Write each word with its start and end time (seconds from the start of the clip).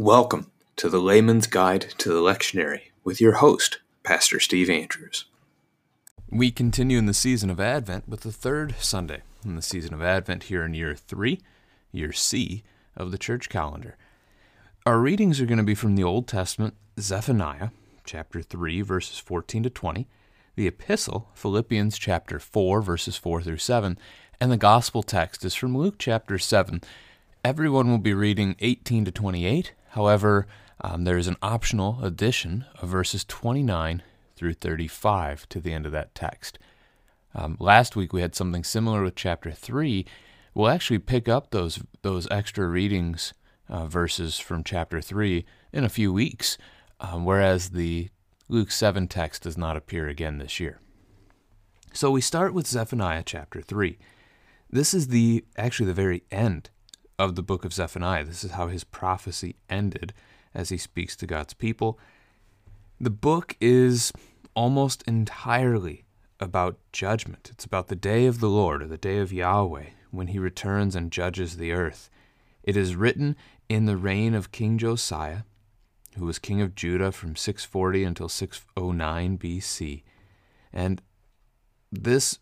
Welcome 0.00 0.50
to 0.76 0.88
the 0.88 0.98
Layman's 0.98 1.46
Guide 1.46 1.82
to 1.98 2.08
the 2.08 2.22
Lectionary 2.22 2.84
with 3.04 3.20
your 3.20 3.34
host, 3.34 3.80
Pastor 4.02 4.40
Steve 4.40 4.70
Andrews. 4.70 5.26
We 6.30 6.50
continue 6.50 6.96
in 6.96 7.04
the 7.04 7.12
season 7.12 7.50
of 7.50 7.60
Advent 7.60 8.08
with 8.08 8.20
the 8.20 8.32
third 8.32 8.76
Sunday 8.78 9.20
in 9.44 9.56
the 9.56 9.60
season 9.60 9.92
of 9.92 10.00
Advent 10.00 10.44
here 10.44 10.64
in 10.64 10.72
year 10.72 10.94
three, 10.94 11.38
year 11.92 12.12
C 12.14 12.62
of 12.96 13.10
the 13.10 13.18
church 13.18 13.50
calendar. 13.50 13.98
Our 14.86 15.00
readings 15.00 15.38
are 15.38 15.44
going 15.44 15.58
to 15.58 15.64
be 15.64 15.74
from 15.74 15.96
the 15.96 16.04
Old 16.04 16.26
Testament, 16.26 16.76
Zephaniah 16.98 17.68
chapter 18.06 18.40
3, 18.40 18.80
verses 18.80 19.18
14 19.18 19.64
to 19.64 19.70
20, 19.70 20.08
the 20.56 20.66
epistle, 20.66 21.28
Philippians 21.34 21.98
chapter 21.98 22.38
4, 22.38 22.80
verses 22.80 23.18
4 23.18 23.42
through 23.42 23.58
7, 23.58 23.98
and 24.40 24.50
the 24.50 24.56
gospel 24.56 25.02
text 25.02 25.44
is 25.44 25.54
from 25.54 25.76
Luke 25.76 25.96
chapter 25.98 26.38
7. 26.38 26.80
Everyone 27.44 27.90
will 27.90 27.98
be 27.98 28.14
reading 28.14 28.56
18 28.60 29.04
to 29.04 29.10
28 29.10 29.74
However, 29.90 30.46
um, 30.80 31.04
there 31.04 31.18
is 31.18 31.26
an 31.26 31.36
optional 31.42 31.98
addition 32.02 32.64
of 32.80 32.88
verses 32.88 33.24
29 33.24 34.02
through 34.36 34.54
35 34.54 35.48
to 35.48 35.60
the 35.60 35.72
end 35.72 35.86
of 35.86 35.92
that 35.92 36.14
text. 36.14 36.58
Um, 37.34 37.56
last 37.60 37.96
week 37.96 38.12
we 38.12 38.22
had 38.22 38.34
something 38.34 38.64
similar 38.64 39.02
with 39.02 39.14
chapter 39.14 39.50
3. 39.50 40.06
We'll 40.54 40.68
actually 40.68 40.98
pick 40.98 41.28
up 41.28 41.50
those 41.50 41.80
those 42.02 42.28
extra 42.30 42.66
readings 42.66 43.34
uh, 43.68 43.86
verses 43.86 44.38
from 44.38 44.64
chapter 44.64 45.00
3 45.00 45.44
in 45.72 45.84
a 45.84 45.88
few 45.88 46.12
weeks, 46.12 46.58
um, 46.98 47.24
whereas 47.24 47.70
the 47.70 48.08
Luke 48.48 48.70
7 48.70 49.06
text 49.06 49.42
does 49.42 49.56
not 49.56 49.76
appear 49.76 50.08
again 50.08 50.38
this 50.38 50.58
year. 50.58 50.80
So 51.92 52.10
we 52.10 52.20
start 52.20 52.54
with 52.54 52.66
Zephaniah 52.66 53.22
chapter 53.24 53.60
3. 53.60 53.98
This 54.70 54.94
is 54.94 55.08
the 55.08 55.44
actually 55.56 55.86
the 55.86 55.94
very 55.94 56.22
end 56.30 56.70
of 57.20 57.34
the 57.34 57.42
book 57.42 57.66
of 57.66 57.74
Zephaniah. 57.74 58.24
This 58.24 58.42
is 58.42 58.52
how 58.52 58.68
his 58.68 58.82
prophecy 58.82 59.54
ended 59.68 60.14
as 60.54 60.70
he 60.70 60.78
speaks 60.78 61.14
to 61.16 61.26
God's 61.26 61.52
people. 61.52 61.98
The 62.98 63.10
book 63.10 63.58
is 63.60 64.10
almost 64.54 65.02
entirely 65.02 66.06
about 66.40 66.78
judgment. 66.92 67.50
It's 67.52 67.66
about 67.66 67.88
the 67.88 67.94
day 67.94 68.24
of 68.24 68.40
the 68.40 68.48
Lord, 68.48 68.82
or 68.82 68.86
the 68.86 68.96
day 68.96 69.18
of 69.18 69.34
Yahweh, 69.34 69.88
when 70.10 70.28
he 70.28 70.38
returns 70.38 70.96
and 70.96 71.12
judges 71.12 71.58
the 71.58 71.72
earth. 71.72 72.08
It 72.62 72.74
is 72.74 72.96
written 72.96 73.36
in 73.68 73.84
the 73.84 73.98
reign 73.98 74.34
of 74.34 74.50
King 74.50 74.78
Josiah, 74.78 75.42
who 76.16 76.24
was 76.24 76.38
king 76.38 76.62
of 76.62 76.74
Judah 76.74 77.12
from 77.12 77.36
640 77.36 78.02
until 78.02 78.30
609 78.30 79.36
BC. 79.36 80.02
And 80.72 81.02
this 81.92 82.38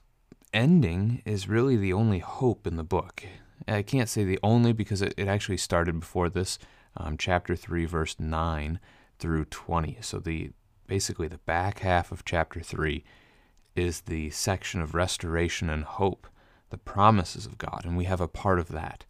ending 0.54 1.20
is 1.24 1.48
really 1.48 1.76
the 1.76 1.92
only 1.92 2.20
hope 2.20 2.64
in 2.64 2.76
the 2.76 2.84
book. 2.84 3.24
I 3.66 3.82
can't 3.82 4.08
say 4.08 4.24
the 4.24 4.38
only 4.42 4.72
because 4.72 5.02
it, 5.02 5.14
it 5.16 5.28
actually 5.28 5.56
started 5.56 6.00
before 6.00 6.28
this, 6.28 6.58
um, 6.96 7.16
chapter 7.16 7.56
3, 7.56 7.84
verse 7.84 8.16
9 8.18 8.78
through 9.18 9.46
20. 9.46 9.98
So 10.00 10.18
the 10.18 10.50
basically 10.86 11.28
the 11.28 11.38
back 11.38 11.80
half 11.80 12.10
of 12.12 12.24
chapter 12.24 12.60
3 12.60 13.04
is 13.76 14.02
the 14.02 14.30
section 14.30 14.80
of 14.80 14.94
restoration 14.94 15.70
and 15.70 15.84
hope, 15.84 16.26
the 16.70 16.78
promises 16.78 17.46
of 17.46 17.58
God, 17.58 17.82
and 17.84 17.96
we 17.96 18.04
have 18.04 18.20
a 18.20 18.28
part 18.28 18.58
of 18.58 18.68
that. 18.68 19.04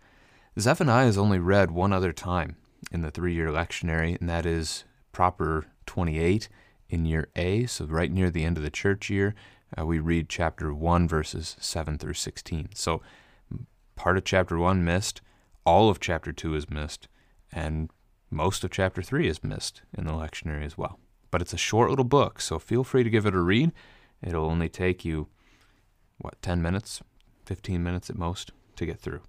Zephaniah 0.58 1.06
is 1.06 1.16
only 1.16 1.38
read 1.38 1.70
one 1.70 1.92
other 1.92 2.12
time 2.12 2.56
in 2.92 3.02
the 3.02 3.10
three 3.10 3.34
year 3.34 3.48
lectionary, 3.48 4.18
and 4.20 4.28
that 4.28 4.44
is 4.44 4.84
proper 5.12 5.66
28 5.86 6.48
in 6.90 7.06
year 7.06 7.28
A, 7.36 7.66
so 7.66 7.84
right 7.86 8.10
near 8.10 8.30
the 8.30 8.44
end 8.44 8.56
of 8.56 8.62
the 8.62 8.70
church 8.70 9.08
year. 9.08 9.34
Uh, 9.78 9.84
we 9.84 9.98
read 9.98 10.28
chapter 10.28 10.72
1, 10.72 11.06
verses 11.06 11.56
7 11.60 11.98
through 11.98 12.14
16. 12.14 12.70
So 12.74 13.02
part 13.98 14.16
of 14.16 14.24
chapter 14.24 14.56
1 14.56 14.84
missed, 14.84 15.20
all 15.66 15.90
of 15.90 15.98
chapter 15.98 16.32
2 16.32 16.54
is 16.54 16.70
missed, 16.70 17.08
and 17.52 17.90
most 18.30 18.62
of 18.62 18.70
chapter 18.70 19.02
3 19.02 19.26
is 19.26 19.42
missed 19.42 19.82
in 19.92 20.06
the 20.06 20.12
lectionary 20.12 20.64
as 20.64 20.78
well. 20.78 21.00
But 21.32 21.42
it's 21.42 21.52
a 21.52 21.58
short 21.58 21.90
little 21.90 22.04
book, 22.04 22.40
so 22.40 22.60
feel 22.60 22.84
free 22.84 23.02
to 23.02 23.10
give 23.10 23.26
it 23.26 23.34
a 23.34 23.40
read. 23.40 23.72
It'll 24.22 24.46
only 24.46 24.68
take 24.68 25.04
you, 25.04 25.26
what, 26.18 26.40
10 26.42 26.62
minutes, 26.62 27.02
15 27.44 27.82
minutes 27.82 28.08
at 28.08 28.16
most 28.16 28.52
to 28.76 28.86
get 28.86 29.00
through. 29.00 29.20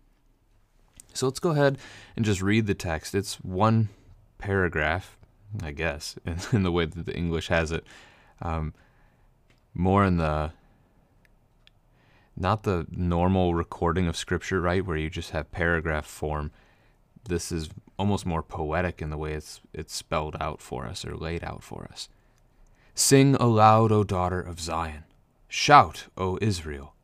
So 1.14 1.26
let's 1.26 1.40
go 1.40 1.50
ahead 1.50 1.80
and 2.16 2.24
just 2.24 2.42
read 2.42 2.68
the 2.68 2.76
text. 2.76 3.16
It's 3.16 3.36
one 3.38 3.90
paragraph, 4.38 5.18
I 5.64 5.72
guess, 5.72 6.16
in, 6.26 6.38
in 6.58 6.64
the 6.64 6.72
way 6.72 6.86
that 6.86 7.08
the 7.08 7.18
English 7.18 7.48
has 7.48 7.72
it. 7.72 7.86
Um, 8.40 8.76
more 9.74 10.06
in 10.06 10.18
the 10.18 10.52
not 12.40 12.64
the 12.64 12.88
normal 12.90 13.54
recording 13.54 14.08
of 14.08 14.16
scripture, 14.16 14.62
right, 14.62 14.86
where 14.86 14.98
you 14.98 15.10
just 15.10 15.32
have 15.32 15.52
paragraph 15.52 16.06
form. 16.06 16.52
This 17.28 17.52
is 17.52 17.70
almost 17.98 18.26
more 18.26 18.42
poetic 18.42 19.02
in 19.02 19.10
the 19.10 19.18
way 19.18 19.34
it's 19.34 19.60
it's 19.74 19.94
spelled 19.94 20.38
out 20.40 20.62
for 20.62 20.86
us 20.86 21.04
or 21.04 21.16
laid 21.16 21.44
out 21.44 21.64
for 21.64 21.88
us. 21.92 22.08
Sing 22.96 23.36
aloud, 23.36 23.92
O 23.92 24.04
daughter 24.04 24.42
of 24.42 24.60
Zion. 24.60 25.04
Shout, 25.48 26.06
O 26.18 26.38
Israel. 26.42 26.96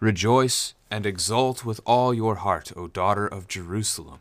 Rejoice 0.00 0.74
and 0.90 1.06
exult 1.06 1.64
with 1.64 1.80
all 1.86 2.12
your 2.12 2.36
heart, 2.36 2.72
O 2.76 2.88
daughter 2.88 3.26
of 3.26 3.48
Jerusalem. 3.48 4.20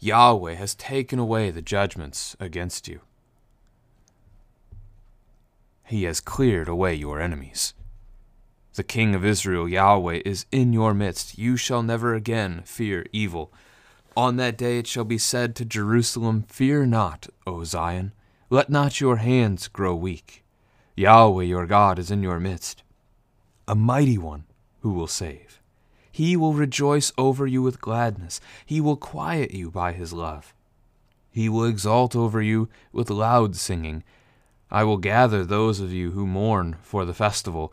Yahweh 0.00 0.54
has 0.54 0.74
taken 0.74 1.18
away 1.18 1.50
the 1.50 1.62
judgments 1.62 2.36
against 2.40 2.88
you. 2.88 3.00
He 5.84 6.04
has 6.04 6.20
cleared 6.20 6.68
away 6.68 6.94
your 6.94 7.20
enemies. 7.20 7.74
The 8.74 8.82
King 8.82 9.14
of 9.14 9.24
Israel, 9.24 9.68
Yahweh, 9.68 10.22
is 10.24 10.46
in 10.50 10.72
your 10.72 10.94
midst. 10.94 11.38
You 11.38 11.56
shall 11.56 11.84
never 11.84 12.12
again 12.12 12.62
fear 12.64 13.06
evil. 13.12 13.52
On 14.16 14.36
that 14.36 14.58
day 14.58 14.78
it 14.78 14.88
shall 14.88 15.04
be 15.04 15.18
said 15.18 15.54
to 15.56 15.64
Jerusalem, 15.64 16.42
Fear 16.48 16.86
not, 16.86 17.28
O 17.46 17.62
Zion. 17.62 18.12
Let 18.50 18.70
not 18.70 19.00
your 19.00 19.16
hands 19.16 19.68
grow 19.68 19.94
weak. 19.94 20.44
Yahweh 20.96 21.44
your 21.44 21.66
God 21.66 22.00
is 22.00 22.10
in 22.10 22.22
your 22.22 22.40
midst, 22.40 22.82
a 23.68 23.76
mighty 23.76 24.18
one 24.18 24.44
who 24.80 24.90
will 24.90 25.06
save. 25.06 25.60
He 26.10 26.36
will 26.36 26.52
rejoice 26.52 27.12
over 27.16 27.46
you 27.46 27.62
with 27.62 27.80
gladness. 27.80 28.40
He 28.66 28.80
will 28.80 28.96
quiet 28.96 29.52
you 29.52 29.70
by 29.70 29.92
his 29.92 30.12
love. 30.12 30.52
He 31.30 31.48
will 31.48 31.64
exalt 31.64 32.14
over 32.14 32.42
you 32.42 32.68
with 32.92 33.08
loud 33.08 33.54
singing. 33.54 34.02
I 34.70 34.82
will 34.82 34.98
gather 34.98 35.44
those 35.44 35.78
of 35.78 35.92
you 35.92 36.10
who 36.12 36.26
mourn 36.26 36.76
for 36.82 37.04
the 37.04 37.14
festival 37.14 37.72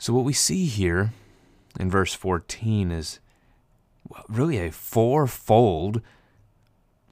So, 0.00 0.14
what 0.14 0.24
we 0.24 0.32
see 0.32 0.64
here 0.64 1.12
in 1.78 1.90
verse 1.90 2.14
14 2.14 2.90
is 2.90 3.20
really 4.30 4.56
a 4.56 4.72
fourfold 4.72 6.00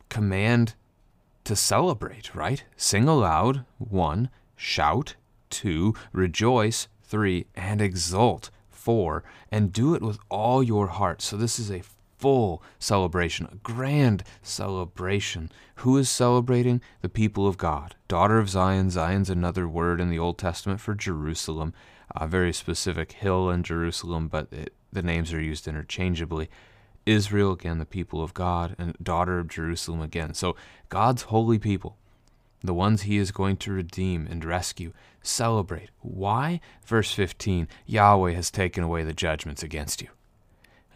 command 0.09 0.73
to 1.45 1.55
celebrate, 1.55 2.35
right? 2.35 2.65
Sing 2.79 3.07
aloud, 3.07 3.67
one, 3.77 4.31
shout, 4.57 5.17
two, 5.51 5.93
rejoice, 6.15 6.89
three, 7.03 7.45
and 7.55 7.83
exult, 7.83 8.49
four, 8.71 9.23
and 9.53 9.71
do 9.71 9.95
it 9.95 10.01
with 10.01 10.19
all 10.31 10.63
your 10.63 10.87
heart. 10.87 11.21
So, 11.21 11.37
this 11.37 11.59
is 11.59 11.71
a 11.71 11.83
full 12.17 12.63
celebration, 12.79 13.49
a 13.53 13.57
grand 13.57 14.25
celebration. 14.43 15.53
Who 15.77 15.99
is 15.99 16.09
celebrating? 16.09 16.81
The 17.03 17.11
people 17.11 17.47
of 17.47 17.59
God. 17.59 17.97
Daughter 18.09 18.39
of 18.39 18.49
Zion. 18.49 18.89
Zion's 18.89 19.29
another 19.29 19.69
word 19.69 20.01
in 20.01 20.09
the 20.09 20.19
Old 20.19 20.39
Testament 20.39 20.81
for 20.81 20.95
Jerusalem 20.95 21.75
a 22.15 22.27
very 22.27 22.53
specific 22.53 23.13
hill 23.13 23.51
in 23.51 23.63
Jerusalem, 23.63 24.29
but 24.29 24.53
it, 24.53 24.73
the 24.93 25.03
names 25.03 25.33
are 25.33 25.41
used 25.41 25.69
interchangeably. 25.69 26.49
Israel, 27.07 27.53
again, 27.53 27.79
the 27.79 27.87
people 27.87 28.23
of 28.23 28.35
God, 28.35 28.75
and 28.79 28.97
daughter 29.03 29.39
of 29.39 29.49
Jerusalem, 29.49 30.03
again. 30.03 30.35
So, 30.35 30.57
God's 30.89 31.23
holy 31.23 31.59
people, 31.59 31.97
the 32.63 32.75
ones 32.75 33.03
he 33.03 33.17
is 33.17 33.31
going 33.31 33.57
to 33.59 33.73
redeem 33.73 34.27
and 34.31 34.45
rescue, 34.45 34.93
celebrate. 35.23 35.91
Why? 36.01 36.61
Verse 36.85 37.13
15 37.13 37.69
Yahweh 37.87 38.33
has 38.33 38.51
taken 38.51 38.83
away 38.83 39.05
the 39.05 39.13
judgments 39.13 39.63
against 39.63 40.03
you. 40.03 40.09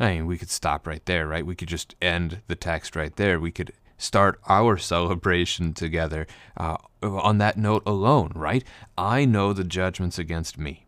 I 0.00 0.14
mean, 0.14 0.26
we 0.26 0.38
could 0.38 0.50
stop 0.50 0.86
right 0.86 1.04
there, 1.06 1.26
right? 1.26 1.46
We 1.46 1.54
could 1.54 1.68
just 1.68 1.94
end 2.02 2.40
the 2.46 2.56
text 2.56 2.96
right 2.96 3.14
there. 3.16 3.38
We 3.38 3.52
could 3.52 3.72
start 3.96 4.40
our 4.48 4.76
celebration 4.78 5.72
together 5.72 6.26
uh, 6.56 6.78
on 7.02 7.38
that 7.38 7.56
note 7.56 7.82
alone, 7.86 8.32
right? 8.34 8.64
I 8.98 9.24
know 9.24 9.52
the 9.52 9.64
judgments 9.64 10.18
against 10.18 10.58
me. 10.58 10.86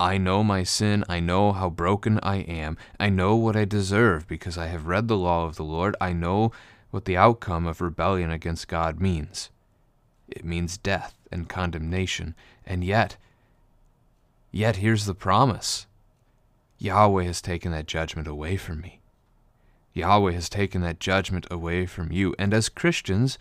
I 0.00 0.18
know 0.18 0.42
my 0.42 0.64
sin. 0.64 1.04
I 1.08 1.20
know 1.20 1.52
how 1.52 1.70
broken 1.70 2.18
I 2.22 2.36
am. 2.38 2.76
I 2.98 3.10
know 3.10 3.36
what 3.36 3.56
I 3.56 3.64
deserve 3.64 4.26
because 4.26 4.58
I 4.58 4.66
have 4.66 4.86
read 4.86 5.08
the 5.08 5.16
law 5.16 5.44
of 5.46 5.56
the 5.56 5.64
Lord. 5.64 5.96
I 6.00 6.12
know 6.12 6.52
what 6.90 7.04
the 7.04 7.16
outcome 7.16 7.66
of 7.66 7.80
rebellion 7.80 8.30
against 8.30 8.68
God 8.68 9.00
means. 9.00 9.50
It 10.28 10.44
means 10.44 10.78
death 10.78 11.14
and 11.30 11.48
condemnation, 11.48 12.34
and 12.66 12.82
yet, 12.82 13.16
yet 14.50 14.76
here's 14.76 15.04
the 15.04 15.14
promise 15.14 15.86
Yahweh 16.78 17.24
has 17.24 17.40
taken 17.40 17.72
that 17.72 17.86
judgment 17.86 18.26
away 18.26 18.56
from 18.56 18.80
me. 18.80 19.00
Yahweh 19.92 20.32
has 20.32 20.48
taken 20.48 20.82
that 20.82 20.98
judgment 20.98 21.46
away 21.50 21.86
from 21.86 22.10
you. 22.10 22.34
And 22.38 22.52
as 22.52 22.68
Christians, 22.68 23.38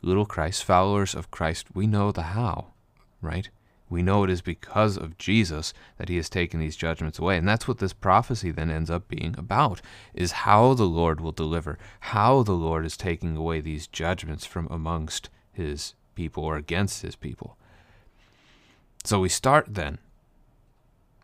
little 0.00 0.26
Christ, 0.26 0.64
followers 0.64 1.14
of 1.14 1.30
Christ, 1.30 1.66
we 1.74 1.86
know 1.86 2.12
the 2.12 2.22
how, 2.22 2.68
right? 3.20 3.50
We 3.90 4.02
know 4.02 4.24
it 4.24 4.30
is 4.30 4.40
because 4.40 4.96
of 4.96 5.18
Jesus 5.18 5.74
that 5.98 6.08
he 6.08 6.16
has 6.16 6.28
taken 6.28 6.58
these 6.58 6.76
judgments 6.76 7.18
away. 7.18 7.36
And 7.36 7.46
that's 7.46 7.68
what 7.68 7.78
this 7.78 7.92
prophecy 7.92 8.50
then 8.50 8.70
ends 8.70 8.90
up 8.90 9.08
being 9.08 9.34
about 9.38 9.80
is 10.14 10.32
how 10.32 10.74
the 10.74 10.84
Lord 10.84 11.20
will 11.20 11.32
deliver, 11.32 11.78
how 12.00 12.42
the 12.42 12.52
Lord 12.52 12.86
is 12.86 12.96
taking 12.96 13.36
away 13.36 13.60
these 13.60 13.86
judgments 13.86 14.46
from 14.46 14.66
amongst 14.70 15.28
his 15.52 15.94
people 16.14 16.44
or 16.44 16.56
against 16.56 17.02
his 17.02 17.14
people. 17.14 17.56
So 19.04 19.20
we 19.20 19.28
start 19.28 19.74
then 19.74 19.98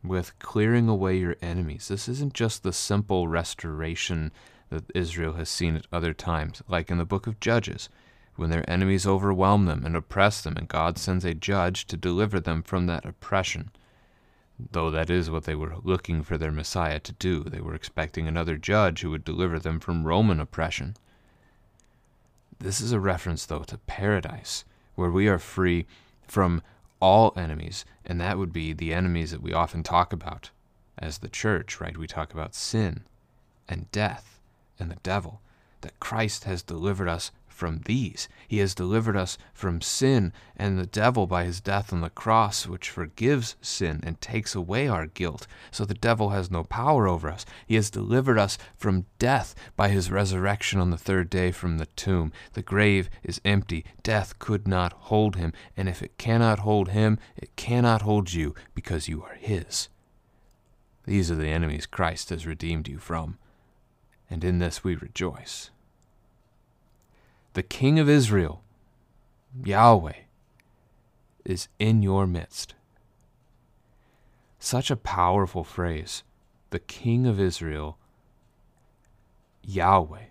with 0.05 0.39
clearing 0.39 0.89
away 0.89 1.17
your 1.17 1.37
enemies. 1.43 1.89
This 1.89 2.09
isn't 2.09 2.35
just 2.35 2.63
the 2.63 2.73
simple 2.73 3.29
restoration 3.29 4.33
that 4.71 4.85
Israel 4.95 5.35
has 5.35 5.49
seen 5.49 5.77
at 5.77 5.87
other 5.93 6.13
times, 6.15 6.63
like 6.69 6.91
in 6.91 6.99
the 6.99 7.05
book 7.05 7.27
of 7.27 7.41
Judges, 7.41 7.89
when 8.37 8.51
their 8.51 8.69
enemies 8.69 9.07
overwhelm 9.07 9.67
them 9.67 9.85
and 9.85 9.97
oppress 9.97 10.41
them, 10.41 10.57
and 10.57 10.69
God 10.69 10.99
sends 10.99 11.25
a 11.25 11.35
judge 11.35 11.87
to 11.87 11.97
deliver 11.97 12.41
them 12.41 12.63
from 12.63 12.87
that 12.87 13.05
oppression. 13.05 13.71
Though 14.73 14.91
that 14.91 15.11
is 15.11 15.31
what 15.31 15.45
they 15.45 15.55
were 15.55 15.77
looking 15.83 16.23
for 16.23 16.37
their 16.37 16.53
Messiah 16.53 17.01
to 17.01 17.13
do. 17.13 17.45
They 17.45 17.61
were 17.61 17.75
expecting 17.75 18.29
another 18.29 18.57
judge 18.57 19.01
who 19.01 19.11
would 19.11 19.25
deliver 19.25 19.59
them 19.59 19.81
from 19.81 20.07
Roman 20.07 20.41
oppression. 20.41 20.97
This 22.59 22.81
is 22.81 22.93
a 22.93 23.01
reference, 23.01 23.47
though, 23.47 23.63
to 23.63 23.79
paradise, 23.79 24.65
where 24.95 25.11
we 25.11 25.29
are 25.29 25.39
free 25.39 25.87
from 26.29 26.63
all 27.01 27.33
enemies, 27.37 27.87
and 28.05 28.21
that 28.21 28.37
would 28.37 28.53
be 28.53 28.75
the 28.75 28.93
enemies 28.93 29.31
that 29.31 29.43
we 29.43 29.55
often 29.55 29.83
talk 29.83 30.13
about 30.13 30.51
as 30.99 31.19
the 31.19 31.29
church, 31.29 31.81
right? 31.81 31.97
We 31.97 32.07
talk 32.07 32.35
about 32.35 32.55
sin 32.55 33.05
and 33.67 33.91
death 33.93 34.41
and 34.79 34.91
the 34.91 34.99
devil, 35.03 35.41
that 35.81 35.99
Christ 36.01 36.45
has 36.45 36.63
delivered 36.63 37.09
us 37.09 37.33
from 37.61 37.83
these. 37.85 38.27
He 38.49 38.57
has 38.57 38.75
delivered 38.75 39.19
us 39.19 39.37
from 39.53 39.83
sin 39.83 40.33
and 40.57 40.79
the 40.79 40.87
devil 40.87 41.27
by 41.27 41.45
his 41.45 41.61
death 41.61 41.93
on 41.93 42.01
the 42.01 42.09
cross, 42.09 42.67
which 42.67 42.89
forgives 42.89 43.55
sin 43.61 44.01
and 44.03 44.19
takes 44.19 44.55
away 44.55 44.89
our 44.89 45.05
guilt, 45.05 45.47
so 45.71 45.85
the 45.85 45.93
devil 45.93 46.31
has 46.31 46.51
no 46.51 46.65
power 46.65 47.07
over 47.07 47.29
us. 47.29 47.45
He 47.67 47.75
has 47.75 47.91
delivered 47.91 48.39
us 48.39 48.57
from 48.79 49.05
death 49.19 49.55
by 49.77 49.91
his 49.91 50.11
resurrection 50.11 50.81
on 50.81 50.89
the 50.89 50.97
third 50.97 51.29
day 51.29 51.53
from 51.53 51.77
the 51.77 51.85
tomb. 51.85 52.33
The 52.55 52.63
grave 52.63 53.11
is 53.23 53.43
empty. 53.45 53.85
Death 54.03 54.39
could 54.39 54.67
not 54.67 54.95
hold 54.95 55.37
him, 55.37 55.53
and 55.77 55.87
if 55.87 56.03
it 56.03 56.17
cannot 56.17 56.61
hold 56.61 56.89
him, 56.89 57.19
it 57.37 57.55
cannot 57.57 58.01
hold 58.01 58.33
you 58.33 58.55
because 58.75 59.07
you 59.07 59.23
are 59.23 59.35
his. 59.35 59.91
These 61.05 61.31
are 61.31 61.37
the 61.37 61.49
enemies 61.49 61.85
Christ 61.85 62.31
has 62.31 62.47
redeemed 62.47 62.89
you 62.89 62.99
from, 62.99 63.37
and 64.31 64.43
in 64.45 64.61
this 64.61 64.83
we 64.83 64.95
rejoice 64.95 65.71
the 67.55 67.63
King 67.63 67.99
of 67.99 68.09
Israel, 68.09 68.63
Yahweh, 69.65 70.21
is 71.45 71.69
in 71.79 72.03
your 72.03 72.27
midst. 72.27 72.75
Such 74.59 74.91
a 74.91 74.97
powerful 74.97 75.65
phrase. 75.65 76.23
The 76.71 76.79
King 76.79 77.27
of 77.27 77.41
Israel, 77.41 77.99
Yahweh. 79.65 80.27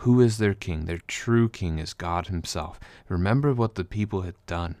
Who 0.00 0.20
is 0.20 0.38
their 0.38 0.54
king? 0.54 0.84
Their 0.84 1.00
true 1.08 1.48
king 1.48 1.78
is 1.78 1.94
God 1.94 2.28
Himself. 2.28 2.78
Remember 3.08 3.52
what 3.52 3.74
the 3.74 3.84
people 3.84 4.22
had 4.22 4.36
done. 4.46 4.76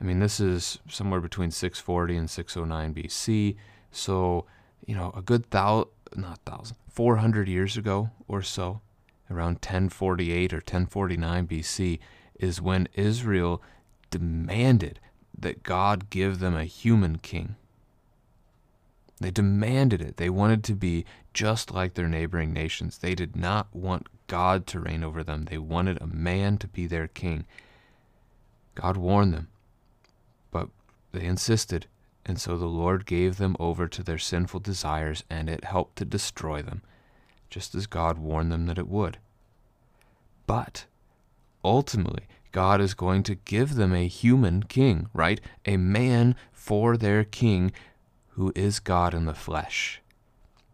I 0.00 0.04
mean, 0.04 0.18
this 0.18 0.40
is 0.40 0.78
somewhere 0.88 1.20
between 1.20 1.50
640 1.50 2.16
and 2.16 2.30
609 2.30 2.94
BC. 2.94 3.56
So, 3.92 4.46
you 4.86 4.96
know, 4.96 5.12
a 5.14 5.20
good 5.20 5.48
thousand, 5.50 5.90
not 6.16 6.40
thousand, 6.46 6.76
400 6.88 7.46
years 7.46 7.76
ago 7.76 8.10
or 8.26 8.42
so 8.42 8.80
around 9.30 9.54
1048 9.54 10.52
or 10.52 10.56
1049 10.56 11.46
BC, 11.46 11.98
is 12.38 12.60
when 12.60 12.88
Israel 12.94 13.62
demanded 14.10 14.98
that 15.38 15.62
God 15.62 16.10
give 16.10 16.38
them 16.38 16.56
a 16.56 16.64
human 16.64 17.18
king. 17.18 17.56
They 19.20 19.30
demanded 19.30 20.00
it. 20.00 20.16
They 20.16 20.30
wanted 20.30 20.64
to 20.64 20.74
be 20.74 21.04
just 21.34 21.70
like 21.70 21.94
their 21.94 22.08
neighboring 22.08 22.52
nations. 22.52 22.98
They 22.98 23.14
did 23.14 23.36
not 23.36 23.74
want 23.74 24.08
God 24.26 24.66
to 24.68 24.80
reign 24.80 25.04
over 25.04 25.22
them. 25.22 25.44
They 25.44 25.58
wanted 25.58 26.00
a 26.00 26.06
man 26.06 26.56
to 26.58 26.68
be 26.68 26.86
their 26.86 27.08
king. 27.08 27.44
God 28.74 28.96
warned 28.96 29.34
them, 29.34 29.48
but 30.50 30.70
they 31.12 31.24
insisted, 31.24 31.86
and 32.24 32.40
so 32.40 32.56
the 32.56 32.66
Lord 32.66 33.04
gave 33.04 33.36
them 33.36 33.56
over 33.60 33.88
to 33.88 34.02
their 34.02 34.18
sinful 34.18 34.60
desires, 34.60 35.22
and 35.28 35.50
it 35.50 35.64
helped 35.64 35.96
to 35.96 36.04
destroy 36.04 36.62
them 36.62 36.82
just 37.50 37.74
as 37.74 37.86
God 37.86 38.18
warned 38.18 38.50
them 38.50 38.66
that 38.66 38.78
it 38.78 38.88
would. 38.88 39.18
But 40.46 40.86
ultimately, 41.64 42.24
God 42.52 42.80
is 42.80 42.94
going 42.94 43.22
to 43.24 43.34
give 43.34 43.74
them 43.74 43.92
a 43.92 44.08
human 44.08 44.62
king, 44.64 45.08
right? 45.12 45.40
A 45.66 45.76
man 45.76 46.34
for 46.52 46.96
their 46.96 47.24
king 47.24 47.72
who 48.30 48.52
is 48.56 48.80
God 48.80 49.14
in 49.14 49.26
the 49.26 49.34
flesh. 49.34 50.00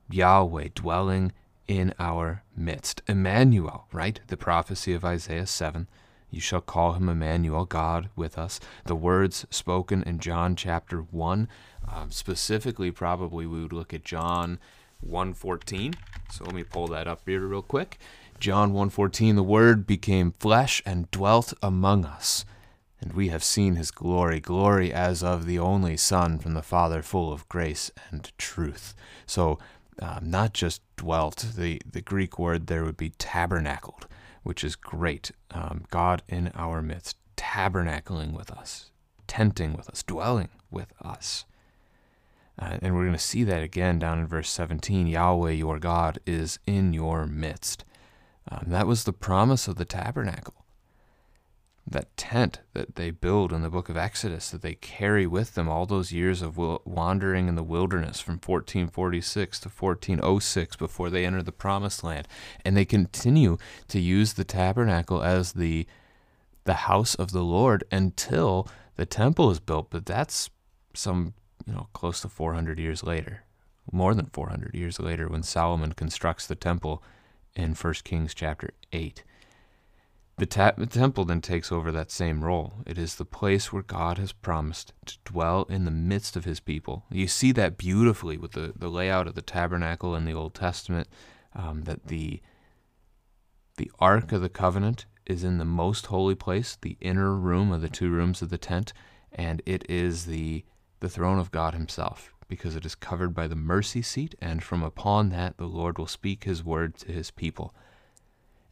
Yahweh 0.08 0.68
dwelling 0.74 1.32
in 1.66 1.92
our 1.98 2.42
midst. 2.56 3.02
Emmanuel, 3.08 3.86
right? 3.92 4.20
The 4.28 4.36
prophecy 4.36 4.92
of 4.92 5.04
Isaiah 5.04 5.46
7. 5.46 5.88
You 6.30 6.40
shall 6.40 6.60
call 6.60 6.94
him 6.94 7.08
Emmanuel, 7.08 7.64
God 7.64 8.08
with 8.14 8.36
us. 8.38 8.60
The 8.84 8.94
words 8.94 9.46
spoken 9.50 10.02
in 10.02 10.18
John 10.18 10.56
chapter 10.56 11.00
1. 11.00 11.48
Um, 11.92 12.10
specifically, 12.10 12.90
probably 12.90 13.46
we 13.46 13.62
would 13.62 13.72
look 13.72 13.94
at 13.94 14.04
John 14.04 14.58
114. 15.00 15.94
So 16.30 16.44
let 16.44 16.54
me 16.54 16.64
pull 16.64 16.88
that 16.88 17.06
up 17.06 17.22
here 17.26 17.46
real 17.46 17.62
quick. 17.62 17.98
John 18.38 18.72
1:14 18.72 19.34
The 19.34 19.42
word 19.42 19.86
became 19.86 20.32
flesh 20.32 20.82
and 20.84 21.10
dwelt 21.10 21.54
among 21.62 22.04
us 22.04 22.44
and 23.00 23.12
we 23.12 23.28
have 23.28 23.44
seen 23.44 23.76
his 23.76 23.90
glory 23.90 24.40
glory 24.40 24.92
as 24.92 25.22
of 25.22 25.46
the 25.46 25.58
only 25.58 25.96
son 25.96 26.38
from 26.38 26.54
the 26.54 26.62
father 26.62 27.02
full 27.02 27.32
of 27.32 27.48
grace 27.48 27.90
and 28.10 28.32
truth 28.38 28.94
so 29.26 29.58
um, 30.00 30.30
not 30.30 30.52
just 30.52 30.82
dwelt 30.96 31.46
the 31.56 31.80
the 31.90 32.00
greek 32.00 32.38
word 32.38 32.66
there 32.66 32.84
would 32.84 32.96
be 32.96 33.10
tabernacled 33.10 34.06
which 34.42 34.64
is 34.64 34.76
great 34.76 35.30
um, 35.50 35.84
god 35.90 36.22
in 36.28 36.50
our 36.54 36.82
midst 36.82 37.16
tabernacling 37.36 38.32
with 38.32 38.50
us 38.50 38.90
tenting 39.26 39.74
with 39.74 39.88
us 39.88 40.02
dwelling 40.02 40.48
with 40.70 40.92
us 41.02 41.44
uh, 42.58 42.78
and 42.80 42.94
we're 42.94 43.02
going 43.02 43.12
to 43.12 43.18
see 43.18 43.44
that 43.44 43.62
again 43.62 43.98
down 43.98 44.18
in 44.18 44.26
verse 44.26 44.50
17 44.50 45.06
Yahweh 45.06 45.50
your 45.50 45.78
God 45.78 46.18
is 46.26 46.58
in 46.66 46.92
your 46.92 47.26
midst. 47.26 47.84
Um, 48.50 48.64
that 48.68 48.86
was 48.86 49.04
the 49.04 49.12
promise 49.12 49.68
of 49.68 49.76
the 49.76 49.84
tabernacle. 49.84 50.54
That 51.88 52.16
tent 52.16 52.60
that 52.72 52.96
they 52.96 53.10
build 53.10 53.52
in 53.52 53.62
the 53.62 53.70
book 53.70 53.88
of 53.88 53.96
Exodus, 53.96 54.50
that 54.50 54.62
they 54.62 54.74
carry 54.74 55.26
with 55.26 55.54
them 55.54 55.68
all 55.68 55.86
those 55.86 56.12
years 56.12 56.42
of 56.42 56.56
wandering 56.56 57.46
in 57.46 57.54
the 57.54 57.62
wilderness 57.62 58.20
from 58.20 58.34
1446 58.34 59.60
to 59.60 59.68
1406 59.68 60.76
before 60.76 61.10
they 61.10 61.24
enter 61.24 61.42
the 61.42 61.52
promised 61.52 62.02
land. 62.02 62.26
And 62.64 62.76
they 62.76 62.84
continue 62.84 63.56
to 63.88 64.00
use 64.00 64.32
the 64.32 64.44
tabernacle 64.44 65.22
as 65.22 65.52
the, 65.52 65.86
the 66.64 66.74
house 66.74 67.14
of 67.14 67.30
the 67.30 67.44
Lord 67.44 67.84
until 67.92 68.66
the 68.96 69.06
temple 69.06 69.50
is 69.52 69.60
built. 69.60 69.90
But 69.90 70.06
that's 70.06 70.50
some 70.92 71.34
you 71.66 71.72
know, 71.72 71.88
close 71.92 72.20
to 72.20 72.28
400 72.28 72.78
years 72.78 73.02
later, 73.02 73.44
more 73.90 74.14
than 74.14 74.26
400 74.26 74.74
years 74.74 74.98
later, 74.98 75.28
when 75.28 75.42
Solomon 75.42 75.92
constructs 75.92 76.46
the 76.46 76.54
temple 76.54 77.02
in 77.54 77.74
1 77.74 77.94
Kings 78.04 78.34
chapter 78.34 78.70
8. 78.92 79.24
The, 80.38 80.46
ta- 80.46 80.74
the, 80.76 80.86
temple 80.86 81.24
then 81.24 81.40
takes 81.40 81.72
over 81.72 81.90
that 81.90 82.10
same 82.10 82.44
role. 82.44 82.74
It 82.86 82.98
is 82.98 83.14
the 83.14 83.24
place 83.24 83.72
where 83.72 83.82
God 83.82 84.18
has 84.18 84.32
promised 84.32 84.92
to 85.06 85.16
dwell 85.24 85.62
in 85.70 85.86
the 85.86 85.90
midst 85.90 86.36
of 86.36 86.44
his 86.44 86.60
people. 86.60 87.04
You 87.10 87.26
see 87.26 87.52
that 87.52 87.78
beautifully 87.78 88.36
with 88.36 88.52
the, 88.52 88.74
the 88.76 88.90
layout 88.90 89.26
of 89.26 89.34
the 89.34 89.40
tabernacle 89.40 90.14
in 90.14 90.26
the 90.26 90.34
Old 90.34 90.54
Testament, 90.54 91.08
um, 91.54 91.84
that 91.84 92.08
the, 92.08 92.42
the 93.78 93.90
Ark 93.98 94.30
of 94.30 94.42
the 94.42 94.50
Covenant 94.50 95.06
is 95.24 95.42
in 95.42 95.56
the 95.56 95.64
most 95.64 96.06
holy 96.06 96.34
place, 96.34 96.76
the 96.80 96.98
inner 97.00 97.34
room 97.34 97.72
of 97.72 97.80
the 97.80 97.88
two 97.88 98.10
rooms 98.10 98.42
of 98.42 98.50
the 98.50 98.58
tent, 98.58 98.92
and 99.32 99.62
it 99.64 99.88
is 99.88 100.26
the 100.26 100.64
the 101.00 101.08
throne 101.08 101.38
of 101.38 101.50
God 101.50 101.74
Himself, 101.74 102.32
because 102.48 102.76
it 102.76 102.86
is 102.86 102.94
covered 102.94 103.34
by 103.34 103.46
the 103.46 103.56
mercy 103.56 104.02
seat, 104.02 104.34
and 104.40 104.62
from 104.62 104.82
upon 104.82 105.30
that 105.30 105.56
the 105.56 105.66
Lord 105.66 105.98
will 105.98 106.06
speak 106.06 106.44
His 106.44 106.64
word 106.64 106.96
to 106.98 107.12
His 107.12 107.30
people. 107.30 107.74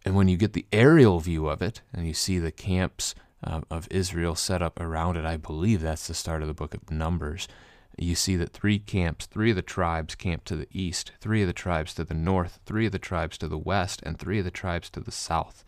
And 0.04 0.14
when 0.14 0.28
you 0.28 0.36
get 0.36 0.52
the 0.52 0.66
aerial 0.72 1.20
view 1.20 1.48
of 1.48 1.62
it, 1.62 1.80
and 1.92 2.06
you 2.06 2.14
see 2.14 2.38
the 2.38 2.52
camps 2.52 3.14
uh, 3.42 3.62
of 3.70 3.88
Israel 3.90 4.34
set 4.34 4.62
up 4.62 4.78
around 4.80 5.16
it, 5.16 5.24
I 5.24 5.36
believe 5.36 5.80
that's 5.80 6.06
the 6.06 6.14
start 6.14 6.42
of 6.42 6.48
the 6.48 6.54
book 6.54 6.74
of 6.74 6.90
Numbers. 6.90 7.48
you 7.96 8.14
see 8.14 8.36
that 8.36 8.52
three 8.52 8.78
camps, 8.78 9.26
three 9.26 9.50
of 9.50 9.56
the 9.56 9.62
tribes 9.62 10.14
camp 10.14 10.44
to 10.44 10.56
the 10.56 10.68
east, 10.72 11.12
three 11.20 11.42
of 11.42 11.46
the 11.46 11.52
tribes 11.52 11.94
to 11.94 12.04
the 12.04 12.14
north, 12.14 12.58
three 12.66 12.86
of 12.86 12.92
the 12.92 12.98
tribes 12.98 13.38
to 13.38 13.48
the 13.48 13.58
west, 13.58 14.02
and 14.04 14.18
three 14.18 14.38
of 14.38 14.44
the 14.44 14.50
tribes 14.50 14.90
to 14.90 15.00
the 15.00 15.12
south. 15.12 15.64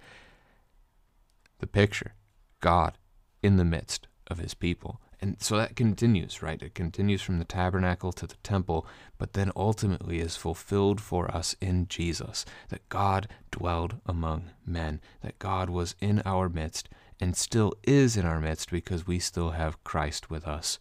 The 1.58 1.66
picture 1.66 2.14
God 2.60 2.98
in 3.42 3.56
the 3.56 3.64
midst 3.64 4.08
of 4.26 4.38
his 4.38 4.54
people. 4.54 5.00
And 5.26 5.42
so 5.42 5.56
that 5.56 5.75
continues, 5.75 6.40
right? 6.40 6.62
It 6.62 6.76
continues 6.76 7.21
from 7.21 7.40
the 7.40 7.45
tabernacle 7.45 8.12
to 8.12 8.28
the 8.28 8.37
temple, 8.45 8.87
but 9.18 9.33
then 9.33 9.50
ultimately 9.56 10.21
is 10.21 10.37
fulfilled 10.37 11.00
for 11.00 11.28
us 11.35 11.56
in 11.61 11.88
Jesus 11.88 12.45
that 12.68 12.88
God 12.88 13.26
dwelled 13.50 13.97
among 14.06 14.52
men, 14.64 15.00
that 15.23 15.40
God 15.40 15.68
was 15.68 15.97
in 16.00 16.23
our 16.25 16.49
midst 16.49 16.88
and 17.18 17.37
still 17.37 17.73
is 17.83 18.16
in 18.16 18.25
our 18.25 18.38
midst 18.38 18.71
because 18.71 19.09
we 19.09 19.18
still 19.18 19.50
have 19.50 19.83
Christ 19.83 20.30
with 20.30 20.47
us 20.47 20.78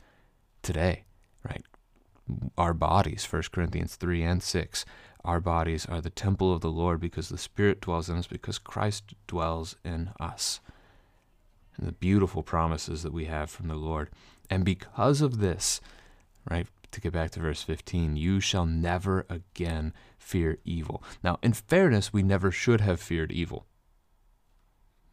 today, 0.62 1.06
right? 1.44 1.64
Our 2.56 2.76
bodies, 2.76 3.26
1 3.26 3.42
Corinthians 3.52 3.96
3 3.96 4.22
and 4.22 4.44
6, 4.44 4.86
our 5.24 5.40
bodies 5.40 5.88
are 5.88 6.02
the 6.02 6.12
temple 6.12 6.54
of 6.54 6.62
the 6.62 6.70
Lord 6.70 7.00
because 7.00 7.30
the 7.30 7.40
Spirit 7.40 7.82
dwells 7.82 8.10
in 8.10 8.18
us, 8.18 8.28
because 8.28 8.60
Christ 8.60 9.16
dwells 9.26 9.76
in 9.84 10.12
us 10.20 10.60
and 11.78 11.88
the 11.88 11.94
beautiful 11.94 12.44
promises 12.44 13.04
that 13.04 13.14
we 13.14 13.26
have 13.26 13.50
from 13.50 13.68
the 13.68 13.76
Lord. 13.76 14.10
And 14.50 14.64
because 14.66 15.22
of 15.22 15.40
this, 15.40 15.82
right, 16.50 16.68
to 16.92 17.02
get 17.02 17.14
back 17.14 17.32
to 17.32 17.40
verse 17.40 17.62
15, 17.64 18.16
you 18.16 18.40
shall 18.40 18.66
never 18.66 19.26
again 19.30 19.94
fear 20.18 20.60
evil. 20.64 21.04
Now, 21.24 21.40
in 21.42 21.54
fairness, 21.54 22.14
we 22.14 22.24
never 22.24 22.52
should 22.52 22.82
have 22.82 23.00
feared 23.00 23.32
evil. 23.32 23.66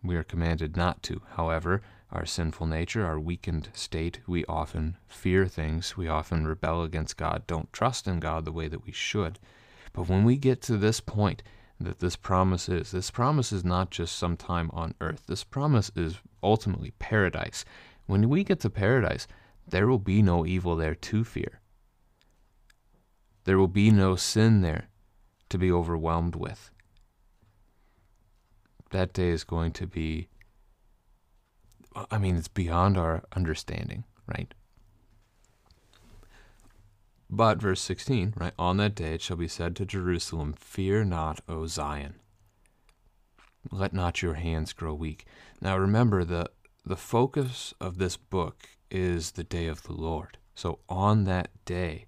We 0.02 0.16
are 0.16 0.24
commanded 0.24 0.76
not 0.76 1.02
to. 1.04 1.22
However, 1.36 1.82
our 2.10 2.26
sinful 2.26 2.66
nature, 2.66 3.06
our 3.06 3.18
weakened 3.18 3.70
state, 3.72 4.20
we 4.26 4.44
often 4.44 4.96
fear 5.06 5.46
things. 5.46 5.96
We 5.96 6.08
often 6.08 6.46
rebel 6.46 6.82
against 6.82 7.16
God, 7.16 7.46
don't 7.46 7.72
trust 7.72 8.06
in 8.06 8.20
God 8.20 8.44
the 8.44 8.52
way 8.52 8.68
that 8.68 8.84
we 8.84 8.92
should. 8.92 9.38
But 9.92 10.08
when 10.08 10.24
we 10.24 10.36
get 10.36 10.60
to 10.62 10.76
this 10.76 11.00
point, 11.00 11.42
that 11.84 11.98
this 11.98 12.16
promise 12.16 12.68
is. 12.68 12.90
This 12.90 13.10
promise 13.10 13.52
is 13.52 13.64
not 13.64 13.90
just 13.90 14.16
some 14.16 14.36
time 14.36 14.70
on 14.72 14.94
earth. 15.00 15.24
This 15.26 15.44
promise 15.44 15.90
is 15.96 16.18
ultimately 16.42 16.92
paradise. 16.98 17.64
When 18.06 18.28
we 18.28 18.44
get 18.44 18.60
to 18.60 18.70
paradise, 18.70 19.26
there 19.66 19.86
will 19.86 19.98
be 19.98 20.22
no 20.22 20.44
evil 20.44 20.76
there 20.76 20.94
to 20.94 21.24
fear. 21.24 21.60
There 23.44 23.58
will 23.58 23.68
be 23.68 23.90
no 23.90 24.16
sin 24.16 24.60
there 24.60 24.88
to 25.48 25.58
be 25.58 25.70
overwhelmed 25.70 26.36
with. 26.36 26.70
That 28.90 29.12
day 29.12 29.30
is 29.30 29.44
going 29.44 29.72
to 29.72 29.86
be, 29.86 30.28
I 32.10 32.18
mean, 32.18 32.36
it's 32.36 32.48
beyond 32.48 32.96
our 32.96 33.22
understanding, 33.34 34.04
right? 34.26 34.52
But, 37.34 37.62
verse 37.62 37.80
16, 37.80 38.34
right, 38.36 38.52
on 38.58 38.76
that 38.76 38.94
day 38.94 39.14
it 39.14 39.22
shall 39.22 39.38
be 39.38 39.48
said 39.48 39.74
to 39.76 39.86
Jerusalem, 39.86 40.52
Fear 40.52 41.04
not, 41.04 41.40
O 41.48 41.66
Zion. 41.66 42.16
Let 43.70 43.94
not 43.94 44.20
your 44.20 44.34
hands 44.34 44.74
grow 44.74 44.92
weak. 44.92 45.24
Now 45.60 45.78
remember, 45.78 46.24
the, 46.24 46.50
the 46.84 46.96
focus 46.96 47.74
of 47.80 47.98
this 47.98 48.16
book 48.16 48.68
is 48.90 49.32
the 49.32 49.44
day 49.44 49.66
of 49.66 49.84
the 49.84 49.92
Lord. 49.92 50.38
So 50.54 50.80
on 50.88 51.24
that 51.24 51.50
day, 51.64 52.06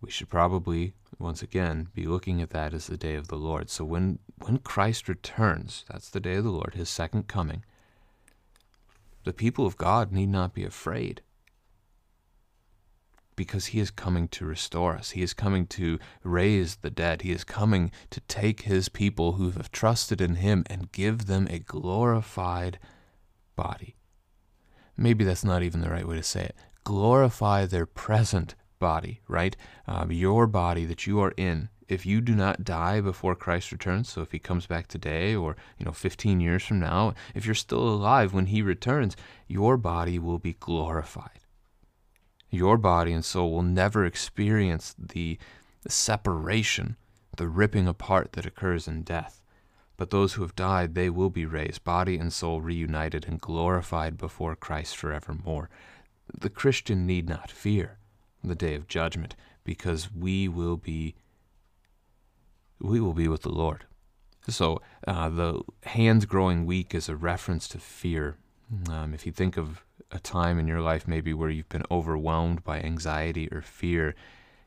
we 0.00 0.10
should 0.10 0.28
probably, 0.28 0.94
once 1.18 1.42
again, 1.42 1.88
be 1.94 2.06
looking 2.06 2.40
at 2.40 2.50
that 2.50 2.72
as 2.74 2.86
the 2.86 2.96
day 2.96 3.14
of 3.14 3.28
the 3.28 3.36
Lord. 3.36 3.70
So 3.70 3.84
when, 3.84 4.18
when 4.38 4.58
Christ 4.58 5.08
returns, 5.08 5.84
that's 5.90 6.10
the 6.10 6.20
day 6.20 6.34
of 6.36 6.44
the 6.44 6.50
Lord, 6.50 6.74
his 6.74 6.88
second 6.88 7.26
coming, 7.26 7.64
the 9.24 9.32
people 9.32 9.66
of 9.66 9.76
God 9.76 10.12
need 10.12 10.28
not 10.28 10.54
be 10.54 10.64
afraid 10.64 11.22
because 13.40 13.68
he 13.68 13.80
is 13.80 13.90
coming 13.90 14.28
to 14.28 14.44
restore 14.44 14.94
us. 14.94 15.12
He 15.12 15.22
is 15.22 15.32
coming 15.32 15.66
to 15.68 15.98
raise 16.22 16.76
the 16.76 16.90
dead. 16.90 17.22
He 17.22 17.32
is 17.32 17.42
coming 17.42 17.90
to 18.10 18.20
take 18.20 18.64
his 18.64 18.90
people 18.90 19.32
who 19.32 19.52
have 19.52 19.72
trusted 19.72 20.20
in 20.20 20.34
him 20.34 20.62
and 20.68 20.92
give 20.92 21.24
them 21.24 21.48
a 21.48 21.58
glorified 21.58 22.78
body. 23.56 23.96
Maybe 24.94 25.24
that's 25.24 25.42
not 25.42 25.62
even 25.62 25.80
the 25.80 25.88
right 25.88 26.06
way 26.06 26.16
to 26.16 26.22
say 26.22 26.42
it. 26.42 26.56
Glorify 26.84 27.64
their 27.64 27.86
present 27.86 28.56
body, 28.78 29.22
right? 29.26 29.56
Um, 29.86 30.12
your 30.12 30.46
body 30.46 30.84
that 30.84 31.06
you 31.06 31.18
are 31.20 31.32
in. 31.38 31.70
If 31.88 32.04
you 32.04 32.20
do 32.20 32.34
not 32.34 32.62
die 32.62 33.00
before 33.00 33.34
Christ 33.34 33.72
returns, 33.72 34.10
so 34.10 34.20
if 34.20 34.32
he 34.32 34.38
comes 34.38 34.66
back 34.66 34.86
today 34.86 35.34
or, 35.34 35.56
you 35.78 35.86
know, 35.86 35.92
15 35.92 36.42
years 36.42 36.62
from 36.62 36.78
now, 36.78 37.14
if 37.34 37.46
you're 37.46 37.54
still 37.54 37.88
alive 37.88 38.34
when 38.34 38.46
he 38.46 38.60
returns, 38.60 39.16
your 39.48 39.78
body 39.78 40.18
will 40.18 40.38
be 40.38 40.52
glorified 40.60 41.40
your 42.50 42.76
body 42.76 43.12
and 43.12 43.24
soul 43.24 43.52
will 43.52 43.62
never 43.62 44.04
experience 44.04 44.94
the, 44.98 45.38
separation, 45.88 46.96
the 47.36 47.48
ripping 47.48 47.88
apart 47.88 48.32
that 48.32 48.46
occurs 48.46 48.88
in 48.88 49.02
death. 49.02 49.40
But 49.96 50.10
those 50.10 50.34
who 50.34 50.42
have 50.42 50.56
died, 50.56 50.94
they 50.94 51.10
will 51.10 51.30
be 51.30 51.44
raised, 51.44 51.84
body 51.84 52.16
and 52.16 52.32
soul 52.32 52.60
reunited 52.60 53.26
and 53.28 53.40
glorified 53.40 54.16
before 54.16 54.56
Christ 54.56 54.96
forevermore. 54.96 55.68
The 56.38 56.50
Christian 56.50 57.06
need 57.06 57.28
not 57.28 57.50
fear 57.50 57.98
the 58.42 58.54
day 58.54 58.74
of 58.74 58.88
judgment, 58.88 59.36
because 59.64 60.10
we 60.12 60.48
will 60.48 60.76
be 60.76 61.14
we 62.80 62.98
will 62.98 63.12
be 63.12 63.28
with 63.28 63.42
the 63.42 63.50
Lord. 63.50 63.84
So 64.48 64.80
uh, 65.06 65.28
the 65.28 65.60
hands 65.84 66.24
growing 66.24 66.64
weak 66.64 66.94
is 66.94 67.10
a 67.10 67.16
reference 67.16 67.68
to 67.68 67.78
fear. 67.78 68.38
Um, 68.88 69.12
if 69.12 69.26
you 69.26 69.32
think 69.32 69.58
of 69.58 69.84
a 70.10 70.18
time 70.18 70.58
in 70.58 70.66
your 70.66 70.80
life 70.80 71.06
maybe 71.06 71.32
where 71.32 71.50
you've 71.50 71.68
been 71.68 71.84
overwhelmed 71.90 72.64
by 72.64 72.80
anxiety 72.80 73.48
or 73.52 73.62
fear, 73.62 74.14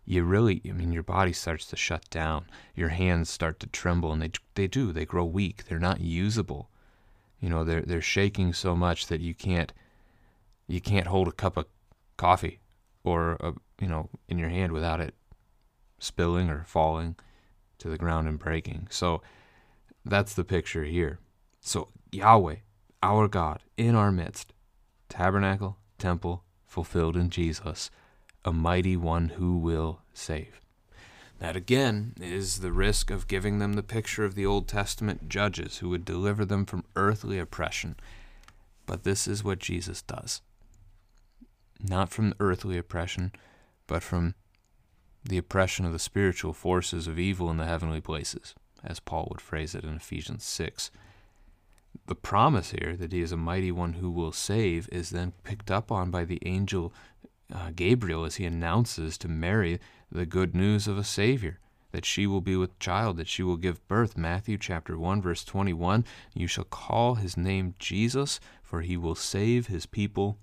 you 0.06 0.24
really, 0.24 0.62
I 0.68 0.72
mean, 0.72 0.92
your 0.92 1.04
body 1.04 1.34
starts 1.34 1.66
to 1.68 1.76
shut 1.76 2.10
down. 2.10 2.46
Your 2.76 2.90
hands 2.90 3.30
start 3.30 3.60
to 3.62 3.68
tremble, 3.68 4.12
and 4.12 4.22
they 4.22 4.32
they 4.56 4.68
do. 4.68 4.92
They 4.92 5.06
grow 5.06 5.26
weak. 5.26 5.66
They're 5.66 5.80
not 5.80 6.02
usable. 6.02 6.70
You 7.40 7.50
know, 7.50 7.64
they're 7.64 7.82
they're 7.82 8.02
shaking 8.02 8.54
so 8.54 8.76
much 8.76 9.08
that 9.08 9.22
you 9.22 9.34
can't 9.34 9.72
you 10.68 10.82
can't 10.82 11.08
hold 11.08 11.28
a 11.28 11.32
cup 11.32 11.58
of 11.58 11.66
coffee 12.18 12.60
or 13.04 13.34
a, 13.40 13.54
you 13.82 13.88
know 13.88 14.10
in 14.28 14.38
your 14.38 14.50
hand 14.50 14.72
without 14.72 15.00
it 15.00 15.16
spilling 16.00 16.50
or 16.50 16.64
falling 16.66 17.16
to 17.78 17.90
the 17.90 17.98
ground 17.98 18.28
and 18.28 18.40
breaking. 18.40 18.88
So 18.90 19.22
that's 20.06 20.34
the 20.34 20.44
picture 20.44 20.84
here. 20.84 21.20
So 21.62 21.90
Yahweh, 22.12 22.58
our 23.02 23.28
God, 23.28 23.62
in 23.78 23.96
our 23.96 24.12
midst, 24.12 24.53
tabernacle, 25.14 25.78
temple, 26.00 26.44
fulfilled 26.66 27.16
in 27.16 27.30
Jesus, 27.30 27.92
a 28.44 28.52
mighty 28.52 28.98
one 28.98 29.30
who 29.30 29.60
will 29.60 30.02
save. 30.12 30.60
That 31.38 31.56
again 31.56 32.16
is 32.20 32.62
the 32.62 32.72
risk 32.72 33.12
of 33.12 33.28
giving 33.28 33.60
them 33.60 33.74
the 33.74 33.84
picture 33.84 34.26
of 34.26 34.34
the 34.34 34.48
Old 34.48 34.68
Testament 34.68 35.30
judges 35.30 35.78
who 35.78 35.90
would 35.90 36.04
deliver 36.04 36.46
them 36.46 36.66
from 36.66 36.84
earthly 36.96 37.38
oppression. 37.38 37.96
But 38.88 39.04
this 39.04 39.28
is 39.28 39.44
what 39.44 39.60
Jesus 39.60 40.02
does. 40.02 40.42
Not 41.80 42.10
from 42.10 42.34
earthly 42.40 42.80
oppression, 42.80 43.34
but 43.86 44.02
from 44.02 44.34
the 45.24 45.38
oppression 45.38 45.86
of 45.86 45.94
the 45.94 46.00
spiritual 46.00 46.54
forces 46.54 47.06
of 47.06 47.20
evil 47.20 47.52
in 47.52 47.58
the 47.58 47.68
heavenly 47.68 48.02
places, 48.02 48.56
as 48.84 49.00
Paul 49.00 49.28
would 49.30 49.42
phrase 49.42 49.76
it 49.76 49.84
in 49.84 49.96
Ephesians 49.96 50.44
6 50.44 50.90
the 52.08 52.16
promise 52.16 52.72
here 52.72 52.96
that 52.98 53.12
he 53.12 53.22
is 53.22 53.32
a 53.32 53.38
mighty 53.38 53.72
one 53.72 53.94
who 53.94 54.12
will 54.12 54.32
save 54.32 54.90
is 54.92 55.12
then 55.12 55.34
picked 55.44 55.72
up 55.72 55.92
on 55.92 56.12
by 56.12 56.26
the 56.26 56.40
angel 56.46 56.94
uh, 57.54 57.72
Gabriel 57.76 58.26
as 58.26 58.36
he 58.36 58.46
announces 58.46 59.18
to 59.18 59.28
Mary 59.28 59.80
the 60.12 60.26
good 60.26 60.56
news 60.56 60.88
of 60.88 60.98
a 60.98 61.04
Savior, 61.04 61.60
that 61.92 62.06
she 62.06 62.28
will 62.28 62.42
be 62.42 62.56
with 62.56 62.78
child, 62.80 63.18
that 63.18 63.28
she 63.28 63.44
will 63.44 63.58
give 63.58 63.88
birth. 63.88 64.18
Matthew 64.18 64.58
chapter 64.58 64.98
1, 64.98 65.22
verse 65.22 65.44
21 65.44 66.06
You 66.34 66.48
shall 66.48 66.64
call 66.64 67.16
his 67.16 67.38
name 67.38 67.76
Jesus, 67.80 68.40
for 68.62 68.82
he 68.82 68.98
will 68.98 69.16
save 69.16 69.68
his 69.68 69.86
people 69.86 70.40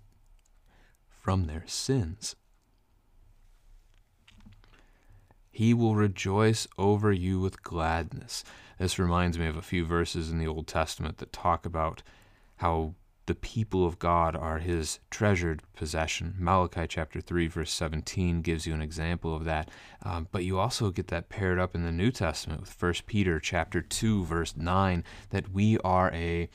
from 1.08 1.46
their 1.46 1.64
sins. 1.66 2.36
He 5.50 5.74
will 5.74 5.94
rejoice 5.94 6.66
over 6.78 7.12
you 7.12 7.40
with 7.40 7.62
gladness. 7.62 8.44
This 8.78 8.98
reminds 8.98 9.38
me 9.38 9.46
of 9.46 9.56
a 9.56 9.62
few 9.62 9.84
verses 9.84 10.30
in 10.30 10.38
the 10.38 10.46
Old 10.46 10.66
Testament 10.66 11.18
that 11.18 11.32
talk 11.32 11.66
about 11.66 12.02
how 12.56 12.94
the 13.30 13.34
people 13.36 13.86
of 13.86 14.00
God 14.00 14.34
are 14.34 14.58
his 14.58 14.98
treasured 15.08 15.62
possession. 15.74 16.34
Malachi 16.38 16.86
chapter 16.88 17.20
3, 17.20 17.46
verse 17.46 17.72
17 17.72 18.42
gives 18.42 18.66
you 18.66 18.74
an 18.74 18.82
example 18.82 19.36
of 19.36 19.44
that. 19.44 19.70
Um, 20.02 20.26
but 20.32 20.44
you 20.44 20.58
also 20.58 20.90
get 20.90 21.08
that 21.08 21.28
paired 21.28 21.58
up 21.58 21.76
in 21.76 21.84
the 21.84 21.92
New 21.92 22.10
Testament 22.10 22.60
with 22.60 22.82
1 22.82 22.94
Peter 23.06 23.38
chapter 23.38 23.82
2, 23.82 24.24
verse 24.24 24.56
9, 24.56 25.04
that 25.30 25.52
we 25.52 25.78
are 25.78 26.10
a, 26.12 26.48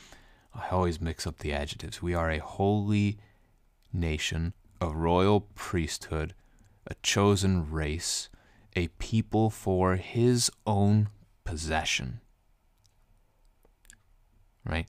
I 0.54 0.70
always 0.70 1.00
mix 1.00 1.26
up 1.26 1.40
the 1.40 1.54
adjectives, 1.54 2.02
we 2.02 2.14
are 2.14 2.30
a 2.30 2.40
holy 2.40 3.20
nation, 3.94 4.54
a 4.82 4.90
royal 4.90 5.42
priesthood, 5.56 6.34
a 6.88 6.96
chosen 7.04 7.72
race, 7.72 8.28
a 8.76 8.88
people 9.00 9.50
for 9.50 9.96
his 9.96 10.52
own 10.66 11.10
possession. 11.44 12.20
Right? 14.66 14.88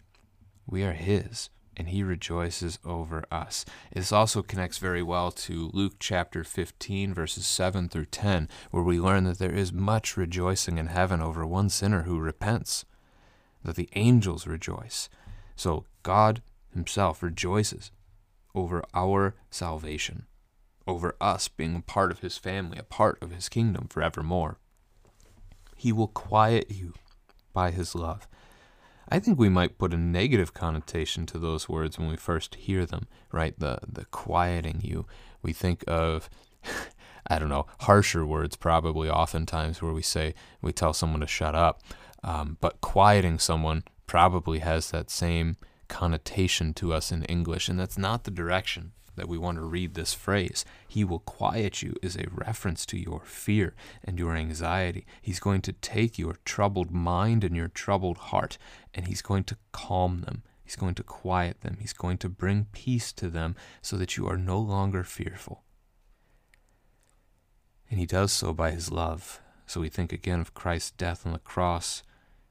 We 0.67 0.83
are 0.83 0.93
His. 0.95 1.51
and 1.77 1.91
he 1.91 2.03
rejoices 2.03 2.79
over 2.85 3.25
us. 3.31 3.65
This 3.93 4.11
also 4.11 4.43
connects 4.43 4.79
very 4.79 5.03
well 5.03 5.31
to 5.33 5.71
Luke 5.75 5.97
chapter 5.99 6.43
15, 6.43 7.13
verses 7.13 7.47
7 7.47 7.89
through 7.89 8.07
10, 8.07 8.49
where 8.71 8.83
we 8.83 8.99
learn 8.99 9.25
that 9.25 9.39
there 9.39 9.55
is 9.55 9.73
much 9.73 10.17
rejoicing 10.17 10.79
in 10.79 10.87
heaven 10.87 11.21
over 11.21 11.47
one 11.47 11.69
sinner 11.69 12.03
who 12.03 12.19
repents, 12.19 12.85
that 13.63 13.77
the 13.77 13.91
angels 13.95 14.47
rejoice. 14.47 15.09
So 15.55 15.85
God 16.03 16.43
himself 16.73 17.23
rejoices 17.23 17.91
over 18.55 18.83
our 18.95 19.35
salvation, 19.51 20.27
over 20.87 21.17
us 21.21 21.49
being 21.49 21.77
a 21.77 21.81
part 21.81 22.11
of 22.11 22.21
his 22.21 22.39
family, 22.39 22.79
a 22.79 22.83
part 22.83 23.23
of 23.23 23.33
his 23.33 23.49
kingdom 23.49 23.89
forevermore. 23.89 24.59
He 25.77 25.93
will 25.93 26.09
quiet 26.09 26.71
you 26.71 26.95
by 27.53 27.71
his 27.71 27.95
love. 27.95 28.27
I 29.09 29.19
think 29.19 29.39
we 29.39 29.49
might 29.49 29.79
put 29.79 29.95
a 29.95 29.99
negative 29.99 30.53
connotation 30.53 31.27
to 31.27 31.39
those 31.39 31.69
words 31.69 31.99
when 31.99 32.09
we 32.09 32.17
first 32.17 32.57
hear 32.57 32.85
them, 32.85 33.07
right? 33.31 33.59
The 33.59 33.79
the 33.87 34.05
quieting 34.07 34.81
you. 34.83 35.07
We 35.43 35.53
think 35.53 35.85
of 35.87 36.29
I 37.29 37.39
don't 37.39 37.49
know, 37.49 37.67
harsher 37.81 38.25
words 38.25 38.57
probably 38.57 39.09
oftentimes 39.11 39.83
where 39.83 39.93
we 39.93 40.03
say 40.03 40.35
we 40.61 40.73
tell 40.73 40.93
someone 40.93 41.21
to 41.21 41.27
shut 41.27 41.55
up. 41.55 41.83
Um, 42.25 42.57
but 42.61 42.81
quieting 42.81 43.39
someone 43.39 43.85
probably 44.07 44.61
has 44.61 44.91
that 44.91 45.11
same 45.11 45.57
connotation 45.89 46.75
to 46.75 46.93
us 46.93 47.13
in 47.13 47.25
English, 47.25 47.69
and 47.69 47.79
that's 47.79 47.99
not 47.99 48.25
the 48.25 48.31
direction 48.31 48.93
that 49.17 49.29
we 49.29 49.39
want 49.39 49.59
to 49.59 49.65
read 49.65 49.95
this 49.95 50.15
phrase. 50.15 50.65
He 50.87 51.05
will 51.05 51.19
quiet 51.19 51.83
you 51.83 51.95
is 52.03 52.17
a 52.17 52.29
reference 52.31 52.87
to 52.87 52.99
your 52.99 53.21
fear 53.25 53.75
and 54.05 54.19
your 54.19 54.37
anxiety. 54.37 55.07
He's 55.21 55.41
going 55.41 55.63
to 55.63 55.73
take 55.73 56.19
your 56.19 56.37
troubled 56.45 56.91
mind 56.91 57.43
and 57.45 57.57
your 57.57 57.69
troubled 57.69 58.19
heart, 58.19 58.59
and 58.95 59.09
he's 59.09 59.23
going 59.23 59.45
to 59.45 59.57
calm 59.73 60.21
them. 60.21 60.43
He's 60.65 60.77
going 60.77 60.95
to 60.97 61.03
quiet 61.03 61.61
them. 61.61 61.79
He's 61.81 61.93
going 61.93 62.19
to 62.19 62.29
bring 62.29 62.67
peace 62.73 63.13
to 63.13 63.29
them 63.29 63.55
so 63.83 63.97
that 63.97 64.17
you 64.17 64.29
are 64.29 64.37
no 64.37 64.59
longer 64.59 65.05
fearful. 65.05 65.63
And 67.89 68.01
he 68.01 68.07
does 68.07 68.33
so 68.33 68.53
by 68.53 68.73
his 68.73 68.91
love. 68.91 69.41
So 69.67 69.81
we 69.81 69.89
think 69.89 70.13
again 70.13 70.41
of 70.41 70.55
Christ's 70.55 70.91
death 70.91 71.25
on 71.25 71.33
the 71.33 71.39
cross 71.39 72.03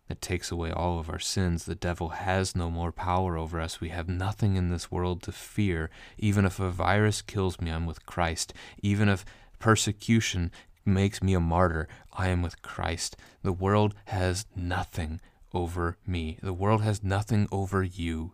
that 0.07 0.21
takes 0.21 0.51
away 0.51 0.71
all 0.71 0.99
of 0.99 1.09
our 1.09 1.19
sins. 1.19 1.65
The 1.65 1.75
devil 1.75 2.09
has 2.09 2.55
no 2.55 2.69
more 2.69 2.91
power 2.91 3.37
over 3.37 3.59
us. 3.59 3.81
We 3.81 3.89
have 3.89 4.07
nothing 4.07 4.55
in 4.55 4.69
this 4.69 4.91
world 4.91 5.23
to 5.23 5.31
fear. 5.31 5.89
Even 6.17 6.45
if 6.45 6.59
a 6.59 6.69
virus 6.69 7.21
kills 7.21 7.59
me, 7.59 7.71
I'm 7.71 7.85
with 7.85 8.05
Christ. 8.05 8.53
Even 8.81 9.09
if 9.09 9.25
persecution 9.59 10.51
makes 10.85 11.23
me 11.23 11.33
a 11.33 11.39
martyr, 11.39 11.87
I 12.13 12.29
am 12.29 12.41
with 12.41 12.61
Christ. 12.61 13.17
The 13.41 13.53
world 13.53 13.95
has 14.05 14.45
nothing 14.55 15.21
over 15.53 15.97
me. 16.05 16.37
The 16.43 16.53
world 16.53 16.81
has 16.83 17.03
nothing 17.03 17.47
over 17.51 17.81
you. 17.81 18.33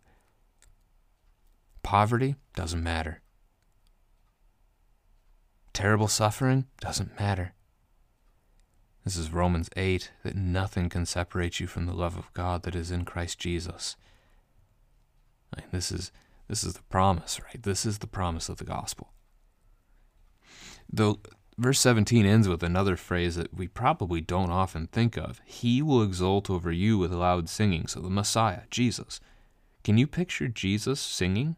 Poverty 1.84 2.36
doesn't 2.56 2.84
matter. 2.84 3.22
Terrible 5.74 6.10
suffering 6.10 6.68
doesn't 6.82 7.18
matter. 7.18 7.54
This 9.04 9.18
is 9.18 9.32
Romans 9.32 9.70
8 9.76 10.12
that 10.24 10.36
nothing 10.36 10.90
can 10.90 11.06
separate 11.06 11.60
you 11.60 11.68
from 11.68 11.86
the 11.86 11.94
love 11.94 12.18
of 12.18 12.32
God 12.34 12.64
that 12.64 12.76
is 12.76 12.92
in 12.92 13.04
Christ 13.06 13.40
Jesus. 13.40 13.96
This 15.72 15.92
is 15.92 16.12
this 16.48 16.64
is 16.64 16.74
the 16.74 16.84
promise, 16.84 17.40
right? 17.40 17.64
This 17.64 17.86
is 17.86 18.00
the 18.00 18.08
promise 18.08 18.50
of 18.50 18.58
the 18.58 18.66
gospel. 18.66 19.12
Though 20.92 21.20
verse 21.58 21.80
17 21.80 22.26
ends 22.26 22.48
with 22.48 22.64
another 22.64 22.96
phrase 22.96 23.36
that 23.36 23.54
we 23.54 23.68
probably 23.68 24.22
don't 24.22 24.52
often 24.52 24.88
think 24.88 25.18
of. 25.18 25.42
He 25.46 25.82
will 25.82 26.04
exult 26.04 26.50
over 26.50 26.72
you 26.72 26.98
with 26.98 27.12
loud 27.12 27.50
singing. 27.50 27.88
So 27.88 28.02
the 28.02 28.10
Messiah, 28.10 28.62
Jesus. 28.70 29.20
Can 29.84 29.98
you 29.98 30.08
picture 30.08 30.48
Jesus 30.48 31.00
singing? 31.00 31.56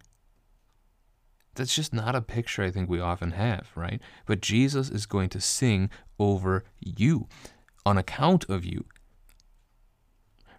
That's 1.55 1.75
just 1.75 1.93
not 1.93 2.15
a 2.15 2.21
picture 2.21 2.63
I 2.63 2.71
think 2.71 2.89
we 2.89 3.00
often 3.00 3.31
have, 3.31 3.67
right? 3.75 4.01
But 4.25 4.41
Jesus 4.41 4.89
is 4.89 5.05
going 5.05 5.29
to 5.29 5.41
sing 5.41 5.89
over 6.20 6.64
you 6.79 7.27
on 7.85 7.98
account 7.98 8.50
of 8.50 8.66
you. 8.66 8.85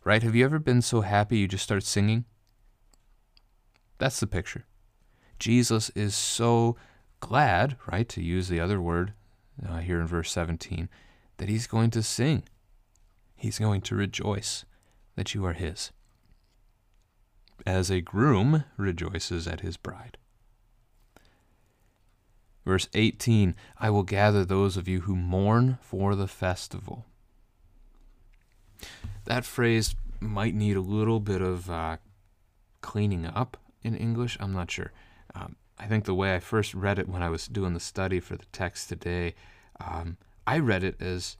Right? 0.05 0.23
Have 0.23 0.35
you 0.35 0.45
ever 0.45 0.59
been 0.59 0.83
so 0.83 1.01
happy 1.01 1.39
you 1.39 1.49
just 1.49 1.65
start 1.65 1.83
singing? 1.83 2.25
That's 3.99 4.21
the 4.21 4.27
picture. 4.27 4.67
Jesus 5.39 5.91
is 5.91 6.15
so 6.15 6.77
glad, 7.21 7.77
right, 7.91 8.09
to 8.11 8.23
use 8.23 8.49
the 8.49 8.61
other 8.61 8.81
word 8.81 9.15
uh, 9.67 9.79
here 9.79 10.01
in 10.01 10.07
verse 10.07 10.31
17, 10.31 10.89
that 11.39 11.49
he's 11.49 11.67
going 11.67 11.91
to 11.91 12.03
sing. 12.03 12.45
He's 13.35 13.59
going 13.59 13.81
to 13.83 13.95
rejoice 13.95 14.65
that 15.17 15.35
you 15.35 15.45
are 15.45 15.53
his. 15.53 15.91
As 17.67 17.91
a 17.91 18.01
groom 18.01 18.65
rejoices 18.77 19.47
at 19.47 19.61
his 19.61 19.77
bride. 19.77 20.19
Verse 22.65 22.89
18 22.95 23.55
I 23.79 23.91
will 23.91 24.03
gather 24.03 24.45
those 24.45 24.77
of 24.77 24.89
you 24.89 25.03
who 25.03 25.17
mourn 25.17 25.79
for 25.83 26.15
the 26.15 26.29
festival. 26.29 27.05
That 29.25 29.45
phrase 29.45 29.95
might 30.21 30.55
need 30.55 30.77
a 30.77 30.81
little 30.81 31.21
bit 31.21 31.43
of 31.43 31.71
uh, 31.71 31.99
cleaning 32.81 33.27
up 33.27 33.57
in 33.83 33.95
English. 33.95 34.37
I'm 34.41 34.53
not 34.53 34.71
sure. 34.71 34.93
Um, 35.35 35.57
I 35.79 35.87
think 35.87 36.05
the 36.05 36.15
way 36.15 36.35
I 36.35 36.41
first 36.41 36.75
read 36.75 36.99
it 36.99 37.09
when 37.09 37.23
I 37.23 37.29
was 37.29 37.47
doing 37.47 37.75
the 37.75 37.81
study 37.81 38.21
for 38.21 38.37
the 38.37 38.47
text 38.53 38.89
today, 38.89 39.35
um, 39.81 40.17
I 40.47 40.59
read 40.59 40.85
it 40.85 41.01
as 41.01 41.37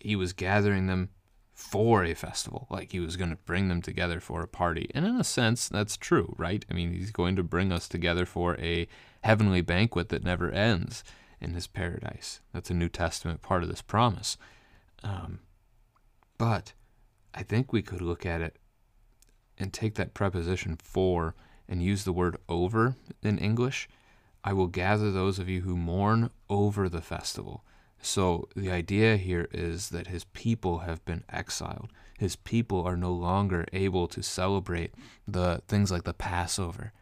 he 0.00 0.14
was 0.14 0.32
gathering 0.32 0.86
them 0.86 1.10
for 1.56 2.04
a 2.04 2.12
festival. 2.12 2.66
Like 2.70 2.92
he 2.92 3.00
was 3.00 3.16
going 3.16 3.30
to 3.30 3.36
bring 3.36 3.68
them 3.68 3.80
together 3.80 4.20
for 4.20 4.42
a 4.42 4.46
party. 4.46 4.90
And 4.94 5.06
in 5.06 5.16
a 5.16 5.24
sense, 5.24 5.68
that's 5.68 5.96
true, 5.96 6.34
right? 6.36 6.64
I 6.70 6.74
mean, 6.74 6.92
he's 6.92 7.10
going 7.10 7.34
to 7.36 7.42
bring 7.42 7.72
us 7.72 7.88
together 7.88 8.26
for 8.26 8.56
a 8.60 8.86
heavenly 9.24 9.62
banquet 9.62 10.10
that 10.10 10.22
never 10.22 10.50
ends 10.50 11.02
in 11.40 11.54
his 11.54 11.66
paradise. 11.66 12.40
That's 12.52 12.70
a 12.70 12.74
New 12.74 12.90
Testament 12.90 13.40
part 13.40 13.62
of 13.62 13.70
this 13.70 13.80
promise. 13.80 14.36
Um, 15.02 15.40
but 16.36 16.74
I 17.34 17.42
think 17.42 17.72
we 17.72 17.80
could 17.80 18.02
look 18.02 18.26
at 18.26 18.42
it 18.42 18.56
and 19.56 19.72
take 19.72 19.94
that 19.94 20.12
preposition 20.12 20.76
for 20.76 21.34
and 21.66 21.82
use 21.82 22.04
the 22.04 22.12
word 22.12 22.36
over 22.50 22.96
in 23.22 23.38
English. 23.38 23.88
I 24.44 24.52
will 24.52 24.66
gather 24.66 25.10
those 25.10 25.38
of 25.38 25.48
you 25.48 25.62
who 25.62 25.74
mourn 25.74 26.28
over 26.50 26.90
the 26.90 27.00
festival. 27.00 27.64
So 28.00 28.48
the 28.54 28.70
idea 28.70 29.16
here 29.16 29.48
is 29.52 29.90
that 29.90 30.06
his 30.06 30.24
people 30.24 30.80
have 30.80 31.04
been 31.04 31.24
exiled. 31.30 31.90
His 32.18 32.36
people 32.36 32.82
are 32.86 32.96
no 32.96 33.12
longer 33.12 33.66
able 33.72 34.06
to 34.08 34.22
celebrate 34.22 34.94
the 35.26 35.62
things 35.68 35.90
like 35.90 36.04
the 36.04 36.14
Passover, 36.14 36.92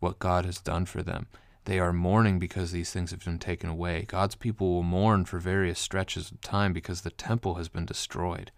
what 0.00 0.18
God 0.18 0.44
has 0.44 0.58
done 0.58 0.86
for 0.86 1.02
them. 1.02 1.26
They 1.66 1.78
are 1.78 1.92
mourning 1.92 2.38
because 2.38 2.72
these 2.72 2.90
things 2.90 3.10
have 3.10 3.24
been 3.24 3.38
taken 3.38 3.70
away. 3.70 4.04
God's 4.06 4.34
people 4.34 4.74
will 4.74 4.82
mourn 4.82 5.24
for 5.24 5.38
various 5.38 5.78
stretches 5.78 6.30
of 6.30 6.40
time 6.40 6.72
because 6.72 7.00
the 7.00 7.10
temple 7.10 7.54
has 7.54 7.68
been 7.68 7.86
destroyed. 7.86 8.50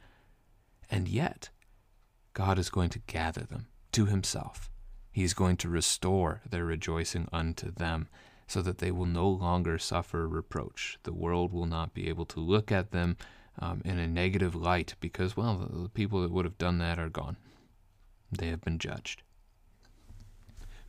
And 0.91 1.09
yet, 1.09 1.51
God 2.33 2.59
is 2.59 2.71
going 2.71 2.91
to 2.91 3.01
gather 3.07 3.43
them 3.43 3.67
to 3.93 4.07
himself. 4.07 4.71
He 5.13 5.25
is 5.25 5.35
going 5.35 5.57
to 5.59 5.69
restore 5.69 6.43
their 6.49 6.65
rejoicing 6.65 7.29
unto 7.33 7.71
them 7.71 8.09
so 8.47 8.63
that 8.63 8.79
they 8.79 8.91
will 8.91 9.07
no 9.07 9.29
longer 9.29 9.79
suffer 9.79 10.29
reproach. 10.29 10.99
The 11.03 11.13
world 11.13 11.53
will 11.53 11.67
not 11.67 11.95
be 11.95 12.09
able 12.09 12.27
to 12.27 12.41
look 12.41 12.71
at 12.71 12.93
them 12.93 13.17
um, 13.59 13.83
in 13.85 13.99
a 13.99 14.07
negative 14.07 14.55
light 14.55 14.95
because, 15.01 15.37
well, 15.37 15.69
the, 15.71 15.89
people 15.89 16.23
that 16.23 16.31
would 16.31 16.45
have 16.45 16.59
done 16.59 16.79
that 16.79 16.99
are 16.99 17.09
gone. 17.09 17.37
They 18.31 18.49
have 18.49 18.61
been 18.61 18.79
judged. 18.79 19.23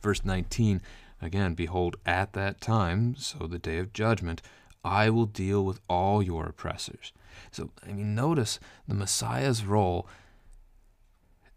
Verse 0.00 0.24
19 0.24 0.80
again, 1.20 1.54
behold, 1.54 1.96
at 2.06 2.32
that 2.34 2.60
time, 2.60 3.16
so 3.16 3.46
the 3.46 3.58
day 3.58 3.78
of 3.78 3.92
judgment, 3.92 4.40
I 4.84 5.10
will 5.10 5.26
deal 5.26 5.64
with 5.64 5.80
all 5.88 6.22
your 6.22 6.46
oppressors. 6.46 7.12
So, 7.50 7.70
I 7.84 7.92
mean, 7.92 8.14
notice 8.14 8.60
the 8.86 8.94
Messiah's 8.94 9.64
role 9.64 10.06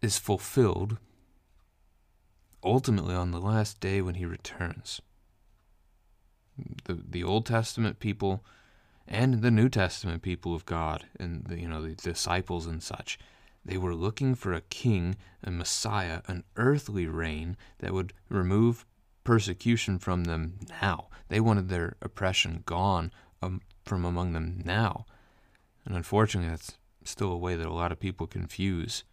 is 0.00 0.18
fulfilled 0.18 0.98
ultimately 2.64 3.14
on 3.14 3.30
the 3.30 3.40
last 3.40 3.78
day 3.78 4.02
when 4.02 4.16
he 4.16 4.24
returns 4.24 5.00
the 6.84 6.94
the 6.94 7.24
Old 7.24 7.46
Testament 7.46 7.98
people 7.98 8.44
and 9.08 9.42
the 9.42 9.50
New 9.50 9.68
Testament 9.68 10.22
people 10.22 10.54
of 10.54 10.66
God 10.66 11.06
and 11.18 11.44
the, 11.44 11.60
you 11.60 11.68
know 11.68 11.82
the 11.82 11.94
disciples 11.94 12.66
and 12.66 12.82
such 12.82 13.18
they 13.64 13.76
were 13.76 13.94
looking 13.94 14.34
for 14.34 14.52
a 14.52 14.60
king, 14.60 15.16
a 15.42 15.50
Messiah, 15.50 16.22
an 16.26 16.44
earthly 16.56 17.06
reign 17.06 17.56
that 17.78 17.92
would 17.92 18.12
remove 18.28 18.84
persecution 19.24 19.98
from 19.98 20.24
them 20.24 20.58
now. 20.82 21.08
They 21.28 21.40
wanted 21.40 21.68
their 21.68 21.96
oppression 22.02 22.64
gone 22.66 23.12
um, 23.40 23.60
from 23.84 24.04
among 24.04 24.32
them 24.32 24.62
now. 24.64 25.06
And 25.84 25.94
unfortunately, 25.94 26.50
that's 26.50 26.76
still 27.04 27.30
a 27.30 27.38
way 27.38 27.54
that 27.56 27.66
a 27.66 27.72
lot 27.72 27.92
of 27.92 28.00
people 28.00 28.26
confuse 28.26 29.04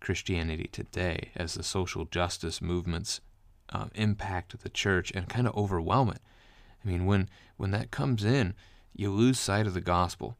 Christianity 0.00 0.68
today 0.72 1.30
as 1.36 1.54
the 1.54 1.62
social 1.62 2.06
justice 2.06 2.62
movements 2.62 3.20
um, 3.70 3.90
impact 3.94 4.58
the 4.58 4.68
church 4.68 5.12
and 5.14 5.28
kind 5.28 5.46
of 5.46 5.56
overwhelm 5.56 6.10
it. 6.10 6.20
I 6.84 6.88
mean, 6.88 7.06
when 7.06 7.28
when 7.56 7.70
that 7.70 7.90
comes 7.90 8.24
in, 8.24 8.54
you 8.94 9.10
lose 9.10 9.38
sight 9.38 9.66
of 9.66 9.74
the 9.74 9.80
gospel 9.80 10.36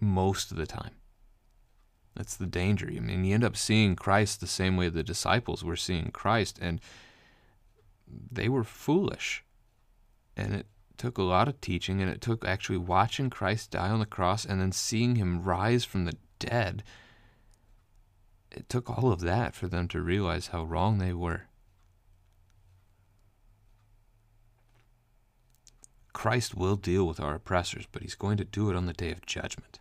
most 0.00 0.50
of 0.50 0.56
the 0.56 0.66
time. 0.66 0.96
That's 2.14 2.36
the 2.36 2.46
danger. 2.46 2.90
I 2.94 3.00
mean, 3.00 3.24
you 3.24 3.34
end 3.34 3.44
up 3.44 3.56
seeing 3.56 3.96
Christ 3.96 4.40
the 4.40 4.46
same 4.46 4.76
way 4.76 4.88
the 4.88 5.02
disciples 5.02 5.64
were 5.64 5.76
seeing 5.76 6.10
Christ, 6.10 6.58
and 6.60 6.80
they 8.30 8.48
were 8.48 8.64
foolish. 8.64 9.44
And 10.36 10.54
it 10.54 10.66
took 10.98 11.16
a 11.16 11.22
lot 11.22 11.48
of 11.48 11.60
teaching, 11.60 12.02
and 12.02 12.10
it 12.10 12.20
took 12.20 12.44
actually 12.44 12.78
watching 12.78 13.30
Christ 13.30 13.70
die 13.70 13.88
on 13.88 14.00
the 14.00 14.06
cross 14.06 14.44
and 14.44 14.60
then 14.60 14.72
seeing 14.72 15.16
him 15.16 15.42
rise 15.42 15.84
from 15.84 16.04
the 16.04 16.16
dead. 16.38 16.82
It 18.50 18.68
took 18.68 18.90
all 18.90 19.10
of 19.10 19.20
that 19.20 19.54
for 19.54 19.66
them 19.66 19.88
to 19.88 20.02
realize 20.02 20.48
how 20.48 20.64
wrong 20.64 20.98
they 20.98 21.14
were. 21.14 21.46
Christ 26.12 26.54
will 26.54 26.76
deal 26.76 27.06
with 27.06 27.20
our 27.20 27.34
oppressors, 27.34 27.86
but 27.90 28.02
he's 28.02 28.14
going 28.14 28.36
to 28.36 28.44
do 28.44 28.70
it 28.70 28.76
on 28.76 28.86
the 28.86 28.92
day 28.92 29.10
of 29.10 29.26
judgment. 29.26 29.80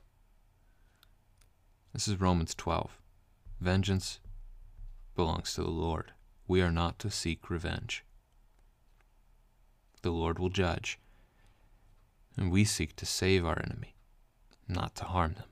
This 1.93 2.07
is 2.07 2.21
Romans 2.21 2.55
12. 2.55 2.99
Vengeance 3.59 4.19
belongs 5.15 5.53
to 5.53 5.61
the 5.61 5.69
Lord. 5.69 6.13
We 6.47 6.61
are 6.61 6.71
not 6.71 6.99
to 6.99 7.11
seek 7.11 7.49
revenge. 7.49 8.03
The 10.01 10.11
Lord 10.11 10.39
will 10.39 10.49
judge, 10.49 10.99
and 12.37 12.51
we 12.51 12.63
seek 12.63 12.95
to 12.95 13.05
save 13.05 13.45
our 13.45 13.61
enemy, 13.61 13.95
not 14.67 14.95
to 14.95 15.05
harm 15.05 15.33
them. 15.33 15.50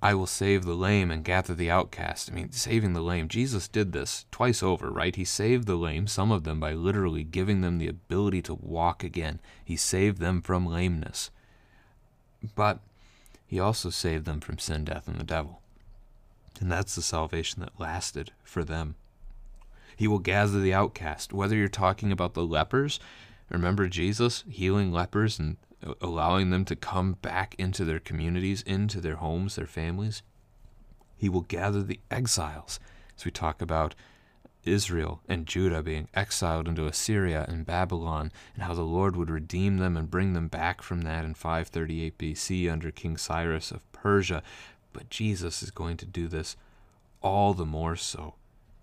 I 0.00 0.14
will 0.14 0.26
save 0.26 0.64
the 0.64 0.74
lame 0.74 1.10
and 1.10 1.24
gather 1.24 1.54
the 1.54 1.70
outcast. 1.70 2.30
I 2.30 2.34
mean, 2.34 2.52
saving 2.52 2.92
the 2.92 3.00
lame. 3.00 3.26
Jesus 3.26 3.66
did 3.66 3.92
this 3.92 4.26
twice 4.30 4.62
over, 4.62 4.90
right? 4.90 5.14
He 5.14 5.24
saved 5.24 5.66
the 5.66 5.76
lame, 5.76 6.06
some 6.06 6.30
of 6.30 6.44
them 6.44 6.60
by 6.60 6.72
literally 6.72 7.24
giving 7.24 7.62
them 7.62 7.78
the 7.78 7.88
ability 7.88 8.42
to 8.42 8.54
walk 8.54 9.02
again. 9.02 9.40
He 9.64 9.76
saved 9.76 10.18
them 10.18 10.40
from 10.40 10.66
lameness. 10.66 11.30
But 12.54 12.78
he 13.46 13.58
also 13.58 13.90
saved 13.90 14.24
them 14.24 14.40
from 14.40 14.58
sin, 14.58 14.84
death, 14.84 15.08
and 15.08 15.18
the 15.18 15.24
devil. 15.24 15.62
And 16.60 16.70
that's 16.70 16.94
the 16.94 17.02
salvation 17.02 17.60
that 17.60 17.80
lasted 17.80 18.30
for 18.44 18.62
them. 18.62 18.94
He 19.96 20.06
will 20.06 20.20
gather 20.20 20.60
the 20.60 20.74
outcast. 20.74 21.32
Whether 21.32 21.56
you're 21.56 21.66
talking 21.66 22.12
about 22.12 22.34
the 22.34 22.46
lepers, 22.46 23.00
remember 23.48 23.88
Jesus 23.88 24.44
healing 24.48 24.92
lepers 24.92 25.40
and 25.40 25.56
allowing 26.00 26.50
them 26.50 26.64
to 26.66 26.76
come 26.76 27.14
back 27.22 27.54
into 27.58 27.84
their 27.84 27.98
communities, 27.98 28.62
into 28.62 29.00
their 29.00 29.16
homes, 29.16 29.56
their 29.56 29.66
families. 29.66 30.22
He 31.16 31.28
will 31.28 31.42
gather 31.42 31.82
the 31.82 32.00
exiles, 32.10 32.78
as 33.16 33.24
we 33.24 33.30
talk 33.30 33.60
about 33.60 33.94
Israel 34.64 35.20
and 35.28 35.46
Judah 35.46 35.82
being 35.82 36.08
exiled 36.14 36.68
into 36.68 36.86
Assyria 36.86 37.44
and 37.48 37.66
Babylon, 37.66 38.32
and 38.54 38.64
how 38.64 38.74
the 38.74 38.82
Lord 38.82 39.16
would 39.16 39.30
redeem 39.30 39.78
them 39.78 39.96
and 39.96 40.10
bring 40.10 40.32
them 40.32 40.48
back 40.48 40.82
from 40.82 41.02
that 41.02 41.24
in 41.24 41.34
538 41.34 42.18
BC 42.18 42.70
under 42.70 42.90
King 42.90 43.16
Cyrus 43.16 43.70
of 43.70 43.90
Persia. 43.92 44.42
But 44.92 45.10
Jesus 45.10 45.62
is 45.62 45.70
going 45.70 45.96
to 45.98 46.06
do 46.06 46.28
this 46.28 46.56
all 47.20 47.54
the 47.54 47.66
more 47.66 47.96
so. 47.96 48.34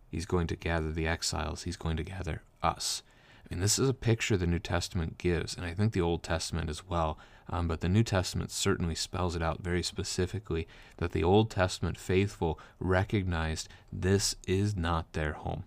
He's 0.10 0.26
going 0.26 0.48
to 0.48 0.56
gather 0.56 0.92
the 0.92 1.08
exiles, 1.08 1.64
he's 1.64 1.78
going 1.78 1.98
to 1.98 2.04
gather 2.04 2.42
us. 2.64 3.04
I 3.46 3.54
mean, 3.54 3.62
this 3.62 3.78
is 3.78 3.90
a 3.90 3.94
picture 3.94 4.38
the 4.38 4.48
New 4.48 4.60
Testament 4.60 5.18
gives, 5.18 5.56
and 5.56 5.66
I 5.66 5.74
think 5.74 5.94
the 5.94 6.02
Old 6.02 6.24
Testament 6.24 6.70
as 6.70 6.88
well. 6.88 7.18
Um, 7.48 7.68
but 7.68 7.82
the 7.82 7.90
New 7.90 8.04
Testament 8.04 8.50
certainly 8.50 8.96
spells 8.96 9.36
it 9.36 9.44
out 9.44 9.62
very 9.62 9.84
specifically 9.84 10.68
that 10.98 11.12
the 11.12 11.24
Old 11.24 11.52
Testament 11.52 11.96
faithful 11.96 12.60
recognized 12.80 13.70
this 13.94 14.36
is 14.48 14.76
not 14.76 15.14
their 15.14 15.34
home. 15.34 15.64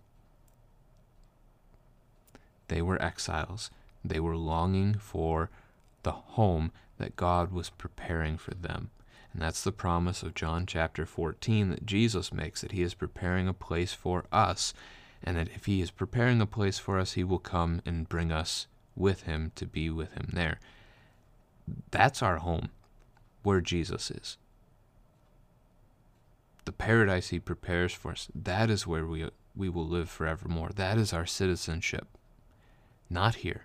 They 2.67 2.83
were 2.83 3.01
exiles. 3.01 3.71
They 4.05 4.19
were 4.19 4.37
longing 4.37 4.95
for 4.95 5.51
the 6.03 6.13
home 6.13 6.73
that 6.99 7.17
God 7.17 7.53
was 7.53 7.71
preparing 7.71 8.39
for 8.39 8.55
them. 8.55 8.91
And 9.33 9.41
that's 9.41 9.63
the 9.63 9.73
promise 9.73 10.23
of 10.23 10.35
John 10.35 10.67
chapter 10.67 11.07
14 11.07 11.71
that 11.71 11.87
Jesus 11.87 12.33
makes 12.33 12.61
that 12.61 12.73
he 12.73 12.83
is 12.83 12.95
preparing 12.95 13.47
a 13.47 13.53
place 13.53 13.93
for 13.93 14.25
us 14.33 14.75
and 15.23 15.37
that 15.37 15.49
if 15.55 15.67
he 15.67 15.81
is 15.81 15.91
preparing 15.91 16.41
a 16.41 16.47
place 16.47 16.79
for 16.79 16.99
us, 16.99 17.13
he 17.13 17.25
will 17.25 17.39
come 17.39 17.83
and 17.85 18.09
bring 18.09 18.33
us 18.33 18.67
with 18.95 19.23
him 19.23 19.53
to 19.55 19.67
be 19.67 19.91
with 19.91 20.13
him 20.13 20.31
there. 20.33 20.59
That's 21.91 22.23
our 22.23 22.39
home, 22.39 22.71
where 23.43 23.61
Jesus 23.61 24.11
is. 24.11 24.37
The 26.65 26.73
paradise 26.73 27.29
he 27.29 27.39
prepares 27.39 27.93
for 27.93 28.13
us, 28.13 28.29
that 28.35 28.71
is 28.71 28.87
where 28.87 29.07
we, 29.07 29.29
we 29.57 29.69
will 29.69 29.87
live 29.87 30.11
forevermore. 30.11 30.71
That 30.75 30.99
is 30.99 31.13
our 31.13 31.27
citizenship. 31.27 32.07
Not 33.11 33.37
here, 33.37 33.65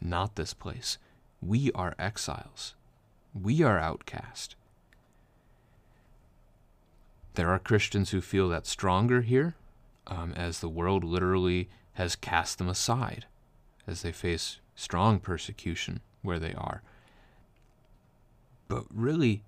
not 0.00 0.36
this 0.36 0.54
place. 0.54 0.98
We 1.40 1.72
are 1.72 1.94
exiles. 1.98 2.74
We 3.34 3.62
are 3.62 3.78
outcast. 3.78 4.54
There 7.34 7.50
are 7.50 7.58
Christians 7.58 8.10
who 8.10 8.20
feel 8.20 8.48
that 8.48 8.66
stronger 8.66 9.20
here, 9.20 9.54
um, 10.06 10.32
as 10.34 10.60
the 10.60 10.68
world 10.68 11.04
literally 11.04 11.68
has 11.94 12.16
cast 12.16 12.58
them 12.58 12.68
aside 12.68 13.26
as 13.86 14.02
they 14.02 14.12
face 14.12 14.58
strong 14.74 15.18
persecution 15.18 16.00
where 16.22 16.38
they 16.38 16.52
are. 16.54 16.82
But 18.68 18.84
really, 18.92 19.44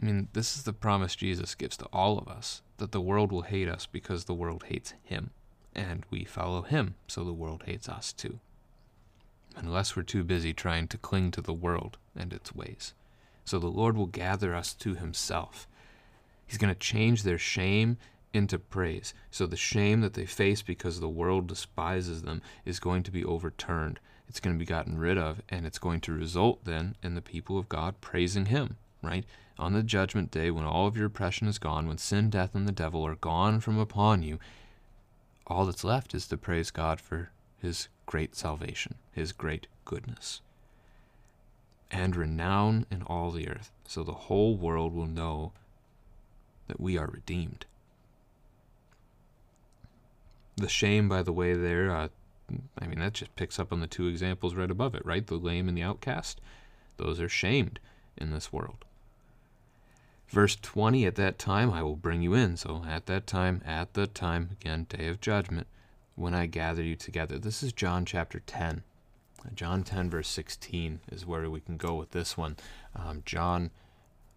I 0.00 0.06
mean, 0.06 0.28
this 0.32 0.56
is 0.56 0.64
the 0.64 0.72
promise 0.72 1.16
Jesus 1.16 1.54
gives 1.54 1.76
to 1.78 1.86
all 1.86 2.18
of 2.18 2.28
us 2.28 2.62
that 2.78 2.92
the 2.92 3.00
world 3.00 3.32
will 3.32 3.42
hate 3.42 3.68
us 3.68 3.86
because 3.86 4.24
the 4.24 4.34
world 4.34 4.64
hates 4.68 4.94
him, 5.02 5.30
and 5.74 6.04
we 6.10 6.24
follow 6.24 6.62
him, 6.62 6.94
so 7.06 7.24
the 7.24 7.32
world 7.32 7.64
hates 7.66 7.88
us 7.88 8.12
too. 8.12 8.38
Unless 9.56 9.96
we're 9.96 10.02
too 10.02 10.24
busy 10.24 10.52
trying 10.52 10.88
to 10.88 10.98
cling 10.98 11.30
to 11.32 11.40
the 11.40 11.52
world 11.52 11.98
and 12.16 12.32
its 12.32 12.54
ways. 12.54 12.94
So 13.44 13.58
the 13.58 13.66
Lord 13.66 13.96
will 13.96 14.06
gather 14.06 14.54
us 14.54 14.74
to 14.74 14.94
himself. 14.94 15.66
He's 16.46 16.58
going 16.58 16.72
to 16.72 16.78
change 16.78 17.22
their 17.22 17.38
shame 17.38 17.96
into 18.32 18.58
praise. 18.58 19.12
So 19.30 19.46
the 19.46 19.56
shame 19.56 20.00
that 20.00 20.14
they 20.14 20.26
face 20.26 20.62
because 20.62 21.00
the 21.00 21.08
world 21.08 21.46
despises 21.46 22.22
them 22.22 22.42
is 22.64 22.80
going 22.80 23.02
to 23.04 23.10
be 23.10 23.24
overturned. 23.24 24.00
It's 24.28 24.40
going 24.40 24.54
to 24.54 24.58
be 24.58 24.66
gotten 24.66 24.98
rid 24.98 25.18
of, 25.18 25.42
and 25.48 25.66
it's 25.66 25.78
going 25.78 26.00
to 26.02 26.12
result 26.12 26.64
then 26.64 26.94
in 27.02 27.14
the 27.14 27.22
people 27.22 27.58
of 27.58 27.68
God 27.68 28.00
praising 28.00 28.46
Him, 28.46 28.76
right? 29.02 29.24
On 29.58 29.72
the 29.72 29.82
judgment 29.82 30.30
day, 30.30 30.50
when 30.50 30.64
all 30.64 30.86
of 30.86 30.96
your 30.96 31.06
oppression 31.06 31.48
is 31.48 31.58
gone, 31.58 31.88
when 31.88 31.98
sin, 31.98 32.30
death, 32.30 32.54
and 32.54 32.66
the 32.66 32.72
devil 32.72 33.04
are 33.04 33.16
gone 33.16 33.60
from 33.60 33.78
upon 33.78 34.22
you, 34.22 34.38
all 35.46 35.66
that's 35.66 35.82
left 35.82 36.14
is 36.14 36.28
to 36.28 36.36
praise 36.36 36.70
God 36.70 37.00
for 37.00 37.30
His 37.60 37.88
great 38.06 38.36
salvation, 38.36 38.94
His 39.12 39.32
great 39.32 39.66
goodness. 39.84 40.40
And 41.90 42.14
renown 42.14 42.86
in 42.88 43.02
all 43.02 43.32
the 43.32 43.48
earth, 43.48 43.72
so 43.84 44.04
the 44.04 44.12
whole 44.12 44.56
world 44.56 44.94
will 44.94 45.08
know 45.08 45.52
that 46.68 46.80
we 46.80 46.96
are 46.96 47.08
redeemed 47.08 47.66
the 50.60 50.68
shame, 50.68 51.08
by 51.08 51.22
the 51.22 51.32
way, 51.32 51.54
there, 51.54 51.90
uh, 51.90 52.08
I 52.80 52.86
mean, 52.86 53.00
that 53.00 53.14
just 53.14 53.34
picks 53.36 53.58
up 53.58 53.72
on 53.72 53.80
the 53.80 53.86
two 53.86 54.06
examples 54.06 54.54
right 54.54 54.70
above 54.70 54.94
it, 54.94 55.04
right? 55.04 55.26
The 55.26 55.36
lame 55.36 55.68
and 55.68 55.76
the 55.76 55.82
outcast. 55.82 56.40
Those 56.96 57.20
are 57.20 57.28
shamed 57.28 57.80
in 58.16 58.30
this 58.30 58.52
world. 58.52 58.84
Verse 60.28 60.56
20, 60.56 61.06
at 61.06 61.16
that 61.16 61.38
time 61.38 61.72
I 61.72 61.82
will 61.82 61.96
bring 61.96 62.22
you 62.22 62.34
in. 62.34 62.56
So 62.56 62.84
at 62.86 63.06
that 63.06 63.26
time, 63.26 63.62
at 63.66 63.94
the 63.94 64.06
time, 64.06 64.50
again, 64.52 64.86
day 64.88 65.08
of 65.08 65.20
judgment, 65.20 65.66
when 66.14 66.34
I 66.34 66.46
gather 66.46 66.82
you 66.82 66.96
together. 66.96 67.38
This 67.38 67.62
is 67.62 67.72
John 67.72 68.04
chapter 68.04 68.40
10. 68.40 68.82
John 69.54 69.82
10, 69.82 70.10
verse 70.10 70.28
16 70.28 71.00
is 71.10 71.24
where 71.24 71.48
we 71.48 71.60
can 71.60 71.78
go 71.78 71.94
with 71.94 72.10
this 72.10 72.36
one. 72.36 72.56
Um, 72.94 73.22
John 73.24 73.70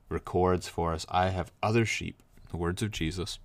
records 0.08 0.68
for 0.68 0.94
us, 0.94 1.06
I 1.10 1.30
have 1.30 1.52
other 1.62 1.86
sheep, 1.86 2.22
the 2.50 2.58
words 2.58 2.82
of 2.82 2.92
Jesus 2.92 3.38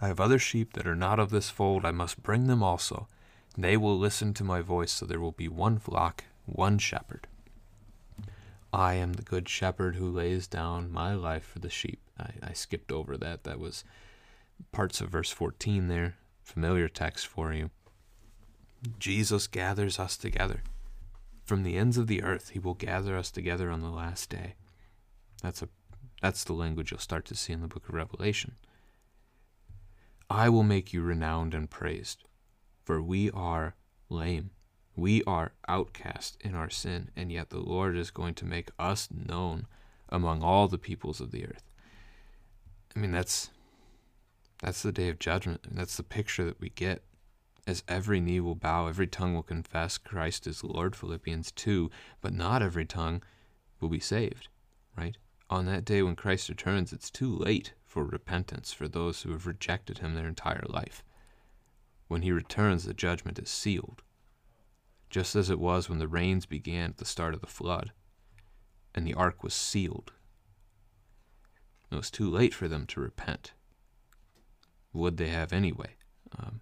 I 0.00 0.08
have 0.08 0.20
other 0.20 0.38
sheep 0.38 0.72
that 0.72 0.86
are 0.86 0.96
not 0.96 1.18
of 1.18 1.30
this 1.30 1.50
fold. 1.50 1.84
I 1.84 1.90
must 1.90 2.22
bring 2.22 2.46
them 2.46 2.62
also. 2.62 3.06
They 3.56 3.76
will 3.76 3.98
listen 3.98 4.32
to 4.34 4.44
my 4.44 4.60
voice, 4.60 4.92
so 4.92 5.04
there 5.04 5.20
will 5.20 5.32
be 5.32 5.48
one 5.48 5.78
flock, 5.78 6.24
one 6.46 6.78
shepherd. 6.78 7.26
I 8.72 8.94
am 8.94 9.14
the 9.14 9.22
good 9.22 9.48
shepherd 9.48 9.96
who 9.96 10.08
lays 10.08 10.46
down 10.46 10.92
my 10.92 11.14
life 11.14 11.44
for 11.44 11.58
the 11.58 11.70
sheep. 11.70 12.00
I, 12.18 12.30
I 12.42 12.52
skipped 12.52 12.92
over 12.92 13.16
that. 13.16 13.44
That 13.44 13.58
was 13.58 13.84
parts 14.72 15.00
of 15.00 15.10
verse 15.10 15.30
14 15.30 15.88
there. 15.88 16.14
Familiar 16.42 16.88
text 16.88 17.26
for 17.26 17.52
you. 17.52 17.70
Jesus 18.98 19.46
gathers 19.46 19.98
us 19.98 20.16
together. 20.16 20.62
From 21.44 21.64
the 21.64 21.76
ends 21.76 21.98
of 21.98 22.06
the 22.06 22.22
earth, 22.22 22.50
he 22.50 22.58
will 22.58 22.74
gather 22.74 23.16
us 23.16 23.30
together 23.30 23.70
on 23.70 23.82
the 23.82 23.90
last 23.90 24.30
day. 24.30 24.54
That's 25.42 25.62
a 25.62 25.68
that's 26.22 26.44
the 26.44 26.52
language 26.52 26.90
you'll 26.90 27.00
start 27.00 27.24
to 27.26 27.34
see 27.34 27.52
in 27.52 27.62
the 27.62 27.66
book 27.66 27.88
of 27.88 27.94
Revelation. 27.94 28.56
I 30.30 30.48
will 30.48 30.62
make 30.62 30.92
you 30.92 31.02
renowned 31.02 31.54
and 31.54 31.68
praised, 31.68 32.22
for 32.84 33.02
we 33.02 33.30
are 33.32 33.74
lame. 34.08 34.50
We 34.94 35.24
are 35.24 35.52
outcast 35.66 36.36
in 36.40 36.54
our 36.54 36.70
sin, 36.70 37.10
and 37.16 37.32
yet 37.32 37.50
the 37.50 37.58
Lord 37.58 37.96
is 37.96 38.12
going 38.12 38.34
to 38.34 38.44
make 38.44 38.70
us 38.78 39.08
known 39.10 39.66
among 40.08 40.42
all 40.42 40.68
the 40.68 40.78
peoples 40.78 41.20
of 41.20 41.32
the 41.32 41.44
earth. 41.44 41.64
I 42.94 43.00
mean, 43.00 43.10
that's 43.10 43.50
that's 44.62 44.82
the 44.82 44.92
day 44.92 45.08
of 45.08 45.18
judgment. 45.18 45.66
That's 45.68 45.96
the 45.96 46.02
picture 46.02 46.44
that 46.44 46.60
we 46.60 46.68
get 46.68 47.02
as 47.66 47.82
every 47.88 48.20
knee 48.20 48.40
will 48.40 48.54
bow, 48.54 48.86
every 48.86 49.06
tongue 49.06 49.34
will 49.34 49.42
confess 49.42 49.98
Christ 49.98 50.46
is 50.46 50.62
Lord, 50.64 50.94
Philippians 50.94 51.50
2, 51.52 51.90
but 52.20 52.32
not 52.32 52.62
every 52.62 52.84
tongue 52.84 53.22
will 53.80 53.88
be 53.88 54.00
saved, 54.00 54.48
right? 54.96 55.16
on 55.50 55.66
that 55.66 55.84
day 55.84 56.00
when 56.02 56.14
Christ 56.14 56.48
returns, 56.48 56.92
it's 56.92 57.10
too 57.10 57.36
late 57.36 57.72
for 57.90 58.04
repentance 58.04 58.72
for 58.72 58.86
those 58.86 59.22
who 59.22 59.32
have 59.32 59.48
rejected 59.48 59.98
him 59.98 60.14
their 60.14 60.28
entire 60.28 60.62
life. 60.68 61.02
When 62.06 62.22
he 62.22 62.30
returns, 62.30 62.84
the 62.84 62.94
judgment 62.94 63.36
is 63.40 63.50
sealed, 63.50 64.04
just 65.10 65.34
as 65.34 65.50
it 65.50 65.58
was 65.58 65.88
when 65.88 65.98
the 65.98 66.06
rains 66.06 66.46
began 66.46 66.90
at 66.90 66.98
the 66.98 67.04
start 67.04 67.34
of 67.34 67.40
the 67.40 67.48
flood 67.48 67.90
and 68.94 69.04
the 69.04 69.14
ark 69.14 69.42
was 69.42 69.54
sealed. 69.54 70.12
It 71.90 71.96
was 71.96 72.12
too 72.12 72.30
late 72.30 72.54
for 72.54 72.68
them 72.68 72.86
to 72.86 73.00
repent. 73.00 73.54
Would 74.92 75.16
they 75.16 75.30
have 75.30 75.52
anyway? 75.52 75.96
Um, 76.38 76.60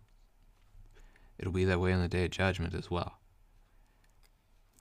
it'll 1.38 1.52
be 1.52 1.66
that 1.66 1.78
way 1.80 1.92
on 1.92 2.00
the 2.00 2.08
day 2.08 2.24
of 2.24 2.30
judgment 2.30 2.72
as 2.72 2.90
well. 2.90 3.18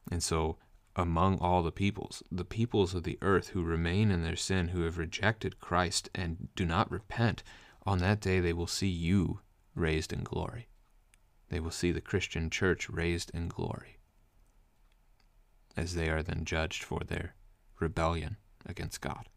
And 0.09 0.23
so, 0.23 0.55
among 0.97 1.37
all 1.37 1.61
the 1.61 1.71
peoples, 1.71 2.23
the 2.31 2.43
peoples 2.43 2.93
of 2.93 3.03
the 3.03 3.19
earth 3.21 3.49
who 3.49 3.63
remain 3.63 4.11
in 4.11 4.23
their 4.23 4.35
sin, 4.35 4.69
who 4.69 4.81
have 4.81 4.97
rejected 4.97 5.59
Christ 5.59 6.09
and 6.15 6.49
do 6.55 6.65
not 6.65 6.91
repent, 6.91 7.43
on 7.85 7.99
that 7.99 8.19
day 8.19 8.39
they 8.39 8.53
will 8.53 8.67
see 8.67 8.87
you 8.87 9.39
raised 9.75 10.11
in 10.11 10.23
glory. 10.23 10.67
They 11.49 11.59
will 11.59 11.71
see 11.71 11.91
the 11.91 12.01
Christian 12.01 12.49
church 12.49 12.89
raised 12.89 13.31
in 13.33 13.47
glory, 13.47 13.99
as 15.77 15.93
they 15.93 16.09
are 16.09 16.23
then 16.23 16.43
judged 16.43 16.83
for 16.83 17.01
their 17.05 17.35
rebellion 17.79 18.37
against 18.65 18.99
God. 18.99 19.29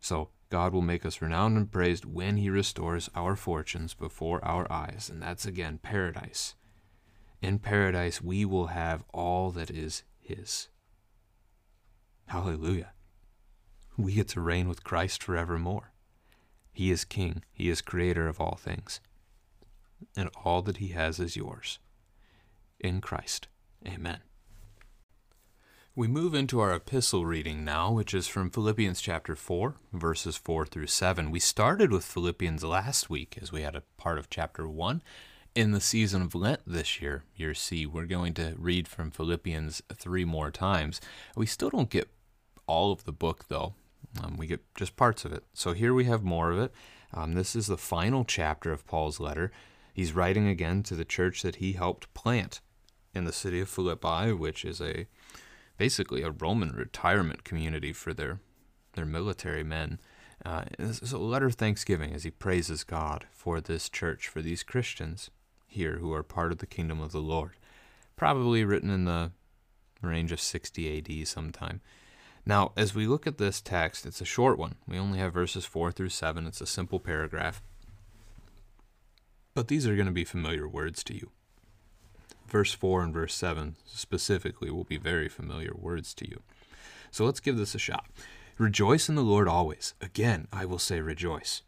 So, 0.00 0.28
God 0.50 0.72
will 0.72 0.82
make 0.82 1.04
us 1.04 1.20
renowned 1.20 1.56
and 1.56 1.72
praised 1.72 2.04
when 2.04 2.36
He 2.36 2.50
restores 2.50 3.10
our 3.16 3.34
fortunes 3.34 3.94
before 3.94 4.44
our 4.44 4.70
eyes. 4.70 5.10
And 5.12 5.20
that's 5.20 5.46
again 5.46 5.78
paradise. 5.82 6.54
In 7.42 7.58
paradise, 7.58 8.22
we 8.22 8.44
will 8.44 8.68
have 8.68 9.04
all 9.12 9.50
that 9.50 9.70
is 9.70 10.02
His. 10.18 10.68
Hallelujah. 12.26 12.92
We 13.96 14.14
get 14.14 14.28
to 14.28 14.40
reign 14.40 14.68
with 14.68 14.84
Christ 14.84 15.22
forevermore. 15.22 15.92
He 16.72 16.90
is 16.90 17.04
King, 17.04 17.42
He 17.52 17.70
is 17.70 17.80
Creator 17.80 18.28
of 18.28 18.40
all 18.40 18.56
things. 18.56 19.00
And 20.16 20.30
all 20.44 20.62
that 20.62 20.78
He 20.78 20.88
has 20.88 21.18
is 21.18 21.36
yours. 21.36 21.78
In 22.80 23.00
Christ. 23.00 23.48
Amen. 23.86 24.20
We 25.94 26.08
move 26.08 26.34
into 26.34 26.60
our 26.60 26.74
epistle 26.74 27.24
reading 27.24 27.64
now, 27.64 27.90
which 27.90 28.12
is 28.12 28.26
from 28.26 28.50
Philippians 28.50 29.00
chapter 29.00 29.34
4, 29.34 29.76
verses 29.94 30.36
4 30.36 30.66
through 30.66 30.88
7. 30.88 31.30
We 31.30 31.40
started 31.40 31.90
with 31.90 32.04
Philippians 32.04 32.62
last 32.62 33.08
week 33.08 33.38
as 33.40 33.50
we 33.50 33.62
had 33.62 33.74
a 33.74 33.82
part 33.96 34.18
of 34.18 34.28
chapter 34.28 34.68
1. 34.68 35.02
In 35.56 35.70
the 35.70 35.80
season 35.80 36.20
of 36.20 36.34
Lent 36.34 36.60
this 36.66 37.00
year, 37.00 37.24
year 37.34 37.54
C, 37.54 37.86
we're 37.86 38.04
going 38.04 38.34
to 38.34 38.54
read 38.58 38.86
from 38.86 39.10
Philippians 39.10 39.80
three 39.90 40.26
more 40.26 40.50
times. 40.50 41.00
We 41.34 41.46
still 41.46 41.70
don't 41.70 41.88
get 41.88 42.10
all 42.66 42.92
of 42.92 43.04
the 43.04 43.12
book, 43.12 43.46
though. 43.48 43.72
Um, 44.22 44.36
we 44.36 44.46
get 44.46 44.60
just 44.74 44.96
parts 44.96 45.24
of 45.24 45.32
it. 45.32 45.44
So 45.54 45.72
here 45.72 45.94
we 45.94 46.04
have 46.04 46.22
more 46.22 46.50
of 46.50 46.58
it. 46.58 46.74
Um, 47.14 47.32
this 47.32 47.56
is 47.56 47.68
the 47.68 47.78
final 47.78 48.22
chapter 48.22 48.70
of 48.70 48.86
Paul's 48.86 49.18
letter. 49.18 49.50
He's 49.94 50.12
writing 50.12 50.46
again 50.46 50.82
to 50.82 50.94
the 50.94 51.06
church 51.06 51.40
that 51.40 51.56
he 51.56 51.72
helped 51.72 52.12
plant 52.12 52.60
in 53.14 53.24
the 53.24 53.32
city 53.32 53.58
of 53.58 53.70
Philippi, 53.70 54.32
which 54.32 54.62
is 54.62 54.78
a 54.82 55.06
basically 55.78 56.20
a 56.20 56.32
Roman 56.32 56.72
retirement 56.72 57.44
community 57.44 57.94
for 57.94 58.12
their 58.12 58.40
their 58.92 59.06
military 59.06 59.64
men. 59.64 60.00
Uh, 60.44 60.64
it's 60.78 61.12
a 61.12 61.18
letter 61.18 61.46
of 61.46 61.54
thanksgiving 61.54 62.12
as 62.12 62.24
he 62.24 62.30
praises 62.30 62.84
God 62.84 63.24
for 63.30 63.58
this 63.58 63.88
church, 63.88 64.28
for 64.28 64.42
these 64.42 64.62
Christians 64.62 65.30
here 65.66 65.98
who 65.98 66.12
are 66.12 66.22
part 66.22 66.52
of 66.52 66.58
the 66.58 66.66
kingdom 66.66 67.00
of 67.00 67.12
the 67.12 67.20
Lord. 67.20 67.52
Probably 68.16 68.64
written 68.64 68.90
in 68.90 69.04
the 69.04 69.32
range 70.02 70.32
of 70.32 70.40
60 70.40 70.98
AD 70.98 71.28
sometime. 71.28 71.80
Now, 72.44 72.72
as 72.76 72.94
we 72.94 73.06
look 73.06 73.26
at 73.26 73.38
this 73.38 73.60
text, 73.60 74.06
it's 74.06 74.20
a 74.20 74.24
short 74.24 74.58
one. 74.58 74.76
We 74.86 74.98
only 74.98 75.18
have 75.18 75.34
verses 75.34 75.64
4 75.64 75.90
through 75.92 76.10
7. 76.10 76.46
It's 76.46 76.60
a 76.60 76.66
simple 76.66 77.00
paragraph. 77.00 77.60
But 79.54 79.68
these 79.68 79.86
are 79.86 79.96
going 79.96 80.06
to 80.06 80.12
be 80.12 80.24
familiar 80.24 80.68
words 80.68 81.02
to 81.04 81.14
you 81.14 81.30
verse 82.48 82.72
4 82.72 83.02
and 83.02 83.14
verse 83.14 83.34
7 83.34 83.76
specifically 83.84 84.70
will 84.70 84.84
be 84.84 84.96
very 84.96 85.28
familiar 85.28 85.72
words 85.74 86.14
to 86.14 86.28
you. 86.28 86.42
So 87.10 87.24
let's 87.24 87.40
give 87.40 87.56
this 87.56 87.74
a 87.74 87.78
shot. 87.78 88.06
Rejoice 88.58 89.08
in 89.08 89.14
the 89.14 89.22
Lord 89.22 89.48
always. 89.48 89.94
Again, 90.00 90.48
I 90.52 90.64
will 90.64 90.78
say 90.78 91.00
rejoice. 91.00 91.62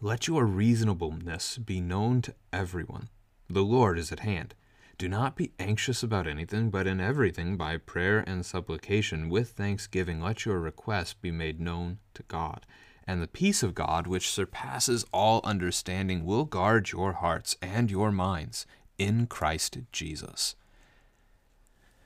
Let 0.00 0.26
your 0.26 0.44
reasonableness 0.44 1.58
be 1.58 1.80
known 1.80 2.22
to 2.22 2.34
everyone. 2.52 3.08
The 3.52 3.64
Lord 3.64 3.98
is 3.98 4.12
at 4.12 4.20
hand. 4.20 4.54
Do 4.96 5.08
not 5.08 5.34
be 5.34 5.50
anxious 5.58 6.04
about 6.04 6.28
anything, 6.28 6.70
but 6.70 6.86
in 6.86 7.00
everything, 7.00 7.56
by 7.56 7.78
prayer 7.78 8.22
and 8.24 8.46
supplication, 8.46 9.28
with 9.28 9.50
thanksgiving, 9.50 10.20
let 10.20 10.44
your 10.44 10.60
requests 10.60 11.14
be 11.14 11.32
made 11.32 11.58
known 11.58 11.98
to 12.14 12.22
God. 12.24 12.64
And 13.08 13.20
the 13.20 13.26
peace 13.26 13.64
of 13.64 13.74
God, 13.74 14.06
which 14.06 14.30
surpasses 14.30 15.04
all 15.12 15.40
understanding, 15.42 16.24
will 16.24 16.44
guard 16.44 16.92
your 16.92 17.14
hearts 17.14 17.56
and 17.60 17.90
your 17.90 18.12
minds 18.12 18.66
in 18.98 19.26
Christ 19.26 19.78
Jesus. 19.90 20.54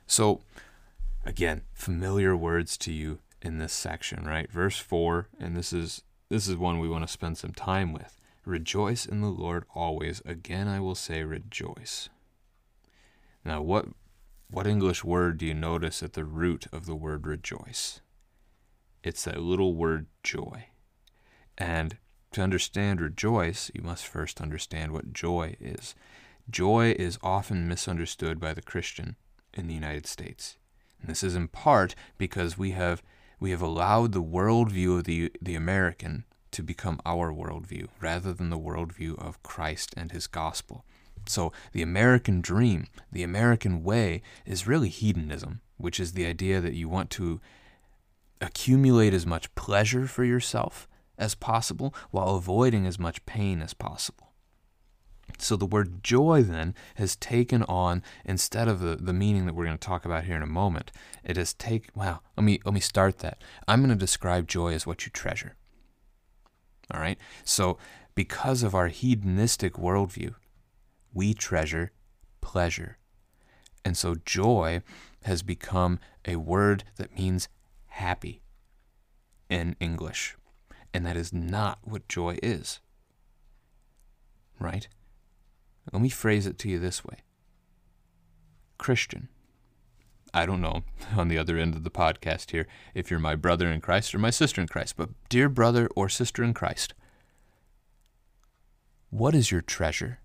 So, 0.07 0.41
again, 1.27 1.61
familiar 1.75 2.35
words 2.35 2.79
to 2.79 2.93
you 2.93 3.19
in 3.43 3.59
this 3.59 3.75
section, 3.75 4.25
right? 4.25 4.51
Verse 4.51 4.79
4, 4.79 5.29
and 5.39 5.55
this 5.55 5.75
is 5.75 6.03
this 6.31 6.49
is 6.49 6.57
one 6.57 6.79
we 6.79 6.89
want 6.89 7.07
to 7.07 7.13
spend 7.13 7.37
some 7.37 7.53
time 7.53 7.93
with. 7.93 8.19
Rejoice 8.45 9.07
in 9.07 9.21
the 9.21 9.29
Lord 9.29 9.65
always. 9.75 10.21
Again 10.25 10.69
I 10.69 10.81
will 10.81 10.95
say 10.95 11.25
rejoice. 11.25 12.09
Now, 13.45 13.63
what 13.63 13.87
what 14.51 14.67
English 14.67 15.03
word 15.03 15.39
do 15.39 15.47
you 15.47 15.55
notice 15.55 16.03
at 16.03 16.13
the 16.13 16.25
root 16.25 16.67
of 16.73 16.87
the 16.87 16.95
word 16.95 17.27
rejoice? 17.27 18.01
It's 19.03 19.25
that 19.25 19.41
little 19.41 19.75
word 19.75 20.07
joy. 20.23 20.67
And 21.59 21.99
to 22.33 22.43
understand 22.43 23.01
rejoice, 23.01 23.71
you 23.75 23.83
must 23.83 24.07
first 24.07 24.41
understand 24.41 24.93
what 24.93 25.13
joy 25.13 25.57
is. 25.61 25.95
Joy 26.51 26.95
is 26.99 27.19
often 27.23 27.67
misunderstood 27.67 28.39
by 28.39 28.53
the 28.53 28.63
Christian 28.63 29.17
in 29.53 29.67
the 29.67 29.75
United 29.75 30.07
States. 30.07 30.57
And 31.01 31.11
this 31.11 31.23
is 31.23 31.35
in 31.35 31.49
part 31.49 31.95
because 32.19 32.59
we 32.59 32.73
have 32.73 33.03
we 33.41 33.51
have 33.51 33.63
allowed 33.63 34.13
the 34.13 34.23
worldview 34.23 34.99
of 34.99 35.05
the, 35.05 35.31
the 35.43 35.55
American 35.55 36.25
to 36.55 36.63
become 36.63 37.01
our 37.05 37.33
worldview 37.33 37.89
rather 38.01 38.33
than 38.33 38.51
the 38.51 38.59
worldview 38.59 39.19
of 39.19 39.43
Christ 39.43 39.95
and 39.97 40.13
his 40.13 40.27
gospel. 40.27 40.85
So 41.27 41.53
the 41.73 41.83
American 41.83 42.41
dream, 42.41 42.87
the 43.11 43.23
American 43.23 43.83
way, 43.83 44.23
is 44.45 44.67
really 44.67 44.89
hedonism, 44.89 45.61
which 45.77 45.99
is 46.01 46.13
the 46.13 46.27
idea 46.27 46.61
that 46.61 46.75
you 46.75 46.89
want 46.89 47.11
to 47.11 47.41
accumulate 48.41 49.15
as 49.15 49.27
much 49.27 49.55
pleasure 49.55 50.07
for 50.07 50.25
yourself 50.25 50.89
as 51.17 51.35
possible 51.35 51.95
while 52.11 52.37
avoiding 52.37 52.87
as 52.87 52.99
much 52.99 53.25
pain 53.27 53.63
as 53.63 53.75
possible. 53.75 54.33
So 55.39 55.57
the 55.57 55.67
word 55.67 56.05
joy 56.05 56.43
then 56.43 56.75
has 56.97 57.17
taken 57.17 57.63
on 57.65 58.03
instead 58.25 58.69
of 58.69 58.81
the, 58.81 58.97
the 58.97 59.13
meaning 59.13 59.47
that 59.47 59.55
we're 59.55 59.65
going 59.65 59.79
to 59.79 59.87
talk 59.87 60.05
about 60.05 60.25
here 60.25 60.37
in 60.37 60.43
a 60.43 60.47
moment, 60.47 60.93
it 61.25 61.37
has 61.37 61.55
take 61.55 61.89
wow, 61.95 62.21
let 62.37 62.45
me 62.45 62.61
let 62.65 62.75
me 62.75 62.81
start 62.81 63.19
that. 63.21 63.43
I'm 63.67 63.81
going 63.81 63.91
to 63.91 63.97
describe 63.97 64.47
joy 64.47 64.75
as 64.75 64.87
what 64.87 65.07
you 65.07 65.11
treasure. 65.11 65.57
All 66.93 67.01
right? 67.01 67.19
So 67.45 67.79
because 68.15 68.63
of 68.63 68.75
our 68.75 68.89
hedonistic 68.89 69.75
worldview, 69.75 70.35
we 71.13 71.35
treasure 71.35 71.93
pleasure. 72.41 72.99
And 73.85 73.97
so 73.97 74.17
joy 74.25 74.83
has 75.23 75.43
become 75.43 75.99
a 76.25 76.37
word 76.37 76.85
that 76.97 77.19
means 77.19 77.49
happy 77.87 78.43
in 79.49 79.77
English. 79.81 80.37
And 80.93 81.05
that 81.05 81.17
is 81.17 81.33
not 81.33 81.79
what 81.83 82.09
joy 82.09 82.39
is. 82.43 82.81
Right? 84.61 84.87
Let 85.93 86.03
me 86.03 86.09
phrase 86.09 86.47
it 86.47 86.59
to 86.61 86.69
you 86.69 86.79
this 86.79 87.05
way 87.05 87.19
Christian. 88.79 89.29
I 90.35 90.47
don't 90.47 90.61
know 90.61 90.83
on 91.17 91.29
the 91.29 91.39
other 91.39 91.57
end 91.57 91.75
of 91.75 91.85
the 91.85 91.91
podcast 91.91 92.51
here 92.51 92.67
if 92.93 93.11
you're 93.11 93.21
my 93.21 93.37
brother 93.37 93.71
in 93.71 93.81
Christ 93.81 94.15
or 94.15 94.19
my 94.19 94.31
sister 94.31 94.61
in 94.61 94.67
Christ, 94.67 94.97
but 94.97 95.11
dear 95.29 95.49
brother 95.49 95.89
or 95.95 96.09
sister 96.09 96.43
in 96.43 96.53
Christ, 96.53 96.93
what 99.11 99.35
is 99.35 99.53
your 99.53 99.61
treasure? 99.61 100.19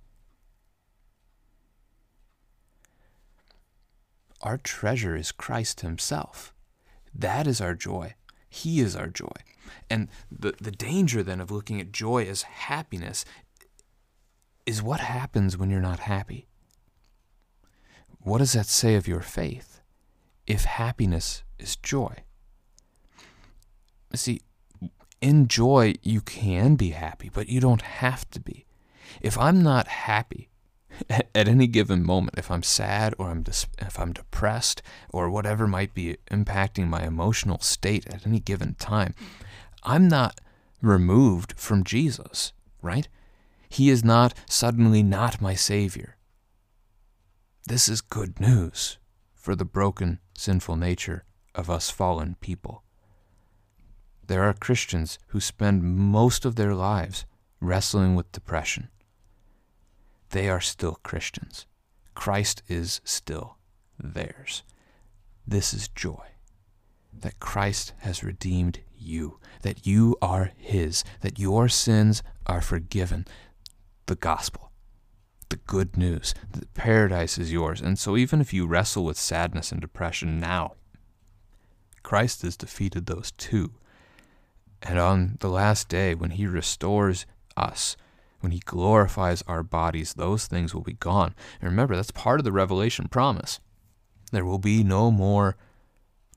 Our 4.41 4.57
treasure 4.57 5.15
is 5.15 5.31
Christ 5.31 5.81
Himself. 5.81 6.53
That 7.13 7.45
is 7.45 7.61
our 7.61 7.75
joy. 7.75 8.15
He 8.49 8.79
is 8.79 8.95
our 8.95 9.07
joy. 9.07 9.35
And 9.89 10.07
the, 10.31 10.55
the 10.59 10.71
danger 10.71 11.21
then 11.21 11.39
of 11.39 11.51
looking 11.51 11.79
at 11.79 11.91
joy 11.91 12.23
as 12.25 12.43
happiness 12.43 13.25
is 14.65 14.81
what 14.81 15.01
happens 15.01 15.57
when 15.57 15.69
you're 15.69 15.81
not 15.81 15.99
happy. 15.99 16.47
What 18.21 18.39
does 18.39 18.53
that 18.53 18.65
say 18.65 18.95
of 18.95 19.07
your 19.07 19.21
faith 19.21 19.78
if 20.49 20.65
happiness 20.65 21.43
is 21.57 21.77
joy? 21.77 22.13
See, 24.13 24.41
in 25.21 25.47
joy, 25.47 25.93
you 26.01 26.19
can 26.19 26.75
be 26.75 26.89
happy, 26.89 27.29
but 27.33 27.47
you 27.47 27.61
don't 27.61 27.83
have 27.83 28.29
to 28.31 28.39
be. 28.41 28.65
If 29.21 29.37
I'm 29.37 29.63
not 29.63 29.87
happy, 29.87 30.49
at 31.09 31.47
any 31.47 31.67
given 31.67 32.03
moment, 32.03 32.37
if 32.37 32.51
I'm 32.51 32.63
sad 32.63 33.13
or 33.17 33.29
I'm 33.29 33.43
if 33.79 33.99
I'm 33.99 34.13
depressed 34.13 34.81
or 35.09 35.29
whatever 35.29 35.67
might 35.67 35.93
be 35.93 36.17
impacting 36.31 36.87
my 36.87 37.03
emotional 37.03 37.59
state 37.59 38.07
at 38.07 38.25
any 38.25 38.39
given 38.39 38.75
time, 38.75 39.13
I'm 39.83 40.07
not 40.07 40.41
removed 40.81 41.53
from 41.57 41.83
Jesus, 41.83 42.53
right? 42.81 43.07
He 43.69 43.89
is 43.89 44.03
not 44.03 44.33
suddenly 44.49 45.03
not 45.03 45.41
my 45.41 45.53
Savior. 45.53 46.17
This 47.67 47.87
is 47.87 48.01
good 48.01 48.39
news 48.39 48.97
for 49.35 49.55
the 49.55 49.65
broken, 49.65 50.19
sinful 50.39 50.75
nature 50.75 51.23
of 51.53 51.69
us 51.69 51.89
fallen 51.89 52.35
people. 52.39 52.83
There 54.25 54.43
are 54.43 54.53
Christians 54.53 55.19
who 55.27 55.39
spend 55.39 55.83
most 55.83 56.45
of 56.45 56.55
their 56.55 56.73
lives 56.73 57.25
wrestling 57.59 58.15
with 58.15 58.31
depression. 58.31 58.89
They 60.29 60.49
are 60.49 60.61
still 60.61 60.99
Christians. 61.03 61.65
Christ 62.13 62.61
is 62.67 63.01
still 63.03 63.57
theirs. 63.99 64.63
This 65.47 65.73
is 65.73 65.87
joy 65.87 66.27
that 67.11 67.39
Christ 67.39 67.93
has 67.99 68.23
redeemed 68.23 68.79
you, 68.95 69.39
that 69.63 69.85
you 69.85 70.15
are 70.21 70.51
His, 70.57 71.03
that 71.21 71.39
your 71.39 71.67
sins 71.67 72.23
are 72.45 72.61
forgiven. 72.61 73.25
The 74.05 74.15
gospel, 74.15 74.68
the 75.49 75.57
good 75.57 75.97
news, 75.97 76.33
that 76.51 76.73
paradise 76.73 77.37
is 77.37 77.51
yours. 77.51 77.81
And 77.81 77.97
so, 77.97 78.15
even 78.15 78.39
if 78.41 78.53
you 78.53 78.67
wrestle 78.67 79.03
with 79.03 79.17
sadness 79.17 79.71
and 79.71 79.81
depression 79.81 80.39
now, 80.39 80.75
Christ 82.03 82.43
has 82.43 82.55
defeated 82.57 83.05
those 83.05 83.31
too. 83.31 83.71
And 84.81 84.97
on 84.97 85.37
the 85.39 85.49
last 85.49 85.89
day, 85.89 86.15
when 86.15 86.31
He 86.31 86.47
restores 86.47 87.25
us, 87.57 87.97
when 88.39 88.51
He 88.51 88.59
glorifies 88.59 89.43
our 89.47 89.63
bodies, 89.63 90.13
those 90.13 90.47
things 90.47 90.73
will 90.73 90.81
be 90.81 90.93
gone. 90.93 91.35
And 91.59 91.69
remember, 91.69 91.95
that's 91.95 92.11
part 92.11 92.39
of 92.39 92.45
the 92.45 92.51
Revelation 92.51 93.07
promise. 93.07 93.59
There 94.31 94.45
will 94.45 94.59
be 94.59 94.83
no 94.83 95.11
more 95.11 95.57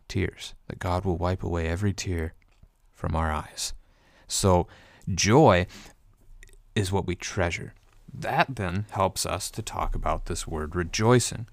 tears, 0.09 0.55
that 0.69 0.79
God 0.79 1.05
will 1.05 1.17
wipe 1.17 1.43
away 1.43 1.69
every 1.69 1.93
tear 1.93 2.35
from 2.91 3.15
our 3.15 3.31
eyes. 3.31 3.73
So, 4.27 4.67
joy 5.15 5.67
is 6.75 6.91
what 6.91 7.07
we 7.07 7.15
treasure. 7.15 7.75
That 8.13 8.57
then 8.57 8.87
helps 8.91 9.25
us 9.25 9.51
to 9.53 9.63
talk 9.63 9.95
about 9.95 10.27
this 10.27 10.47
word 10.47 10.77
rejoicing. 10.77 11.47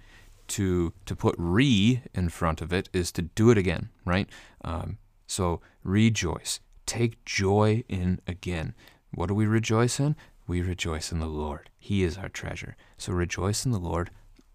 To, 0.49 0.93
to 1.05 1.15
put 1.15 1.35
re 1.37 2.01
in 2.13 2.29
front 2.29 2.59
of 2.59 2.73
it 2.73 2.89
is 2.91 3.11
to 3.13 3.21
do 3.21 3.51
it 3.51 3.57
again, 3.57 3.89
right? 4.03 4.27
Um, 4.63 4.97
so 5.27 5.61
rejoice. 5.83 6.59
Take 6.87 7.23
joy 7.23 7.83
in 7.87 8.19
again. 8.25 8.73
What 9.13 9.27
do 9.27 9.35
we 9.35 9.45
rejoice 9.45 9.99
in? 9.99 10.15
We 10.47 10.63
rejoice 10.63 11.11
in 11.11 11.19
the 11.19 11.27
Lord. 11.27 11.69
He 11.77 12.03
is 12.03 12.17
our 12.17 12.29
treasure. 12.29 12.75
So 12.97 13.13
rejoice 13.13 13.63
in 13.63 13.71
the 13.71 13.79
Lord 13.79 14.09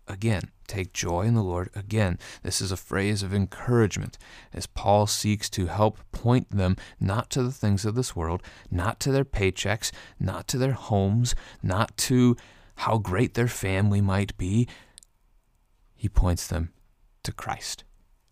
again. 0.09 0.51
Take 0.67 0.93
joy 0.93 1.23
in 1.23 1.35
the 1.35 1.43
Lord 1.43 1.71
again. 1.75 2.19
This 2.43 2.61
is 2.61 2.73
a 2.73 2.77
phrase 2.77 3.23
of 3.23 3.35
encouragement 3.35 4.19
as 4.53 4.67
Paul 4.67 5.07
seeks 5.07 5.51
to 5.51 5.67
help 5.67 5.99
point 6.13 6.51
them 6.51 6.77
not 6.99 7.31
to 7.31 7.43
the 7.43 7.53
things 7.53 7.85
of 7.85 7.95
this 7.95 8.17
world, 8.17 8.43
not 8.71 8.99
to 9.01 9.13
their 9.13 9.25
paychecks, 9.25 9.93
not 10.19 10.49
to 10.49 10.59
their 10.59 10.73
homes, 10.73 11.35
not 11.63 11.97
to 11.99 12.37
how 12.77 12.99
great 12.99 13.35
their 13.35 13.49
family 13.49 14.01
might 14.01 14.37
be. 14.37 14.67
He 15.95 16.09
points 16.09 16.47
them 16.47 16.73
to 17.23 17.33
Christ. 17.33 17.85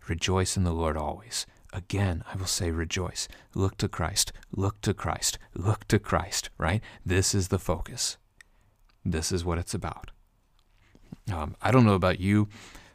Rejoice 0.09 0.57
in 0.57 0.65
the 0.65 0.73
Lord 0.73 0.97
always. 0.97 1.47
Again, 1.73 2.23
I 2.31 2.37
will 2.37 2.47
say 2.47 2.71
rejoice. 2.71 3.29
Look 3.55 3.79
to 3.79 3.89
Christ. 3.89 4.33
Look 4.55 4.81
to 4.83 4.93
Christ. 4.93 5.39
Look 5.55 5.89
to 5.89 5.99
Christ, 5.99 6.51
right? 6.59 6.83
This 7.05 7.35
is 7.35 7.49
the 7.49 7.59
focus. 7.59 8.19
This 9.05 9.33
is 9.33 9.45
what 9.45 9.59
it's 9.59 9.75
about. 9.75 10.11
Um, 11.33 11.57
I 11.63 11.71
don't 11.71 11.85
know 11.85 11.95
about 11.95 12.21
you, 12.21 12.49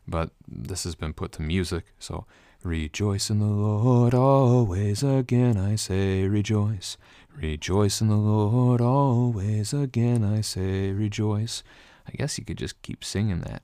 but 0.07 0.31
this 0.47 0.83
has 0.83 0.95
been 0.95 1.13
put 1.13 1.31
to 1.33 1.41
music. 1.41 1.85
So, 1.99 2.25
rejoice 2.63 3.29
in 3.29 3.39
the 3.39 3.45
Lord 3.45 4.13
always. 4.13 5.03
Again, 5.03 5.57
I 5.57 5.75
say 5.75 6.27
rejoice. 6.27 6.97
Rejoice 7.35 8.01
in 8.01 8.07
the 8.07 8.15
Lord 8.15 8.81
always. 8.81 9.73
Again, 9.73 10.23
I 10.23 10.41
say 10.41 10.91
rejoice. 10.91 11.63
I 12.07 12.11
guess 12.11 12.37
you 12.37 12.45
could 12.45 12.57
just 12.57 12.81
keep 12.81 13.03
singing 13.03 13.41
that. 13.41 13.61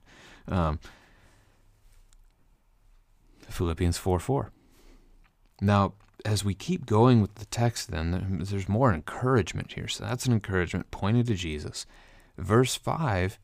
Um, 0.47 0.79
Philippians 3.49 3.97
4 3.97 4.19
4. 4.19 4.51
Now, 5.61 5.93
as 6.25 6.43
we 6.43 6.53
keep 6.53 6.85
going 6.85 7.21
with 7.21 7.35
the 7.35 7.45
text, 7.45 7.91
then 7.91 8.39
there's 8.43 8.69
more 8.69 8.93
encouragement 8.93 9.73
here. 9.73 9.87
So 9.87 10.03
that's 10.03 10.25
an 10.25 10.33
encouragement 10.33 10.91
pointed 10.91 11.27
to 11.27 11.35
Jesus. 11.35 11.85
Verse 12.37 12.75
5 12.75 13.39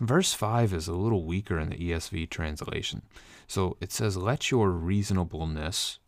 verse 0.00 0.32
5 0.32 0.72
is 0.72 0.88
a 0.88 0.94
little 0.94 1.24
weaker 1.24 1.58
in 1.58 1.70
the 1.70 1.76
ESV 1.76 2.30
translation. 2.30 3.02
So 3.46 3.76
it 3.80 3.92
says, 3.92 4.16
Let 4.16 4.50
your 4.50 4.70
reasonableness 4.70 5.98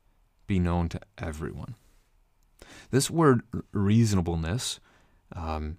be 0.47 0.59
known 0.59 0.89
to 0.91 1.01
everyone. 1.19 1.75
This 2.91 3.11
word 3.11 3.43
reasonableness, 3.73 4.81
um, 5.35 5.79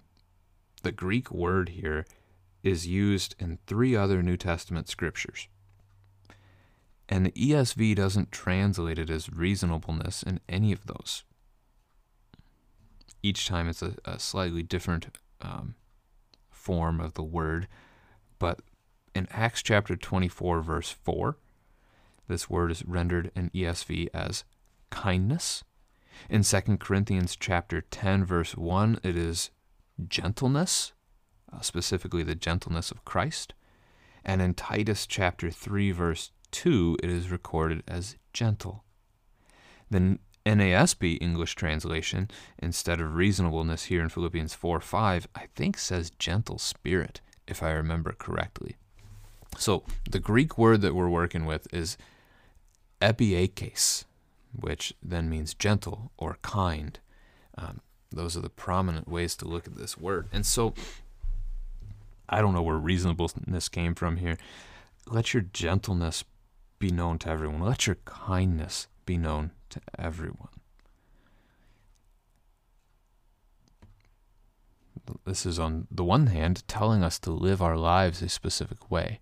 the 0.82 0.92
Greek 0.92 1.30
word 1.30 1.70
here, 1.70 2.06
is 2.62 2.86
used 2.86 3.34
in 3.38 3.58
three 3.66 3.96
other 3.96 4.22
New 4.22 4.36
Testament 4.36 4.88
scriptures. 4.88 5.48
And 7.08 7.24
the 7.24 7.32
ESV 7.32 7.96
doesn't 7.96 8.32
translate 8.32 8.98
it 8.98 9.08
as 9.08 9.32
reasonableness 9.32 10.22
in 10.22 10.40
any 10.48 10.72
of 10.72 10.86
those. 10.86 11.24
Each 13.22 13.48
time 13.48 13.68
it's 13.68 13.82
a, 13.82 13.94
a 14.04 14.18
slightly 14.18 14.62
different 14.62 15.06
um, 15.40 15.74
form 16.58 17.00
of 17.00 17.14
the 17.14 17.22
word, 17.22 17.68
but 18.38 18.60
in 19.14 19.26
Acts 19.30 19.62
chapter 19.62 19.96
24, 19.96 20.60
verse 20.60 20.90
4, 20.90 21.36
this 22.28 22.50
word 22.50 22.70
is 22.70 22.84
rendered 22.84 23.30
in 23.34 23.50
ESV 23.50 24.08
as 24.12 24.44
kindness. 24.90 25.64
In 26.28 26.42
2 26.42 26.60
Corinthians 26.78 27.36
chapter 27.36 27.80
10, 27.80 28.24
verse 28.24 28.56
1, 28.56 29.00
it 29.02 29.16
is 29.16 29.50
gentleness, 30.08 30.92
uh, 31.52 31.60
specifically 31.60 32.22
the 32.22 32.34
gentleness 32.34 32.90
of 32.90 33.04
Christ. 33.04 33.54
And 34.24 34.42
in 34.42 34.54
Titus 34.54 35.06
chapter 35.06 35.50
3, 35.50 35.92
verse 35.92 36.32
2, 36.50 36.98
it 37.02 37.08
is 37.08 37.30
recorded 37.30 37.82
as 37.88 38.16
gentle. 38.32 38.84
The 39.90 40.18
NASB 40.48 41.18
English 41.20 41.54
translation, 41.54 42.30
instead 42.58 43.00
of 43.00 43.14
reasonableness 43.14 43.84
here 43.84 44.02
in 44.02 44.08
Philippians 44.08 44.54
4 44.54 44.80
5, 44.80 45.28
I 45.34 45.46
think 45.54 45.76
says 45.76 46.10
gentle 46.10 46.58
spirit, 46.58 47.20
if 47.46 47.62
I 47.62 47.70
remember 47.70 48.12
correctly. 48.12 48.76
So 49.56 49.84
the 50.10 50.18
Greek 50.18 50.56
word 50.56 50.80
that 50.80 50.94
we're 50.94 51.08
working 51.08 51.44
with 51.44 51.72
is 51.72 51.98
epieikes, 53.00 54.04
which 54.58 54.94
then 55.02 55.28
means 55.28 55.54
gentle 55.54 56.12
or 56.16 56.38
kind. 56.42 56.98
Um, 57.56 57.80
those 58.10 58.36
are 58.36 58.40
the 58.40 58.48
prominent 58.48 59.08
ways 59.08 59.36
to 59.36 59.48
look 59.48 59.66
at 59.66 59.76
this 59.76 59.98
word. 59.98 60.28
And 60.32 60.46
so 60.46 60.74
I 62.28 62.40
don't 62.40 62.54
know 62.54 62.62
where 62.62 62.76
reasonableness 62.76 63.68
came 63.68 63.94
from 63.94 64.16
here. 64.16 64.38
Let 65.06 65.34
your 65.34 65.42
gentleness 65.42 66.24
be 66.78 66.90
known 66.90 67.18
to 67.18 67.28
everyone. 67.28 67.60
Let 67.60 67.86
your 67.86 67.98
kindness 68.04 68.86
be 69.08 69.16
known 69.16 69.52
to 69.70 69.80
everyone. 69.98 70.50
This 75.24 75.46
is, 75.46 75.58
on 75.58 75.86
the 75.90 76.04
one 76.04 76.26
hand, 76.26 76.62
telling 76.68 77.02
us 77.02 77.18
to 77.20 77.30
live 77.30 77.62
our 77.62 77.78
lives 77.78 78.20
a 78.20 78.28
specific 78.28 78.90
way. 78.90 79.20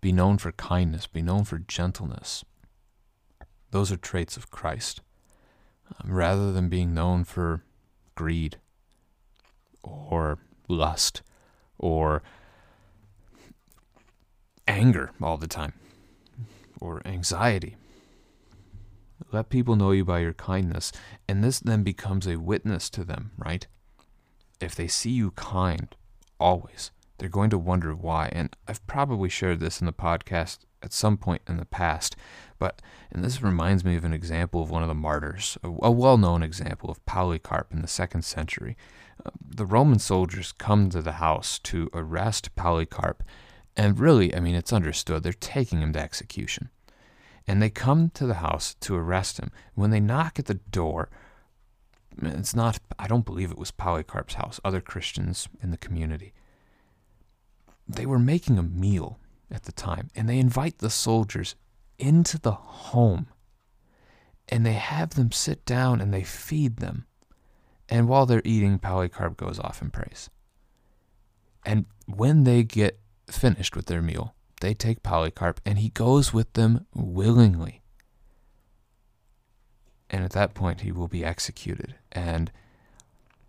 Be 0.00 0.12
known 0.12 0.38
for 0.38 0.52
kindness, 0.52 1.08
be 1.08 1.22
known 1.22 1.42
for 1.42 1.58
gentleness. 1.58 2.44
Those 3.72 3.90
are 3.90 3.96
traits 3.96 4.36
of 4.36 4.52
Christ, 4.52 5.00
um, 5.98 6.12
rather 6.12 6.52
than 6.52 6.68
being 6.68 6.94
known 6.94 7.24
for 7.24 7.64
greed 8.14 8.58
or 9.82 10.38
lust 10.68 11.22
or 11.78 12.22
anger 14.68 15.10
all 15.20 15.36
the 15.36 15.48
time 15.48 15.72
or 16.80 17.02
anxiety 17.04 17.76
let 19.32 19.50
people 19.50 19.76
know 19.76 19.90
you 19.90 20.04
by 20.04 20.20
your 20.20 20.32
kindness, 20.32 20.92
and 21.28 21.42
this 21.42 21.60
then 21.60 21.82
becomes 21.82 22.26
a 22.26 22.36
witness 22.36 22.88
to 22.90 23.04
them, 23.04 23.32
right? 23.36 23.66
If 24.60 24.74
they 24.74 24.88
see 24.88 25.10
you 25.10 25.32
kind, 25.32 25.94
always, 26.40 26.90
they're 27.18 27.28
going 27.28 27.50
to 27.50 27.58
wonder 27.58 27.94
why. 27.94 28.30
And 28.32 28.54
I've 28.66 28.86
probably 28.86 29.28
shared 29.28 29.60
this 29.60 29.80
in 29.80 29.86
the 29.86 29.92
podcast 29.92 30.58
at 30.82 30.92
some 30.92 31.16
point 31.16 31.42
in 31.48 31.56
the 31.56 31.64
past, 31.64 32.16
but 32.58 32.80
and 33.10 33.24
this 33.24 33.42
reminds 33.42 33.84
me 33.84 33.96
of 33.96 34.04
an 34.04 34.12
example 34.12 34.62
of 34.62 34.70
one 34.70 34.82
of 34.82 34.88
the 34.88 34.94
martyrs, 34.94 35.58
a, 35.62 35.68
a 35.82 35.90
well-known 35.90 36.42
example 36.42 36.90
of 36.90 37.04
Polycarp 37.04 37.72
in 37.72 37.82
the 37.82 37.88
second 37.88 38.22
century. 38.22 38.76
Uh, 39.24 39.30
the 39.44 39.66
Roman 39.66 39.98
soldiers 39.98 40.52
come 40.52 40.88
to 40.90 41.02
the 41.02 41.12
house 41.12 41.58
to 41.60 41.90
arrest 41.92 42.54
Polycarp, 42.54 43.24
and 43.76 43.98
really, 43.98 44.34
I 44.34 44.40
mean, 44.40 44.54
it's 44.54 44.72
understood 44.72 45.22
they're 45.22 45.32
taking 45.32 45.80
him 45.80 45.92
to 45.94 46.00
execution 46.00 46.70
and 47.48 47.62
they 47.62 47.70
come 47.70 48.10
to 48.10 48.26
the 48.26 48.34
house 48.34 48.74
to 48.74 48.94
arrest 48.94 49.38
him. 49.38 49.50
When 49.74 49.90
they 49.90 50.00
knock 50.00 50.38
at 50.38 50.44
the 50.44 50.60
door, 50.70 51.08
it's 52.20 52.54
not, 52.54 52.78
I 52.98 53.08
don't 53.08 53.24
believe 53.24 53.50
it 53.50 53.58
was 53.58 53.70
Polycarp's 53.70 54.34
house, 54.34 54.60
other 54.62 54.82
Christians 54.82 55.48
in 55.62 55.70
the 55.70 55.78
community. 55.78 56.34
They 57.88 58.04
were 58.04 58.18
making 58.18 58.58
a 58.58 58.62
meal 58.62 59.18
at 59.50 59.62
the 59.62 59.72
time, 59.72 60.10
and 60.14 60.28
they 60.28 60.38
invite 60.38 60.78
the 60.78 60.90
soldiers 60.90 61.54
into 61.98 62.38
the 62.38 62.52
home. 62.52 63.28
And 64.50 64.66
they 64.66 64.74
have 64.74 65.10
them 65.10 65.32
sit 65.32 65.64
down 65.64 66.02
and 66.02 66.12
they 66.12 66.24
feed 66.24 66.76
them. 66.76 67.06
And 67.88 68.08
while 68.08 68.26
they're 68.26 68.42
eating, 68.44 68.78
Polycarp 68.78 69.38
goes 69.38 69.58
off 69.58 69.80
and 69.80 69.90
prays. 69.90 70.28
And 71.64 71.86
when 72.06 72.44
they 72.44 72.62
get 72.62 73.00
finished 73.30 73.74
with 73.74 73.86
their 73.86 74.02
meal, 74.02 74.34
they 74.60 74.74
take 74.74 75.02
Polycarp 75.02 75.60
and 75.64 75.78
he 75.78 75.90
goes 75.90 76.32
with 76.32 76.52
them 76.54 76.86
willingly. 76.94 77.82
And 80.10 80.24
at 80.24 80.32
that 80.32 80.54
point, 80.54 80.80
he 80.80 80.92
will 80.92 81.08
be 81.08 81.24
executed. 81.24 81.94
And 82.12 82.50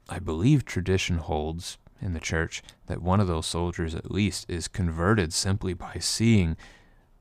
I 0.10 0.20
believe 0.20 0.66
tradition 0.66 1.18
holds 1.18 1.78
in 2.02 2.14
the 2.14 2.20
church 2.20 2.62
that 2.88 3.02
one 3.02 3.20
of 3.20 3.28
those 3.28 3.46
soldiers, 3.46 3.96
at 3.96 4.12
least, 4.12 4.50
is 4.50 4.68
converted 4.68 5.34
simply 5.34 5.74
by 5.74 5.98
seeing 6.00 6.58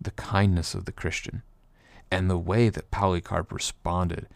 the 0.00 0.10
kindness 0.12 0.74
of 0.74 0.84
the 0.84 0.92
Christian 0.92 1.42
and 2.10 2.30
the 2.30 2.38
way 2.38 2.68
that 2.68 2.90
Polycarp 2.90 3.52
responded, 3.52 4.28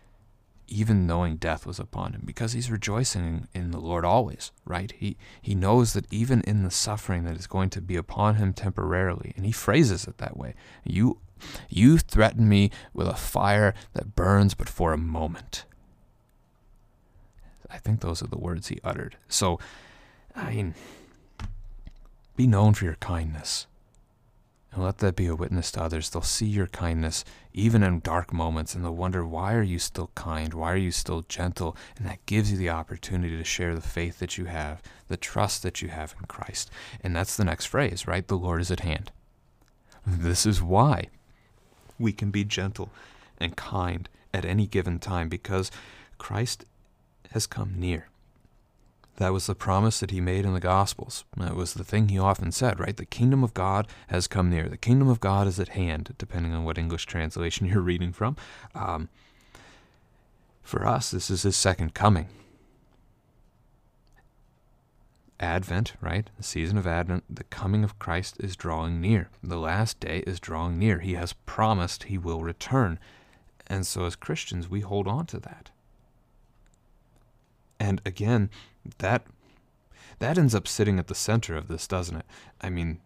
even 0.68 1.06
knowing 1.06 1.36
death 1.36 1.66
was 1.66 1.78
upon 1.78 2.12
him, 2.12 2.22
because 2.24 2.52
he's 2.52 2.70
rejoicing 2.70 3.48
in 3.54 3.70
the 3.70 3.80
Lord 3.80 4.04
always, 4.04 4.52
right? 4.64 4.92
He, 4.96 5.16
he 5.40 5.54
knows 5.54 5.92
that 5.92 6.10
even 6.10 6.40
in 6.42 6.62
the 6.62 6.70
suffering 6.70 7.24
that 7.24 7.36
is 7.36 7.46
going 7.46 7.70
to 7.70 7.80
be 7.80 7.96
upon 7.96 8.36
him 8.36 8.52
temporarily, 8.52 9.32
and 9.36 9.44
he 9.44 9.52
phrases 9.52 10.06
it 10.06 10.18
that 10.18 10.36
way 10.36 10.54
you, 10.84 11.18
you 11.68 11.98
threaten 11.98 12.48
me 12.48 12.70
with 12.94 13.06
a 13.06 13.14
fire 13.14 13.74
that 13.92 14.14
burns 14.14 14.54
but 14.54 14.68
for 14.68 14.92
a 14.92 14.98
moment. 14.98 15.64
I 17.70 17.78
think 17.78 18.00
those 18.00 18.22
are 18.22 18.28
the 18.28 18.38
words 18.38 18.68
he 18.68 18.78
uttered. 18.84 19.16
So, 19.28 19.58
I 20.36 20.50
mean, 20.54 20.74
be 22.36 22.46
known 22.46 22.74
for 22.74 22.84
your 22.84 22.96
kindness. 22.96 23.66
And 24.72 24.82
let 24.82 24.98
that 24.98 25.16
be 25.16 25.26
a 25.26 25.34
witness 25.34 25.70
to 25.72 25.82
others. 25.82 26.08
They'll 26.08 26.22
see 26.22 26.46
your 26.46 26.66
kindness 26.66 27.24
even 27.52 27.82
in 27.82 28.00
dark 28.00 28.32
moments 28.32 28.74
and 28.74 28.82
they'll 28.82 28.94
wonder, 28.94 29.26
why 29.26 29.54
are 29.54 29.62
you 29.62 29.78
still 29.78 30.10
kind? 30.14 30.54
Why 30.54 30.72
are 30.72 30.78
you 30.78 30.90
still 30.90 31.22
gentle? 31.28 31.76
And 31.98 32.06
that 32.06 32.24
gives 32.24 32.50
you 32.50 32.56
the 32.56 32.70
opportunity 32.70 33.36
to 33.36 33.44
share 33.44 33.74
the 33.74 33.82
faith 33.82 34.18
that 34.18 34.38
you 34.38 34.46
have, 34.46 34.82
the 35.08 35.18
trust 35.18 35.62
that 35.62 35.82
you 35.82 35.88
have 35.88 36.14
in 36.18 36.24
Christ. 36.24 36.70
And 37.02 37.14
that's 37.14 37.36
the 37.36 37.44
next 37.44 37.66
phrase, 37.66 38.06
right? 38.06 38.26
The 38.26 38.38
Lord 38.38 38.62
is 38.62 38.70
at 38.70 38.80
hand. 38.80 39.12
This 40.06 40.46
is 40.46 40.62
why 40.62 41.08
we 41.98 42.12
can 42.12 42.30
be 42.30 42.44
gentle 42.44 42.90
and 43.38 43.56
kind 43.56 44.08
at 44.32 44.44
any 44.44 44.66
given 44.66 44.98
time 44.98 45.28
because 45.28 45.70
Christ 46.16 46.64
has 47.32 47.46
come 47.46 47.74
near. 47.76 48.08
That 49.22 49.32
was 49.32 49.46
the 49.46 49.54
promise 49.54 50.00
that 50.00 50.10
he 50.10 50.20
made 50.20 50.44
in 50.44 50.52
the 50.52 50.58
Gospels. 50.58 51.24
That 51.36 51.54
was 51.54 51.74
the 51.74 51.84
thing 51.84 52.08
he 52.08 52.18
often 52.18 52.50
said, 52.50 52.80
right? 52.80 52.96
The 52.96 53.06
kingdom 53.06 53.44
of 53.44 53.54
God 53.54 53.86
has 54.08 54.26
come 54.26 54.50
near. 54.50 54.68
The 54.68 54.76
kingdom 54.76 55.06
of 55.08 55.20
God 55.20 55.46
is 55.46 55.60
at 55.60 55.68
hand, 55.68 56.12
depending 56.18 56.52
on 56.52 56.64
what 56.64 56.76
English 56.76 57.06
translation 57.06 57.66
you're 57.68 57.82
reading 57.82 58.12
from. 58.12 58.34
Um, 58.74 59.08
for 60.64 60.84
us, 60.84 61.12
this 61.12 61.30
is 61.30 61.42
his 61.44 61.54
second 61.54 61.94
coming. 61.94 62.30
Advent, 65.38 65.92
right? 66.00 66.28
The 66.36 66.42
season 66.42 66.76
of 66.76 66.88
Advent, 66.88 67.22
the 67.30 67.44
coming 67.44 67.84
of 67.84 68.00
Christ 68.00 68.38
is 68.40 68.56
drawing 68.56 69.00
near. 69.00 69.30
The 69.40 69.56
last 69.56 70.00
day 70.00 70.24
is 70.26 70.40
drawing 70.40 70.80
near. 70.80 70.98
He 70.98 71.14
has 71.14 71.34
promised 71.46 72.02
he 72.02 72.18
will 72.18 72.42
return. 72.42 72.98
And 73.68 73.86
so, 73.86 74.04
as 74.04 74.16
Christians, 74.16 74.68
we 74.68 74.80
hold 74.80 75.06
on 75.06 75.26
to 75.26 75.38
that. 75.38 75.70
And 77.78 78.02
again, 78.04 78.50
that 78.98 79.26
that 80.18 80.38
ends 80.38 80.54
up 80.54 80.68
sitting 80.68 80.98
at 80.98 81.08
the 81.08 81.14
center 81.14 81.56
of 81.56 81.68
this, 81.68 81.86
doesn't 81.86 82.16
it? 82.16 82.26
I 82.60 82.70
mean, 82.70 83.00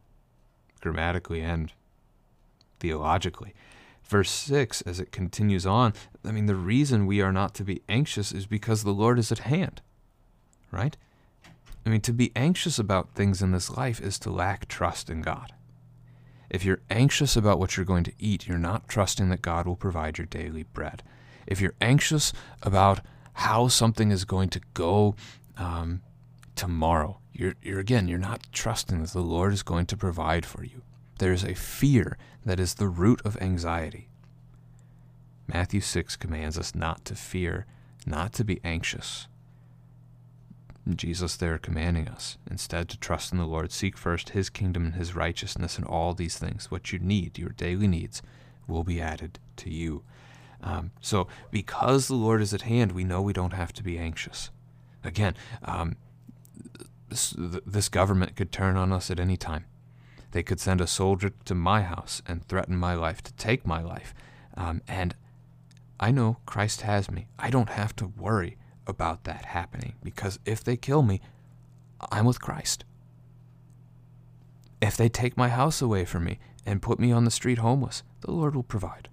grammatically 0.81 1.41
and 1.41 1.73
theologically. 2.79 3.55
Verse 4.05 4.31
6, 4.31 4.83
as 4.83 5.01
it 5.01 5.13
continues 5.13 5.67
on, 5.67 5.95
I 6.25 6.31
mean, 6.31 6.47
the 6.47 6.55
reason 6.55 7.07
we 7.07 7.21
are 7.21 7.33
not 7.33 7.55
to 7.55 7.65
be 7.65 7.83
anxious 7.89 8.33
is 8.33 8.47
because 8.47 8.85
the 8.85 8.93
Lord 8.93 9.19
is 9.19 9.33
at 9.33 9.41
hand, 9.41 9.81
right? 10.71 10.97
I 11.85 11.89
mean, 11.89 12.01
to 12.03 12.13
be 12.13 12.33
anxious 12.37 12.79
about 12.79 13.15
things 13.15 13.43
in 13.43 13.53
this 13.53 13.71
life 13.71 14.01
is 14.01 14.19
to 14.21 14.31
lack 14.31 14.69
trust 14.69 15.09
in 15.11 15.23
God. 15.23 15.53
If 16.51 16.65
you're 16.65 16.83
anxious 16.91 17.37
about 17.37 17.59
what 17.59 17.77
you're 17.77 17.87
going 17.87 18.05
to 18.05 18.13
eat, 18.19 18.47
you're 18.47 18.59
not 18.59 18.89
trusting 18.89 19.29
that 19.31 19.43
God 19.43 19.67
will 19.67 19.77
provide 19.77 20.19
your 20.19 20.27
daily 20.27 20.65
bread. 20.65 21.03
If 21.47 21.61
you're 21.61 21.75
anxious 21.81 22.33
about 22.63 23.01
how 23.35 23.69
something 23.69 24.11
is 24.11 24.25
going 24.25 24.49
to 24.51 24.61
go 24.75 25.15
um, 25.57 26.03
tomorrow. 26.55 27.19
You're, 27.33 27.55
you're 27.63 27.81
again, 27.81 28.09
you're 28.09 28.19
not 28.19 28.47
trusting 28.53 29.01
that 29.01 29.11
the 29.11 29.21
Lord 29.21 29.53
is 29.53 29.63
going 29.63 29.87
to 29.87 29.97
provide 29.97 30.47
for 30.47 30.65
you. 30.65 30.83
There's 31.19 31.45
a 31.45 31.55
fear 31.55 32.19
that 32.45 32.61
is 32.61 32.75
the 32.75 32.89
root 32.89 33.21
of 33.25 33.41
anxiety. 33.41 34.09
Matthew 35.47 35.81
6 35.81 36.17
commands 36.17 36.59
us 36.59 36.75
not 36.75 37.05
to 37.07 37.15
fear, 37.15 37.67
not 38.05 38.33
to 38.35 38.45
be 38.45 38.61
anxious. 38.65 39.29
Jesus 40.95 41.37
there 41.37 41.59
commanding 41.59 42.07
us 42.09 42.39
instead 42.49 42.89
to 42.89 42.99
trust 42.99 43.33
in 43.33 43.39
the 43.39 43.45
Lord, 43.45 43.73
seek 43.73 43.97
first 43.97 44.31
his 44.31 44.49
kingdom 44.49 44.85
and 44.85 44.95
his 44.95 45.17
righteousness, 45.17 45.79
and 45.79 45.87
all 45.87 46.15
these 46.15 46.39
things, 46.39 46.71
what 46.71 46.93
you 46.93 46.99
need, 47.01 47.39
your 47.39 47.51
daily 47.51 47.89
needs, 47.89 48.23
will 48.69 48.85
be 48.85 49.01
added 49.01 49.39
to 49.57 49.71
you. 49.71 50.03
Um, 50.63 50.93
so, 51.01 51.27
because 51.51 52.07
the 52.07 52.15
Lord 52.15 52.41
is 52.41 52.55
at 52.55 52.63
hand, 52.63 52.93
we 52.93 53.05
know 53.05 53.21
we 53.21 53.33
don't 53.33 53.53
have 53.53 53.73
to 53.75 53.83
be 53.83 53.99
anxious. 53.99 54.51
Again, 55.05 55.35
um, 55.63 55.97
this, 57.09 57.35
this 57.37 57.89
government 57.89 58.37
could 58.37 58.53
turn 58.53 58.77
on 58.77 58.93
us 58.93 59.11
at 59.11 59.21
any 59.21 59.37
time. 59.37 59.65
They 60.33 60.43
could 60.43 60.61
send 60.61 60.81
a 60.81 60.87
soldier 60.87 61.31
to 61.45 61.55
my 61.55 61.83
house 61.83 62.21
and 62.27 62.47
threaten 62.47 62.77
my 62.77 62.95
life, 62.95 63.23
to 63.23 63.33
take 63.35 63.67
my 63.67 63.81
life. 63.81 64.15
Um, 64.57 64.83
and 64.89 65.15
I 65.99 66.11
know 66.11 66.39
Christ 66.45 66.83
has 66.83 67.11
me. 67.11 67.29
I 67.39 67.51
don't 67.51 67.71
have 67.71 67.97
to 67.97 68.07
worry 68.07 68.59
about 68.87 69.25
that 69.25 69.47
happening 69.47 69.95
because 70.03 70.39
if 70.45 70.63
they 70.63 70.77
kill 70.77 71.03
me, 71.03 71.21
I'm 72.11 72.27
with 72.27 72.41
Christ. 72.41 72.85
If 74.81 74.97
they 74.97 75.09
take 75.09 75.37
my 75.37 75.49
house 75.49 75.81
away 75.81 76.05
from 76.05 76.25
me 76.25 76.39
and 76.67 76.83
put 76.83 76.99
me 76.99 77.13
on 77.13 77.25
the 77.25 77.31
street 77.31 77.59
homeless, 77.59 78.03
the 78.21 78.31
Lord 78.31 78.55
will 78.55 78.63
provide. 78.63 79.09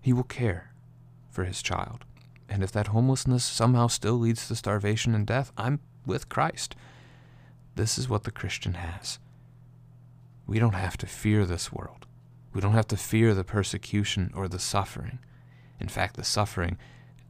He 0.00 0.12
will 0.12 0.24
care 0.24 0.72
for 1.30 1.44
his 1.44 1.62
child. 1.62 2.04
And 2.48 2.62
if 2.62 2.72
that 2.72 2.88
homelessness 2.88 3.44
somehow 3.44 3.88
still 3.88 4.14
leads 4.14 4.48
to 4.48 4.56
starvation 4.56 5.14
and 5.14 5.26
death, 5.26 5.52
I'm 5.56 5.80
with 6.06 6.28
Christ. 6.28 6.74
This 7.74 7.98
is 7.98 8.08
what 8.08 8.24
the 8.24 8.30
Christian 8.30 8.74
has. 8.74 9.18
We 10.46 10.58
don't 10.58 10.74
have 10.74 10.96
to 10.98 11.06
fear 11.06 11.44
this 11.44 11.72
world. 11.72 12.06
We 12.54 12.60
don't 12.60 12.72
have 12.72 12.88
to 12.88 12.96
fear 12.96 13.34
the 13.34 13.44
persecution 13.44 14.32
or 14.34 14.48
the 14.48 14.58
suffering. 14.58 15.18
In 15.78 15.88
fact, 15.88 16.16
the 16.16 16.24
suffering 16.24 16.78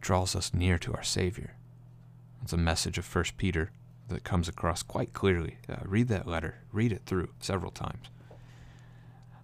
draws 0.01 0.37
us 0.37 0.55
near 0.55 0.79
to 0.79 0.95
our 0.95 1.03
Savior. 1.03 1.57
It's 2.43 2.53
a 2.53 2.57
message 2.57 2.97
of 2.97 3.15
1 3.15 3.25
Peter 3.37 3.73
that 4.09 4.25
comes 4.25 4.49
across 4.49 4.83
quite 4.83 5.13
clearly. 5.13 5.59
Uh, 5.69 5.77
read 5.85 6.09
that 6.09 6.27
letter, 6.27 6.63
read 6.73 6.93
it 6.93 7.03
through 7.05 7.31
several 7.41 7.73
times. 7.73 8.07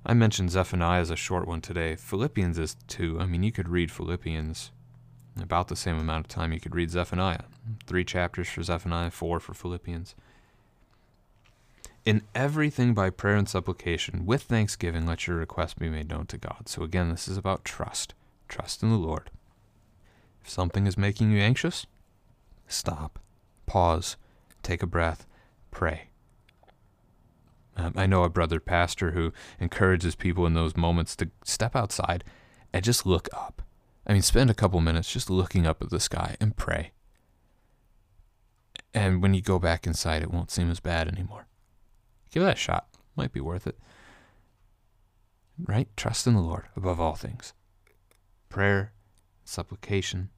I 0.06 0.14
mentioned 0.14 0.50
Zephaniah 0.50 1.00
as 1.00 1.10
a 1.10 1.16
short 1.16 1.46
one 1.48 1.60
today. 1.60 1.96
Philippians 1.96 2.58
is 2.58 2.76
too. 2.86 3.18
I 3.20 3.26
mean, 3.26 3.42
you 3.42 3.52
could 3.52 3.68
read 3.68 3.90
Philippians 3.90 4.70
about 5.40 5.68
the 5.68 5.76
same 5.76 5.98
amount 5.98 6.26
of 6.26 6.28
time 6.28 6.52
you 6.52 6.60
could 6.60 6.74
read 6.74 6.90
Zephaniah. 6.90 7.44
Three 7.86 8.04
chapters 8.04 8.48
for 8.48 8.62
Zephaniah, 8.62 9.10
four 9.10 9.40
for 9.40 9.54
Philippians. 9.54 10.14
In 12.04 12.22
everything 12.34 12.92
by 12.92 13.10
prayer 13.10 13.36
and 13.36 13.48
supplication, 13.48 14.26
with 14.26 14.42
thanksgiving, 14.42 15.06
let 15.06 15.26
your 15.26 15.36
requests 15.38 15.74
be 15.74 15.88
made 15.88 16.08
known 16.08 16.26
to 16.26 16.38
God. 16.38 16.68
So 16.68 16.82
again, 16.82 17.08
this 17.08 17.26
is 17.26 17.36
about 17.36 17.64
trust. 17.64 18.14
Trust 18.48 18.82
in 18.82 18.90
the 18.90 18.96
Lord. 18.96 19.30
If 20.42 20.50
something 20.50 20.86
is 20.86 20.98
making 20.98 21.30
you 21.30 21.38
anxious, 21.38 21.86
stop, 22.68 23.18
pause, 23.64 24.16
take 24.62 24.82
a 24.82 24.86
breath, 24.86 25.26
pray. 25.70 26.08
Um, 27.76 27.94
I 27.96 28.06
know 28.06 28.22
a 28.22 28.28
brother 28.28 28.60
pastor 28.60 29.12
who 29.12 29.32
encourages 29.58 30.14
people 30.14 30.46
in 30.46 30.54
those 30.54 30.76
moments 30.76 31.16
to 31.16 31.30
step 31.42 31.74
outside 31.74 32.22
and 32.72 32.84
just 32.84 33.06
look 33.06 33.28
up. 33.32 33.62
I 34.06 34.12
mean, 34.12 34.22
spend 34.22 34.50
a 34.50 34.54
couple 34.54 34.80
minutes 34.80 35.12
just 35.12 35.30
looking 35.30 35.66
up 35.66 35.82
at 35.82 35.90
the 35.90 36.00
sky 36.00 36.36
and 36.40 36.56
pray. 36.56 36.92
And 38.92 39.22
when 39.22 39.34
you 39.34 39.42
go 39.42 39.58
back 39.58 39.86
inside, 39.86 40.22
it 40.22 40.30
won't 40.30 40.50
seem 40.50 40.70
as 40.70 40.80
bad 40.80 41.08
anymore. 41.08 41.46
Give 42.30 42.42
that 42.42 42.56
a 42.56 42.60
shot. 42.60 42.88
Might 43.16 43.32
be 43.32 43.40
worth 43.40 43.66
it. 43.66 43.78
Right? 45.58 45.88
Trust 45.96 46.26
in 46.26 46.34
the 46.34 46.40
Lord 46.40 46.64
above 46.76 47.00
all 47.00 47.14
things. 47.14 47.54
Prayer, 48.48 48.92
supplication, 49.44 50.30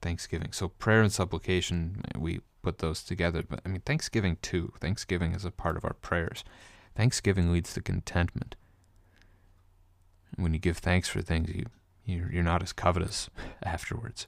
thanksgiving. 0.00 0.52
So, 0.52 0.68
prayer 0.68 1.02
and 1.02 1.12
supplication, 1.12 2.02
we 2.16 2.40
put 2.64 2.78
those 2.78 3.02
together. 3.04 3.44
But 3.48 3.60
I 3.64 3.68
mean, 3.68 3.82
Thanksgiving 3.82 4.38
too. 4.42 4.72
Thanksgiving 4.80 5.34
is 5.34 5.44
a 5.44 5.52
part 5.52 5.76
of 5.76 5.84
our 5.84 5.92
prayers. 5.92 6.42
Thanksgiving 6.96 7.52
leads 7.52 7.74
to 7.74 7.80
contentment. 7.80 8.56
When 10.36 10.52
you 10.52 10.58
give 10.58 10.78
thanks 10.78 11.08
for 11.08 11.20
things, 11.20 11.50
you 11.54 11.66
you're, 12.04 12.30
you're 12.30 12.42
not 12.42 12.62
as 12.62 12.72
covetous 12.72 13.30
afterwards. 13.62 14.26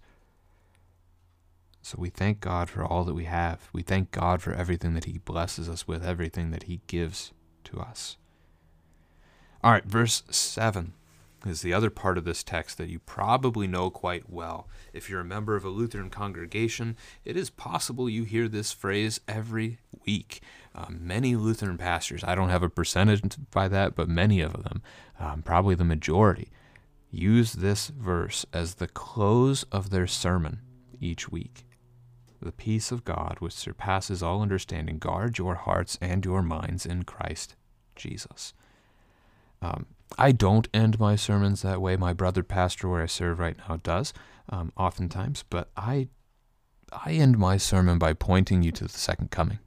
So 1.83 1.97
we 2.01 2.11
thank 2.11 2.41
God 2.41 2.69
for 2.69 2.85
all 2.85 3.05
that 3.05 3.15
we 3.15 3.27
have. 3.27 3.69
We 3.73 3.83
thank 3.83 4.11
God 4.11 4.43
for 4.43 4.53
everything 4.53 4.95
that 4.95 5.05
He 5.05 5.19
blesses 5.19 5.69
us 5.69 5.87
with, 5.87 6.05
everything 6.05 6.51
that 6.51 6.65
He 6.65 6.81
gives 6.89 7.33
to 7.65 7.79
us. 7.79 8.17
All 9.63 9.73
right, 9.73 9.85
verse 9.85 10.25
7 10.29 10.95
is 11.45 11.63
the 11.63 11.73
other 11.73 11.91
part 11.91 12.19
of 12.19 12.25
this 12.25 12.43
text 12.43 12.79
that 12.79 12.89
you 12.89 12.99
probably 12.99 13.67
know 13.67 13.91
quite 13.91 14.29
well. 14.29 14.69
If 14.93 15.09
you're 15.09 15.21
a 15.21 15.25
member 15.25 15.55
of 15.55 15.65
a 15.65 15.69
Lutheran 15.69 16.11
congregation, 16.11 16.97
it 17.25 17.37
is 17.37 17.51
possible 17.51 18.09
you 18.09 18.25
hear 18.25 18.49
this 18.49 18.73
phrase 18.73 19.21
every 19.29 19.79
week. 20.05 20.41
Um, 20.75 21.01
many 21.03 21.37
Lutheran 21.37 21.79
pastors, 21.79 22.25
I 22.25 22.35
don't 22.35 22.51
have 22.51 22.63
a 22.63 22.69
percentage 22.69 23.23
by 23.51 23.69
that, 23.69 23.95
but 23.95 24.09
many 24.09 24.41
of 24.41 24.65
them, 24.65 24.83
um, 25.21 25.43
probably 25.43 25.75
the 25.75 25.85
majority, 25.85 26.51
use 27.11 27.55
this 27.55 27.89
verse 27.89 28.45
as 28.53 28.75
the 28.75 28.89
close 28.89 29.65
of 29.65 29.91
their 29.91 30.07
sermon 30.07 30.61
each 31.01 31.31
week. 31.31 31.67
The 32.41 32.53
peace 32.53 32.93
of 32.93 33.05
God, 33.05 33.37
which 33.39 33.55
surpasses 33.55 34.23
all 34.23 34.43
understanding, 34.43 34.99
guard 34.99 35.39
your 35.39 35.55
hearts 35.55 35.99
and 36.01 36.25
your 36.25 36.43
minds 36.43 36.85
in 36.85 37.05
Christ 37.05 37.57
Jesus. 37.95 38.53
Um, 39.63 39.87
I 40.19 40.33
don't 40.33 40.69
end 40.73 41.01
my 41.01 41.17
sermons 41.17 41.63
that 41.63 41.81
way. 41.81 41.97
My 41.97 42.13
brother 42.13 42.43
pastor, 42.43 42.89
where 42.89 43.03
I 43.03 43.07
serve 43.07 43.39
right 43.39 43.57
now, 43.69 43.79
does 43.83 44.13
um, 44.49 44.73
oftentimes, 44.77 45.45
but 45.49 45.71
I 45.77 46.09
I 46.93 47.13
end 47.13 47.37
my 47.37 47.57
sermon 47.57 47.99
by 47.99 48.13
pointing 48.13 48.63
you 48.63 48.71
to 48.73 48.85
the 48.85 48.91
second 48.91 49.31
coming. 49.33 49.59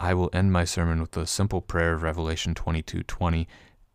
I 0.00 0.14
will 0.14 0.30
end 0.32 0.52
my 0.52 0.64
sermon 0.64 1.00
with 1.00 1.12
the 1.12 1.26
simple 1.26 1.60
prayer 1.60 1.94
of 1.94 2.02
Revelation 2.02 2.54
22:20, 2.54 3.46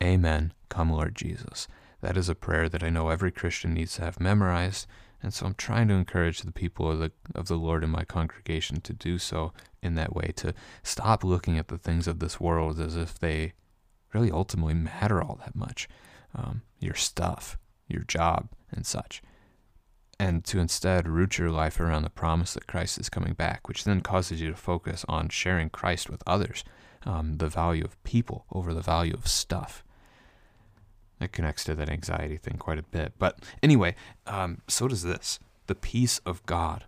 Amen, 0.01 0.53
come 0.69 0.91
Lord 0.91 1.15
Jesus. 1.15 1.67
That 2.03 2.17
is 2.17 2.27
a 2.27 2.35
prayer 2.35 2.67
that 2.67 2.83
I 2.83 2.89
know 2.89 3.07
every 3.07 3.31
Christian 3.31 3.73
needs 3.73 3.95
to 3.95 4.01
have 4.01 4.19
memorized, 4.19 4.87
and 5.21 5.33
so 5.33 5.45
I'm 5.45 5.55
trying 5.55 5.87
to 5.87 5.93
encourage 5.93 6.41
the 6.41 6.51
people 6.51 6.91
of 6.91 6.99
the 6.99 7.13
of 7.33 7.47
the 7.47 7.55
Lord 7.55 7.81
in 7.81 7.91
my 7.91 8.03
congregation 8.03 8.81
to 8.81 8.91
do 8.91 9.17
so 9.17 9.53
in 9.81 9.95
that 9.95 10.13
way, 10.13 10.33
to 10.35 10.53
stop 10.83 11.23
looking 11.23 11.57
at 11.57 11.69
the 11.69 11.77
things 11.77 12.05
of 12.05 12.19
this 12.19 12.41
world 12.41 12.77
as 12.77 12.97
if 12.97 13.17
they 13.17 13.53
really 14.13 14.29
ultimately 14.29 14.73
matter 14.73 15.23
all 15.23 15.39
that 15.45 15.55
much. 15.55 15.87
Um, 16.35 16.63
your 16.77 16.93
stuff, 16.93 17.57
your 17.87 18.03
job, 18.03 18.49
and 18.69 18.85
such. 18.85 19.21
And 20.19 20.43
to 20.43 20.59
instead 20.59 21.07
root 21.07 21.37
your 21.37 21.51
life 21.51 21.79
around 21.79 22.03
the 22.03 22.09
promise 22.09 22.53
that 22.53 22.67
Christ 22.67 22.99
is 22.99 23.07
coming 23.07 23.33
back, 23.33 23.69
which 23.69 23.85
then 23.85 24.01
causes 24.01 24.41
you 24.41 24.49
to 24.49 24.57
focus 24.57 25.05
on 25.07 25.29
sharing 25.29 25.69
Christ 25.69 26.09
with 26.09 26.21
others, 26.27 26.65
um, 27.05 27.37
the 27.37 27.47
value 27.47 27.85
of 27.85 28.03
people 28.03 28.45
over 28.51 28.73
the 28.73 28.81
value 28.81 29.13
of 29.13 29.25
stuff. 29.25 29.85
It 31.24 31.32
connects 31.32 31.63
to 31.65 31.76
that 31.76 31.89
anxiety 31.89 32.38
thing 32.38 32.57
quite 32.57 32.80
a 32.80 32.84
bit. 32.84 33.13
But 33.17 33.39
anyway, 33.61 33.95
um, 34.28 34.61
so 34.67 34.88
does 34.88 35.03
this 35.03 35.39
the 35.67 35.76
peace 35.76 36.19
of 36.26 36.45
God. 36.45 36.86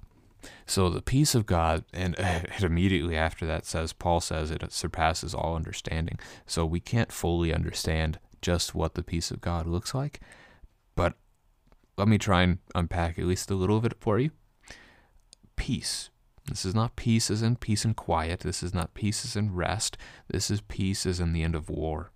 So 0.66 0.90
the 0.90 1.02
peace 1.02 1.34
of 1.36 1.46
God, 1.46 1.86
and 1.94 2.16
it 2.20 2.64
immediately 2.64 3.16
after 3.16 3.46
that 3.46 3.66
says, 3.66 3.94
Paul 3.94 4.22
says 4.22 4.52
it 4.52 4.72
surpasses 4.72 5.34
all 5.34 5.56
understanding. 5.56 6.20
So 6.46 6.66
we 6.66 6.80
can't 6.80 7.12
fully 7.12 7.54
understand 7.54 8.20
just 8.42 8.76
what 8.76 8.96
the 8.96 9.04
peace 9.04 9.32
of 9.32 9.42
God 9.42 9.66
looks 9.66 9.96
like, 9.96 10.20
but 10.96 11.14
let 11.98 12.08
me 12.08 12.18
try 12.18 12.44
and 12.44 12.60
unpack 12.76 13.18
at 13.18 13.26
least 13.26 13.50
a 13.50 13.56
little 13.56 13.78
of 13.78 13.86
it 13.86 13.96
for 14.00 14.20
you. 14.20 14.32
Peace. 15.56 16.10
This 16.48 16.66
is 16.66 16.76
not 16.76 16.96
peace 16.96 17.32
as 17.32 17.42
in 17.42 17.56
peace 17.56 17.86
and 17.86 17.96
quiet. 17.96 18.42
This 18.42 18.62
is 18.62 18.74
not 18.74 18.94
peace 18.94 19.26
as 19.26 19.36
in 19.36 19.56
rest. 19.56 19.98
This 20.28 20.52
is 20.52 20.62
peace 20.62 21.06
as 21.08 21.20
in 21.20 21.34
the 21.34 21.42
end 21.42 21.56
of 21.56 21.70
war. 21.70 22.12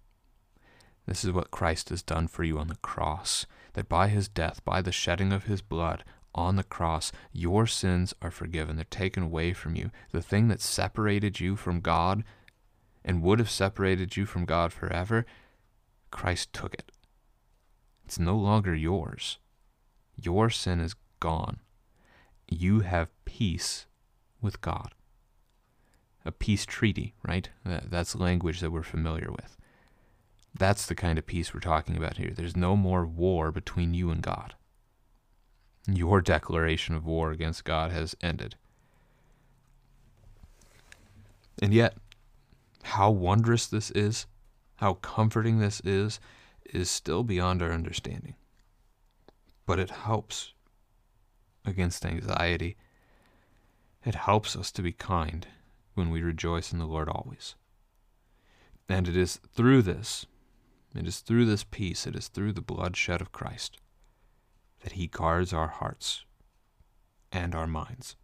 This 1.10 1.26
is 1.26 1.32
what 1.32 1.49
Christ 1.49 1.89
has 1.89 2.03
done 2.03 2.28
for 2.28 2.43
you 2.43 2.60
on 2.60 2.68
the 2.68 2.76
cross, 2.76 3.47
that 3.74 3.89
by 3.89 4.10
his 4.10 4.28
death, 4.28 4.64
by 4.64 4.80
the 4.84 4.91
shedding 4.91 5.34
of 5.34 5.45
his 5.45 5.60
blood, 5.60 6.03
on 6.36 6.55
the 6.55 6.64
cross, 6.64 7.12
your 7.34 7.66
sins 7.66 8.14
are 8.22 8.30
forgiven. 8.30 8.76
They're 8.76 8.86
taken 8.86 9.24
away 9.24 9.53
from 9.53 9.76
you. 9.76 9.89
The 10.12 10.22
thing 10.22 10.49
that 10.49 10.62
separated 10.62 11.39
you 11.39 11.55
from 11.55 11.82
God 11.82 12.24
and 13.03 13.24
would 13.24 13.39
have 13.39 13.49
separated 13.49 14.18
you 14.18 14.28
from 14.28 14.45
God 14.45 14.72
forever, 14.72 15.26
Christ 16.12 16.53
took 16.53 16.76
it. 16.76 16.91
It's 18.05 18.20
no 18.20 18.38
longer 18.38 18.76
yours. 18.76 19.39
Your 20.16 20.51
sin 20.51 20.80
is 20.80 20.93
gone. 21.20 21.60
You 22.47 22.82
have 22.82 23.10
peace 23.26 23.88
with 24.41 24.62
God. 24.62 24.93
A 26.24 26.32
peace 26.32 26.68
treaty, 26.68 27.16
right? 27.28 27.49
That's 27.66 28.16
language 28.16 28.60
that 28.60 28.72
we're 28.72 28.84
familiar 28.84 29.32
with. 29.32 29.57
That's 30.60 30.86
the 30.86 30.95
kind 30.95 31.18
of 31.18 31.26
peace 31.26 31.53
we're 31.53 31.62
talking 31.62 31.95
about 31.95 32.18
here. 32.18 32.32
There's 32.36 32.55
no 32.55 32.76
more 32.76 33.05
war 33.05 33.49
between 33.49 33.93
you 33.93 34.12
and 34.12 34.22
God. 34.22 34.55
Your 35.88 36.20
declaration 36.20 36.95
of 36.95 37.05
war 37.05 37.32
against 37.32 37.64
God 37.64 37.91
has 37.91 38.14
ended. 38.22 38.55
And 41.62 41.74
yet, 41.74 41.95
how 42.84 43.10
wondrous 43.10 43.68
this 43.68 43.89
is, 43.91 44.26
how 44.76 44.95
comforting 44.95 45.60
this 45.60 45.80
is, 45.86 46.20
is 46.66 46.91
still 46.91 47.24
beyond 47.24 47.62
our 47.62 47.72
understanding. 47.72 48.36
But 49.66 49.80
it 49.80 49.89
helps 49.89 50.51
against 51.66 52.05
anxiety. 52.05 52.76
It 54.05 54.16
helps 54.16 54.57
us 54.57 54.72
to 54.74 54.82
be 54.82 54.91
kind 54.91 55.47
when 55.93 56.10
we 56.10 56.22
rejoice 56.22 56.74
in 56.74 56.80
the 56.80 56.86
Lord 56.86 57.07
always. 57.07 57.55
And 58.89 59.07
it 59.07 59.16
is 59.16 59.39
through 59.53 59.84
this, 59.84 60.26
it 60.95 61.07
is 61.07 61.19
through 61.19 61.45
this 61.45 61.63
peace, 61.63 62.07
it 62.07 62.15
is 62.15 62.27
through 62.27 62.53
the 62.53 62.61
bloodshed 62.61 63.21
of 63.21 63.31
Christ 63.31 63.77
that 64.81 64.93
He 64.93 65.07
guards 65.07 65.53
our 65.53 65.67
hearts 65.67 66.23
and 67.31 67.53
our 67.53 67.67
minds. 67.67 68.15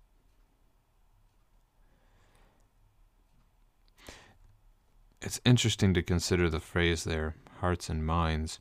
It's 5.22 5.42
interesting 5.44 5.94
to 5.96 6.04
consider 6.04 6.50
the 6.50 6.60
phrase 6.60 7.04
there, 7.04 7.36
hearts 7.60 7.90
and 7.90 8.06
minds. 8.06 8.60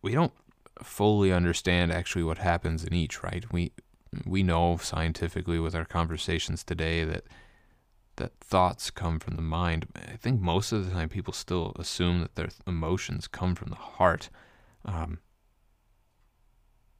We 0.00 0.12
don't 0.12 0.32
fully 0.82 1.32
understand 1.32 1.92
actually 1.92 2.22
what 2.22 2.38
happens 2.38 2.84
in 2.84 2.94
each, 2.94 3.22
right? 3.22 3.44
We 3.52 3.72
we 4.24 4.42
know 4.42 4.78
scientifically 4.78 5.58
with 5.58 5.74
our 5.74 5.84
conversations 5.84 6.62
today 6.62 7.04
that 7.04 7.24
that 8.16 8.32
thoughts 8.40 8.90
come 8.90 9.18
from 9.18 9.36
the 9.36 9.42
mind. 9.42 9.86
I 9.94 10.16
think 10.16 10.40
most 10.40 10.72
of 10.72 10.84
the 10.84 10.92
time 10.92 11.08
people 11.08 11.32
still 11.32 11.72
assume 11.78 12.20
that 12.20 12.34
their 12.34 12.48
emotions 12.66 13.28
come 13.28 13.54
from 13.54 13.68
the 13.68 13.76
heart. 13.76 14.30
Um, 14.84 15.18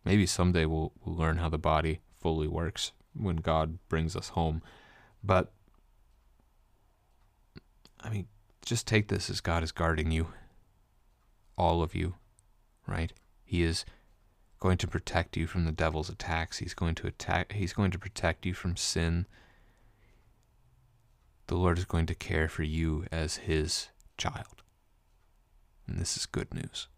Maybe 0.06 0.24
someday 0.24 0.66
we'll, 0.66 0.92
we'll 1.04 1.16
learn 1.16 1.38
how 1.38 1.48
the 1.48 1.58
body 1.58 1.98
fully 2.20 2.46
works 2.46 2.92
when 3.12 3.38
God 3.38 3.80
brings 3.88 4.14
us 4.14 4.28
home. 4.30 4.62
But, 5.22 5.52
I 8.00 8.10
mean, 8.10 8.28
just 8.64 8.86
take 8.86 9.08
this 9.08 9.28
as 9.28 9.40
God 9.40 9.64
is 9.64 9.72
guarding 9.72 10.12
you, 10.12 10.28
all 11.58 11.82
of 11.82 11.92
you, 11.92 12.14
right? 12.86 13.12
He 13.44 13.64
is 13.64 13.84
going 14.60 14.78
to 14.78 14.86
protect 14.86 15.36
you 15.36 15.48
from 15.48 15.64
the 15.64 15.72
devil's 15.72 16.08
attacks. 16.08 16.58
He's 16.58 16.74
going 16.74 16.94
to 16.94 17.08
attack 17.08 17.52
he's 17.52 17.72
going 17.72 17.90
to 17.90 17.98
protect 17.98 18.46
you 18.46 18.54
from 18.54 18.76
sin. 18.76 19.26
The 21.48 21.54
Lord 21.54 21.78
is 21.78 21.84
going 21.84 22.06
to 22.06 22.14
care 22.14 22.48
for 22.48 22.64
you 22.64 23.04
as 23.12 23.36
his 23.36 23.88
child. 24.18 24.62
And 25.86 25.98
this 25.98 26.16
is 26.16 26.26
good 26.26 26.52
news. 26.52 26.88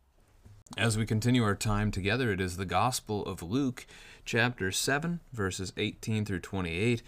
As 0.79 0.97
we 0.97 1.05
continue 1.05 1.45
our 1.45 1.55
time 1.55 1.91
together, 1.91 2.33
it 2.33 2.41
is 2.41 2.57
the 2.57 2.65
Gospel 2.65 3.27
of 3.27 3.43
Luke, 3.43 3.87
chapter 4.25 4.73
7, 4.73 5.21
verses 5.35 5.75
18 5.77 6.25
through 6.25 6.41
28. 6.41 7.03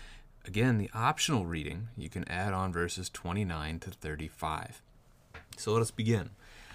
Again, 0.46 0.76
the 0.76 0.90
optional 0.92 1.46
reading, 1.46 1.88
you 1.96 2.10
can 2.10 2.28
add 2.28 2.52
on 2.52 2.74
verses 2.74 3.08
29 3.08 3.80
to 3.80 3.90
35. 3.90 4.82
So 5.56 5.72
let 5.72 5.82
us 5.82 5.90
begin. 5.90 6.30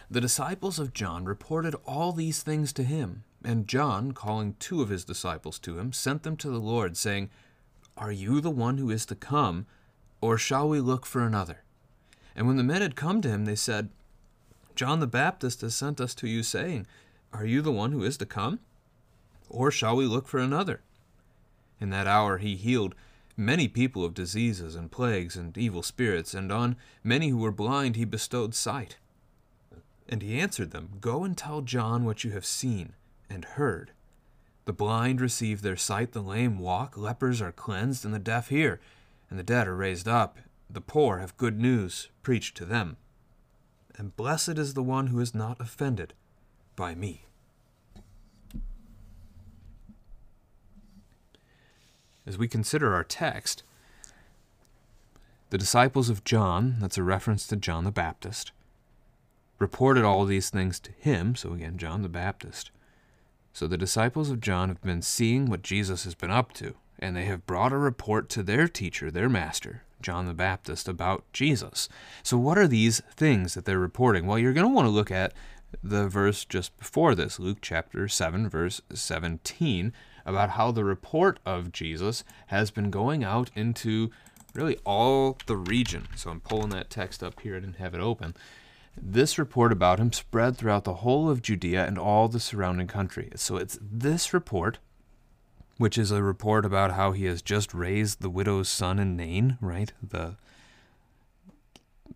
The 0.10 0.22
disciples 0.22 0.80
of 0.80 0.94
John 0.94 1.26
reported 1.26 1.76
all 1.86 2.12
these 2.12 2.42
things 2.42 2.74
to 2.74 2.84
him, 2.84 3.24
and 3.44 3.68
John, 3.68 4.14
calling 4.14 4.56
two 4.60 4.82
of 4.82 4.90
his 4.90 5.06
disciples 5.06 5.60
to 5.60 5.78
him, 5.78 5.94
sent 5.94 6.24
them 6.24 6.38
to 6.38 6.50
the 6.50 6.60
Lord, 6.60 6.98
saying, 6.98 7.30
Are 7.98 8.12
you 8.12 8.42
the 8.42 8.52
one 8.52 8.80
who 8.80 8.90
is 8.90 9.06
to 9.08 9.16
come, 9.16 9.68
or 10.26 10.40
shall 10.40 10.68
we 10.68 10.80
look 10.80 11.06
for 11.06 11.24
another? 11.24 11.60
And 12.36 12.48
when 12.48 12.58
the 12.58 12.64
men 12.64 12.82
had 12.82 12.96
come 12.96 13.22
to 13.22 13.30
him, 13.30 13.46
they 13.46 13.56
said, 13.56 13.90
John 14.76 15.00
the 15.00 15.08
Baptist 15.08 15.62
has 15.62 15.76
sent 15.76 16.02
us 16.02 16.16
to 16.16 16.28
you, 16.28 16.42
saying, 16.42 16.88
Are 17.32 17.46
you 17.46 17.62
the 17.62 17.72
one 17.72 17.92
who 17.92 18.04
is 18.04 18.18
to 18.18 18.26
come? 18.26 18.60
Or 19.50 19.70
shall 19.70 19.96
we 19.96 20.06
look 20.06 20.28
for 20.28 20.40
another? 20.40 20.82
In 21.80 21.92
that 21.92 22.08
hour 22.08 22.40
he 22.40 22.56
healed 22.56 22.96
many 23.38 23.68
people 23.68 24.04
of 24.04 24.16
diseases 24.16 24.76
and 24.76 24.92
plagues 24.92 25.36
and 25.36 25.56
evil 25.58 25.84
spirits, 25.84 26.34
and 26.34 26.52
on 26.52 26.76
many 27.04 27.30
who 27.30 27.38
were 27.38 27.52
blind 27.52 27.96
he 27.96 28.04
bestowed 28.04 28.56
sight. 28.56 28.98
And 30.10 30.24
he 30.24 30.40
answered 30.40 30.72
them, 30.72 30.98
Go 31.00 31.24
and 31.24 31.38
tell 31.38 31.62
John 31.62 32.04
what 32.04 32.24
you 32.24 32.32
have 32.32 32.46
seen 32.46 32.94
and 33.30 33.46
heard. 33.46 33.92
The 34.66 34.74
blind 34.74 35.22
receive 35.22 35.62
their 35.62 35.76
sight, 35.76 36.14
the 36.14 36.22
lame 36.22 36.58
walk, 36.58 36.98
lepers 36.98 37.42
are 37.42 37.52
cleansed, 37.52 38.04
and 38.04 38.14
the 38.14 38.20
deaf 38.20 38.50
hear, 38.50 38.80
and 39.30 39.38
the 39.38 39.44
dead 39.44 39.68
are 39.68 39.76
raised 39.76 40.08
up. 40.08 40.38
The 40.70 40.82
poor 40.82 41.20
have 41.20 41.38
good 41.38 41.60
news 41.60 42.10
preached 42.24 42.58
to 42.58 42.66
them 42.66 42.98
and 43.98 44.16
blessed 44.16 44.58
is 44.58 44.74
the 44.74 44.84
one 44.84 45.08
who 45.08 45.20
is 45.20 45.34
not 45.34 45.60
offended 45.60 46.14
by 46.76 46.96
me. 46.96 47.22
as 52.28 52.40
we 52.40 52.48
consider 52.48 52.94
our 52.94 53.04
text, 53.04 53.62
the 55.52 55.60
disciples 55.60 56.10
of 56.10 56.24
John, 56.24 56.78
that's 56.80 56.98
a 56.98 57.04
reference 57.04 57.46
to 57.48 57.56
John 57.56 57.84
the 57.84 57.92
Baptist, 57.92 58.52
reported 59.60 60.04
all 60.04 60.26
these 60.26 60.50
things 60.50 60.80
to 60.80 60.92
him, 60.92 61.36
so 61.36 61.54
again, 61.54 61.78
John 61.78 62.02
the 62.02 62.10
Baptist. 62.10 62.72
So 63.54 63.68
the 63.68 63.78
disciples 63.78 64.32
of 64.32 64.42
John 64.42 64.70
have 64.70 64.82
been 64.82 65.04
seeing 65.04 65.46
what 65.46 65.62
Jesus 65.62 66.04
has 66.04 66.16
been 66.16 66.32
up 66.32 66.52
to, 66.54 66.74
and 67.00 67.16
they 67.16 67.26
have 67.26 67.46
brought 67.46 67.74
a 67.74 67.78
report 67.78 68.30
to 68.30 68.44
their 68.44 68.68
teacher, 68.68 69.12
their 69.12 69.30
master, 69.30 69.84
John 70.02 70.26
the 70.26 70.34
Baptist, 70.34 70.88
about 70.88 71.24
Jesus. 71.34 71.90
So, 72.24 72.38
what 72.38 72.58
are 72.58 72.68
these 72.68 73.02
things 73.16 73.54
that 73.54 73.66
they're 73.66 73.80
reporting? 73.80 74.26
Well, 74.26 74.40
you're 74.40 74.54
going 74.54 74.68
to 74.68 74.74
want 74.74 74.86
to 74.88 74.92
look 74.92 75.12
at 75.12 75.34
the 75.84 76.08
verse 76.08 76.46
just 76.46 76.78
before 76.78 77.16
this, 77.16 77.40
Luke 77.40 77.60
chapter 77.62 78.08
7, 78.08 78.50
verse 78.50 78.82
17, 78.94 79.94
about 80.26 80.52
how 80.52 80.72
the 80.72 80.84
report 80.84 81.40
of 81.46 81.72
Jesus 81.72 82.24
has 82.48 82.72
been 82.72 82.90
going 82.90 83.24
out 83.24 83.52
into 83.56 84.10
really 84.54 84.78
all 84.86 85.38
the 85.46 85.58
region. 85.58 86.08
So 86.16 86.30
I'm 86.30 86.40
pulling 86.40 86.70
that 86.70 86.90
text 86.90 87.22
up 87.22 87.40
here. 87.42 87.58
I 87.58 87.60
didn't 87.60 87.76
have 87.76 87.94
it 87.94 88.02
open. 88.02 88.36
This 88.98 89.38
report 89.38 89.72
about 89.72 90.00
him 90.00 90.14
spread 90.14 90.58
throughout 90.58 90.86
the 90.86 90.96
whole 90.96 91.30
of 91.30 91.42
Judea 91.42 91.86
and 91.86 91.98
all 91.98 92.28
the 92.28 92.40
surrounding 92.40 92.88
country. 92.88 93.30
So 93.36 93.58
it's 93.58 93.78
this 93.82 94.34
report, 94.34 94.80
which 95.78 95.98
is 95.98 96.12
a 96.12 96.24
report 96.24 96.66
about 96.66 96.94
how 96.94 97.12
he 97.12 97.26
has 97.26 97.42
just 97.42 97.74
raised 97.74 98.22
the 98.22 98.30
widow's 98.30 98.70
son 98.70 99.00
in 99.00 99.16
Nain, 99.16 99.58
right? 99.62 99.92
The 100.02 100.38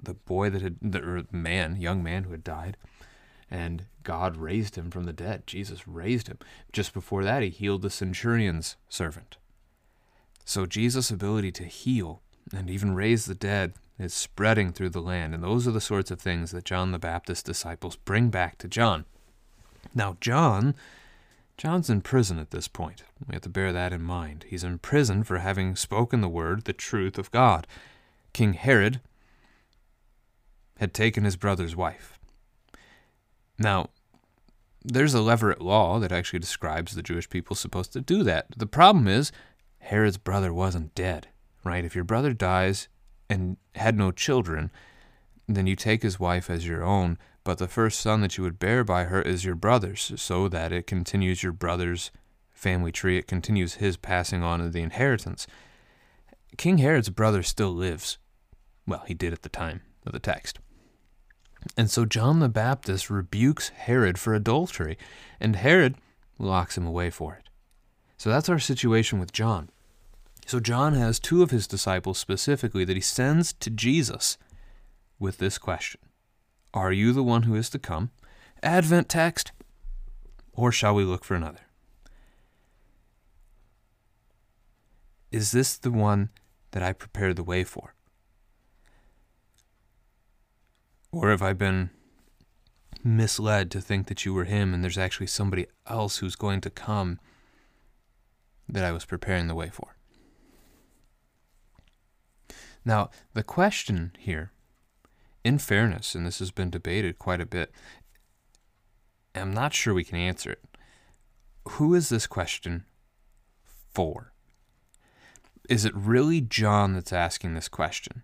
the 0.02 0.14
boy 0.14 0.50
that 0.50 0.62
had 0.62 0.78
the 0.82 1.26
man, 1.32 1.76
young 1.76 2.02
man 2.02 2.24
who 2.24 2.32
had 2.32 2.44
died, 2.44 2.78
and 3.52 3.86
God 4.04 4.38
raised 4.38 4.76
him 4.76 4.92
from 4.92 5.04
the 5.04 5.14
dead. 5.14 5.46
Jesus 5.46 5.88
raised 5.88 6.28
him. 6.28 6.38
Just 6.72 6.94
before 6.94 7.24
that, 7.24 7.44
he 7.44 7.50
healed 7.50 7.82
the 7.82 7.90
centurion's 7.90 8.78
servant. 8.88 9.38
So 10.46 10.66
Jesus' 10.66 11.12
ability 11.12 11.52
to 11.54 11.66
heal 11.66 12.22
and 12.56 12.70
even 12.70 12.96
raise 12.96 13.26
the 13.26 13.36
dead 13.36 13.74
is 14.00 14.14
spreading 14.14 14.72
through 14.72 14.90
the 14.90 15.02
land. 15.02 15.36
And 15.36 15.44
those 15.44 15.68
are 15.68 15.72
the 15.72 15.82
sorts 15.82 16.10
of 16.10 16.22
things 16.22 16.52
that 16.52 16.66
John 16.66 16.92
the 16.92 17.00
Baptist's 17.00 17.44
disciples 17.44 17.98
bring 17.98 18.30
back 18.30 18.58
to 18.60 18.68
John. 18.68 19.06
Now, 19.94 20.18
John, 20.22 20.76
John's 21.60 21.90
in 21.90 22.00
prison 22.00 22.40
at 22.40 22.52
this 22.52 22.70
point. 22.70 23.04
We 23.28 23.36
have 23.36 23.42
to 23.42 23.50
bear 23.50 23.74
that 23.74 23.92
in 23.92 24.02
mind. 24.02 24.46
He's 24.48 24.64
in 24.64 24.80
prison 24.80 25.26
for 25.26 25.40
having 25.40 25.76
spoken 25.76 26.22
the 26.22 26.30
word, 26.30 26.64
the 26.64 26.72
truth 26.72 27.18
of 27.18 27.32
God. 27.32 27.68
King 28.32 28.54
Herod 28.54 29.02
had 30.78 30.94
taken 30.94 31.26
his 31.26 31.36
brother's 31.36 31.76
wife. 31.76 32.18
Now, 33.58 33.90
there's 34.86 35.14
a 35.14 35.18
levirate 35.18 35.60
law 35.60 36.00
that 36.00 36.14
actually 36.14 36.40
describes 36.40 36.96
the 36.96 37.04
Jewish 37.04 37.30
people 37.30 37.58
supposed 37.58 37.92
to 37.92 38.00
do 38.00 38.24
that. 38.24 38.48
The 38.56 38.66
problem 38.66 39.10
is, 39.10 39.34
Herod's 39.80 40.18
brother 40.18 40.54
wasn't 40.54 40.96
dead, 40.96 41.28
right? 41.66 41.84
If 41.84 41.94
your 41.94 42.06
brother 42.06 42.32
dies, 42.32 42.88
and 43.30 43.58
had 43.76 43.98
no 43.98 44.12
children, 44.12 44.72
then 45.46 45.68
you 45.68 45.76
take 45.76 46.04
his 46.04 46.22
wife 46.22 46.50
as 46.50 46.66
your 46.66 46.86
own, 46.86 47.18
but 47.44 47.58
the 47.58 47.68
first 47.68 48.00
son 48.00 48.22
that 48.22 48.38
you 48.38 48.44
would 48.44 48.60
bear 48.60 48.84
by 48.84 49.06
her 49.06 49.22
is 49.22 49.46
your 49.46 49.56
brother's, 49.56 50.12
so 50.18 50.48
that 50.48 50.72
it 50.72 50.88
continues 50.88 51.44
your 51.44 51.52
brother's 51.52 52.12
family 52.52 52.92
tree, 52.92 53.18
it 53.18 53.28
continues 53.28 53.76
his 53.76 53.98
passing 53.98 54.44
on 54.44 54.62
of 54.62 54.74
the 54.74 54.82
inheritance. 54.82 55.48
King 56.58 56.80
Herod's 56.80 57.10
brother 57.10 57.42
still 57.42 57.72
lives. 57.72 58.18
Well, 58.86 59.04
he 59.08 59.14
did 59.14 59.34
at 59.34 59.44
the 59.44 59.50
time 59.50 59.82
of 60.06 60.12
the 60.12 60.20
text. 60.20 60.60
And 61.78 61.90
so 61.90 62.06
John 62.06 62.40
the 62.40 62.50
Baptist 62.50 63.10
rebukes 63.10 63.70
Herod 63.70 64.18
for 64.18 64.34
adultery, 64.34 64.98
and 65.40 65.56
Herod 65.56 65.96
locks 66.38 66.78
him 66.78 66.86
away 66.86 67.10
for 67.10 67.36
it. 67.36 67.50
So 68.18 68.30
that's 68.30 68.50
our 68.50 68.60
situation 68.60 69.20
with 69.20 69.32
John. 69.32 69.70
So 70.46 70.60
John 70.60 70.94
has 70.96 71.20
two 71.20 71.44
of 71.44 71.52
his 71.52 71.68
disciples 71.68 72.18
specifically 72.18 72.84
that 72.86 72.98
he 72.98 73.02
sends 73.02 73.54
to 73.54 73.70
Jesus 73.70 74.38
with 75.20 75.38
this 75.38 75.58
question 75.58 76.02
Are 76.74 76.92
you 76.92 77.14
the 77.14 77.24
one 77.24 77.44
who 77.44 77.56
is 77.56 77.70
to 77.72 77.80
come? 77.80 78.12
Advent 78.62 79.10
text. 79.10 79.52
Or 80.54 80.72
shall 80.72 80.96
we 80.96 81.04
look 81.04 81.24
for 81.24 81.36
another? 81.36 81.62
Is 85.32 85.52
this 85.52 85.78
the 85.78 85.92
one 85.92 86.30
that 86.72 86.84
I 86.84 86.94
prepared 86.94 87.36
the 87.36 87.44
way 87.44 87.64
for? 87.64 87.94
Or 91.12 91.30
have 91.30 91.42
I 91.42 91.54
been 91.54 91.90
misled 93.04 93.72
to 93.72 93.82
think 93.82 94.08
that 94.08 94.26
you 94.26 94.34
were 94.34 94.46
him 94.46 94.74
and 94.74 94.84
there's 94.84 94.98
actually 94.98 95.28
somebody 95.28 95.66
else 95.88 96.18
who's 96.18 96.36
going 96.36 96.62
to 96.62 96.70
come 96.70 97.20
that 98.68 98.84
I 98.84 98.92
was 98.92 99.06
preparing 99.06 99.48
the 99.48 99.56
way 99.56 99.70
for? 99.70 99.96
Now, 102.86 103.10
the 103.34 103.44
question 103.44 104.12
here, 104.18 104.52
in 105.44 105.58
fairness, 105.58 106.16
and 106.16 106.26
this 106.26 106.40
has 106.40 106.52
been 106.52 106.70
debated 106.70 107.20
quite 107.20 107.42
a 107.42 107.46
bit, 107.46 107.72
I'm 109.36 109.54
not 109.54 109.74
sure 109.74 109.94
we 109.94 110.04
can 110.04 110.18
answer 110.18 110.52
it. 110.52 110.64
Who 111.70 111.94
is 111.94 112.10
this 112.10 112.28
question 112.28 112.86
for? 113.94 114.34
Is 115.70 115.86
it 115.86 115.96
really 115.96 116.42
John 116.42 116.94
that's 116.94 117.14
asking 117.14 117.54
this 117.54 117.70
question? 117.70 118.24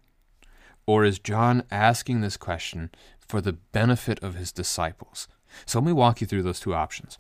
Or 0.88 1.04
is 1.04 1.20
John 1.20 1.64
asking 1.72 2.22
this 2.22 2.38
question 2.38 2.90
for 3.28 3.42
the 3.42 3.54
benefit 3.54 4.22
of 4.24 4.36
his 4.36 4.52
disciples? 4.52 5.28
So 5.66 5.80
let 5.80 5.86
me 5.86 5.94
walk 5.94 6.22
you 6.22 6.28
through 6.28 6.44
those 6.44 6.60
two 6.60 6.74
options. 6.74 7.18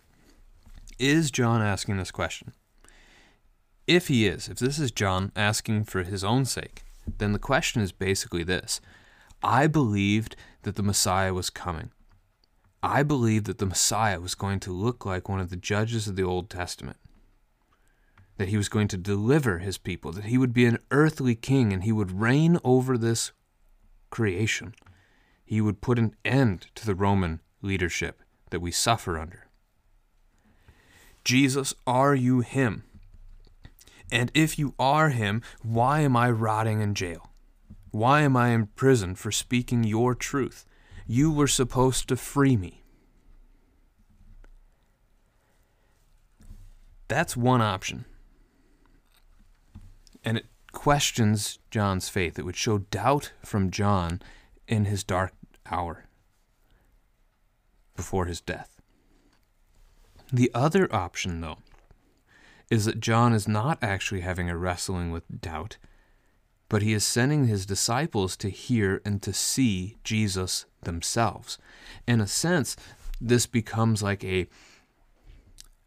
Is 0.97 1.31
John 1.31 1.61
asking 1.61 1.97
this 1.97 2.11
question? 2.11 2.53
If 3.87 4.07
he 4.07 4.25
is, 4.27 4.49
if 4.49 4.57
this 4.57 4.79
is 4.79 4.91
John 4.91 5.31
asking 5.35 5.83
for 5.83 6.03
his 6.03 6.23
own 6.23 6.45
sake, 6.45 6.83
then 7.17 7.33
the 7.33 7.39
question 7.39 7.81
is 7.81 7.91
basically 7.91 8.43
this 8.43 8.81
I 9.45 9.67
believed 9.67 10.35
that 10.63 10.75
the 10.75 10.81
Messiah 10.81 11.31
was 11.31 11.51
coming. 11.51 11.91
I 12.81 13.03
believed 13.03 13.45
that 13.45 13.59
the 13.59 13.67
Messiah 13.67 14.19
was 14.19 14.33
going 14.33 14.59
to 14.61 14.71
look 14.71 15.05
like 15.05 15.29
one 15.29 15.39
of 15.39 15.51
the 15.51 15.55
judges 15.55 16.07
of 16.07 16.15
the 16.15 16.23
Old 16.23 16.49
Testament. 16.49 16.97
That 18.37 18.47
he 18.47 18.57
was 18.57 18.69
going 18.69 18.87
to 18.87 18.97
deliver 18.97 19.59
his 19.59 19.77
people, 19.77 20.11
that 20.13 20.25
he 20.25 20.39
would 20.39 20.51
be 20.51 20.65
an 20.65 20.79
earthly 20.89 21.35
king 21.35 21.71
and 21.71 21.83
he 21.83 21.91
would 21.91 22.19
reign 22.19 22.57
over 22.63 22.97
this 22.97 23.33
creation. 24.09 24.73
He 25.45 25.61
would 25.61 25.79
put 25.79 25.99
an 25.99 26.15
end 26.25 26.65
to 26.73 26.83
the 26.83 26.95
Roman 26.95 27.39
leadership 27.61 28.23
that 28.49 28.61
we 28.61 28.71
suffer 28.71 29.19
under. 29.19 29.45
Jesus, 31.23 31.75
are 31.85 32.15
you 32.15 32.39
him? 32.39 32.83
And 34.11 34.31
if 34.33 34.57
you 34.57 34.73
are 34.79 35.09
him, 35.09 35.43
why 35.61 35.99
am 35.99 36.17
I 36.17 36.31
rotting 36.31 36.81
in 36.81 36.95
jail? 36.95 37.29
Why 37.95 38.23
am 38.23 38.35
I 38.35 38.49
in 38.49 38.65
prison 38.75 39.15
for 39.15 39.31
speaking 39.31 39.85
your 39.85 40.15
truth? 40.15 40.65
You 41.07 41.31
were 41.31 41.47
supposed 41.47 42.09
to 42.09 42.17
free 42.17 42.57
me. 42.57 42.83
That's 47.07 47.37
one 47.37 47.61
option. 47.61 48.03
And 50.25 50.35
it 50.39 50.47
questions 50.73 51.59
John's 51.71 52.09
faith. 52.09 52.37
It 52.37 52.43
would 52.43 52.57
show 52.57 52.79
doubt 52.79 53.31
from 53.45 53.71
John 53.71 54.21
in 54.67 54.83
his 54.83 55.05
dark 55.05 55.31
hour 55.71 56.03
before 57.95 58.25
his 58.25 58.41
death. 58.41 58.81
The 60.33 60.51
other 60.53 60.93
option, 60.93 61.39
though, 61.39 61.59
is 62.69 62.83
that 62.83 62.99
John 62.99 63.31
is 63.31 63.47
not 63.47 63.77
actually 63.81 64.19
having 64.19 64.49
a 64.49 64.57
wrestling 64.57 65.11
with 65.11 65.39
doubt, 65.39 65.77
but 66.69 66.81
he 66.81 66.93
is 66.93 67.05
sending 67.05 67.45
his 67.45 67.65
disciples 67.65 68.35
to 68.37 68.49
hear 68.49 69.01
and 69.05 69.21
to 69.21 69.33
see 69.33 69.97
Jesus 70.03 70.65
themselves. 70.81 71.57
In 72.07 72.21
a 72.21 72.27
sense, 72.27 72.75
this 73.21 73.45
becomes 73.45 74.01
like 74.03 74.23
a 74.23 74.47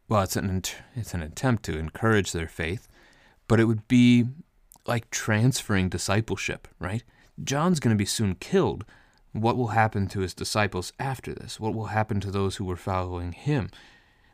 well, 0.08 0.22
it's 0.22 0.36
an 0.36 0.62
it's 0.94 1.14
an 1.14 1.22
attempt 1.22 1.64
to 1.64 1.78
encourage 1.78 2.32
their 2.32 2.48
faith, 2.48 2.88
but 3.46 3.60
it 3.60 3.66
would 3.66 3.86
be 3.88 4.26
like 4.86 5.10
transferring 5.10 5.88
discipleship, 5.90 6.66
right? 6.78 7.04
John's 7.42 7.80
going 7.80 7.94
to 7.94 7.98
be 7.98 8.06
soon 8.06 8.34
killed. 8.34 8.84
What 9.32 9.58
will 9.58 9.68
happen 9.68 10.08
to 10.08 10.20
his 10.20 10.32
disciples 10.32 10.92
after 10.98 11.34
this? 11.34 11.60
What 11.60 11.74
will 11.74 11.86
happen 11.86 12.20
to 12.20 12.30
those 12.30 12.56
who 12.56 12.64
were 12.64 12.76
following 12.76 13.32
him? 13.32 13.68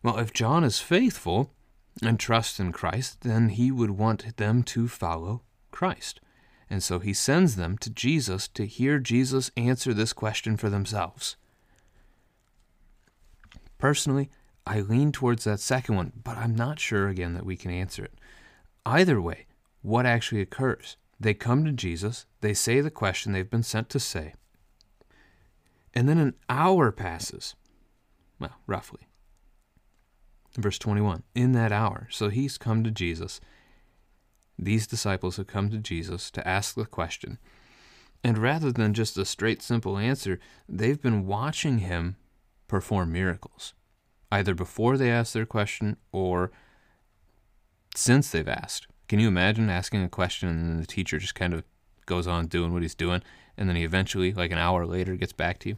Well, 0.04 0.18
if 0.18 0.32
John 0.32 0.62
is 0.62 0.78
faithful, 0.78 1.50
and 2.02 2.18
trust 2.18 2.58
in 2.58 2.72
Christ, 2.72 3.20
then 3.22 3.50
he 3.50 3.70
would 3.70 3.90
want 3.90 4.36
them 4.36 4.62
to 4.64 4.88
follow 4.88 5.42
Christ. 5.70 6.20
And 6.74 6.82
so 6.82 6.98
he 6.98 7.12
sends 7.14 7.54
them 7.54 7.78
to 7.78 7.88
Jesus 7.88 8.48
to 8.48 8.66
hear 8.66 8.98
Jesus 8.98 9.52
answer 9.56 9.94
this 9.94 10.12
question 10.12 10.56
for 10.56 10.68
themselves. 10.68 11.36
Personally, 13.78 14.28
I 14.66 14.80
lean 14.80 15.12
towards 15.12 15.44
that 15.44 15.60
second 15.60 15.94
one, 15.94 16.12
but 16.24 16.36
I'm 16.36 16.56
not 16.56 16.80
sure 16.80 17.06
again 17.06 17.34
that 17.34 17.46
we 17.46 17.56
can 17.56 17.70
answer 17.70 18.04
it. 18.04 18.14
Either 18.84 19.20
way, 19.20 19.46
what 19.82 20.04
actually 20.04 20.40
occurs? 20.40 20.96
They 21.20 21.32
come 21.32 21.64
to 21.64 21.70
Jesus, 21.70 22.26
they 22.40 22.54
say 22.54 22.80
the 22.80 22.90
question 22.90 23.30
they've 23.30 23.48
been 23.48 23.62
sent 23.62 23.88
to 23.90 24.00
say, 24.00 24.34
and 25.94 26.08
then 26.08 26.18
an 26.18 26.34
hour 26.48 26.90
passes. 26.90 27.54
Well, 28.40 28.56
roughly. 28.66 29.06
Verse 30.58 30.80
21 30.80 31.22
In 31.36 31.52
that 31.52 31.70
hour, 31.70 32.08
so 32.10 32.30
he's 32.30 32.58
come 32.58 32.82
to 32.82 32.90
Jesus. 32.90 33.40
These 34.58 34.86
disciples 34.86 35.36
have 35.36 35.46
come 35.46 35.70
to 35.70 35.78
Jesus 35.78 36.30
to 36.32 36.46
ask 36.46 36.74
the 36.74 36.86
question. 36.86 37.38
And 38.22 38.38
rather 38.38 38.72
than 38.72 38.94
just 38.94 39.18
a 39.18 39.24
straight, 39.24 39.62
simple 39.62 39.98
answer, 39.98 40.38
they've 40.68 41.00
been 41.00 41.26
watching 41.26 41.78
him 41.78 42.16
perform 42.68 43.12
miracles, 43.12 43.74
either 44.32 44.54
before 44.54 44.96
they 44.96 45.10
ask 45.10 45.32
their 45.32 45.46
question 45.46 45.96
or 46.12 46.50
since 47.94 48.30
they've 48.30 48.48
asked. 48.48 48.86
Can 49.08 49.18
you 49.18 49.28
imagine 49.28 49.68
asking 49.68 50.02
a 50.02 50.08
question 50.08 50.48
and 50.48 50.82
the 50.82 50.86
teacher 50.86 51.18
just 51.18 51.34
kind 51.34 51.52
of 51.52 51.64
goes 52.06 52.26
on 52.26 52.46
doing 52.46 52.72
what 52.72 52.82
he's 52.82 52.94
doing, 52.94 53.22
and 53.56 53.68
then 53.68 53.76
he 53.76 53.84
eventually, 53.84 54.32
like 54.32 54.50
an 54.50 54.58
hour 54.58 54.86
later, 54.86 55.16
gets 55.16 55.32
back 55.32 55.58
to 55.60 55.70
you? 55.70 55.76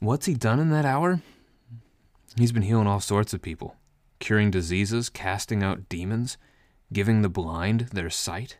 What's 0.00 0.26
he 0.26 0.34
done 0.34 0.60
in 0.60 0.70
that 0.70 0.84
hour? 0.84 1.20
He's 2.36 2.52
been 2.52 2.62
healing 2.62 2.86
all 2.86 3.00
sorts 3.00 3.32
of 3.32 3.42
people, 3.42 3.76
curing 4.18 4.50
diseases, 4.50 5.08
casting 5.08 5.62
out 5.62 5.88
demons, 5.88 6.36
giving 6.92 7.22
the 7.22 7.28
blind 7.28 7.88
their 7.92 8.10
sight. 8.10 8.58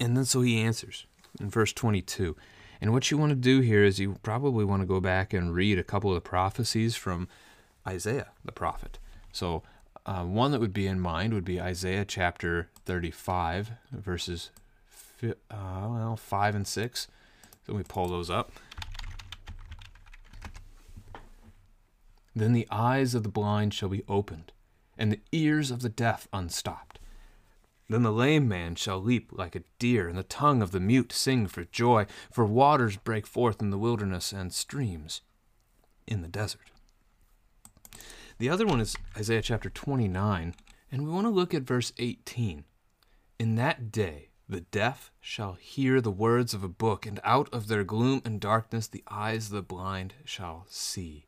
And 0.00 0.16
then 0.16 0.24
so 0.24 0.40
he 0.40 0.60
answers 0.60 1.06
in 1.40 1.50
verse 1.50 1.72
22. 1.72 2.36
And 2.80 2.92
what 2.92 3.10
you 3.10 3.18
want 3.18 3.30
to 3.30 3.36
do 3.36 3.60
here 3.60 3.84
is 3.84 3.98
you 3.98 4.16
probably 4.22 4.64
want 4.64 4.82
to 4.82 4.86
go 4.86 5.00
back 5.00 5.34
and 5.34 5.54
read 5.54 5.78
a 5.78 5.84
couple 5.84 6.10
of 6.10 6.14
the 6.14 6.28
prophecies 6.28 6.96
from 6.96 7.28
Isaiah 7.86 8.28
the 8.44 8.52
prophet. 8.52 8.98
So 9.32 9.62
uh, 10.06 10.24
one 10.24 10.50
that 10.52 10.60
would 10.60 10.72
be 10.72 10.86
in 10.86 11.00
mind 11.00 11.34
would 11.34 11.44
be 11.44 11.60
Isaiah 11.60 12.04
chapter 12.04 12.70
35, 12.86 13.72
verses 13.92 14.50
uh, 15.22 15.32
well, 15.50 16.16
5 16.16 16.54
and 16.54 16.66
6. 16.66 17.08
So 17.66 17.74
we 17.74 17.82
pull 17.82 18.08
those 18.08 18.30
up. 18.30 18.52
Then 22.34 22.52
the 22.52 22.66
eyes 22.70 23.14
of 23.14 23.22
the 23.22 23.28
blind 23.28 23.74
shall 23.74 23.88
be 23.88 24.04
opened, 24.08 24.52
and 25.00 25.10
the 25.10 25.20
ears 25.32 25.70
of 25.70 25.80
the 25.80 25.88
deaf 25.88 26.28
unstopped. 26.32 26.98
Then 27.88 28.02
the 28.02 28.12
lame 28.12 28.46
man 28.46 28.76
shall 28.76 29.02
leap 29.02 29.30
like 29.32 29.56
a 29.56 29.64
deer, 29.80 30.08
and 30.08 30.16
the 30.16 30.22
tongue 30.22 30.62
of 30.62 30.70
the 30.70 30.78
mute 30.78 31.10
sing 31.10 31.48
for 31.48 31.64
joy, 31.64 32.06
for 32.30 32.44
waters 32.44 32.98
break 32.98 33.26
forth 33.26 33.60
in 33.60 33.70
the 33.70 33.78
wilderness 33.78 34.30
and 34.30 34.52
streams 34.52 35.22
in 36.06 36.20
the 36.20 36.28
desert. 36.28 36.70
The 38.38 38.50
other 38.50 38.66
one 38.66 38.80
is 38.80 38.94
Isaiah 39.16 39.42
chapter 39.42 39.70
29, 39.70 40.54
and 40.92 41.04
we 41.04 41.10
want 41.10 41.24
to 41.26 41.30
look 41.30 41.54
at 41.54 41.62
verse 41.62 41.92
18. 41.98 42.64
In 43.38 43.54
that 43.56 43.90
day 43.90 44.28
the 44.48 44.60
deaf 44.60 45.10
shall 45.20 45.54
hear 45.54 46.00
the 46.00 46.10
words 46.10 46.52
of 46.52 46.62
a 46.62 46.68
book, 46.68 47.06
and 47.06 47.20
out 47.24 47.48
of 47.52 47.68
their 47.68 47.84
gloom 47.84 48.20
and 48.24 48.40
darkness 48.40 48.86
the 48.86 49.04
eyes 49.08 49.46
of 49.46 49.52
the 49.52 49.62
blind 49.62 50.14
shall 50.24 50.66
see 50.68 51.26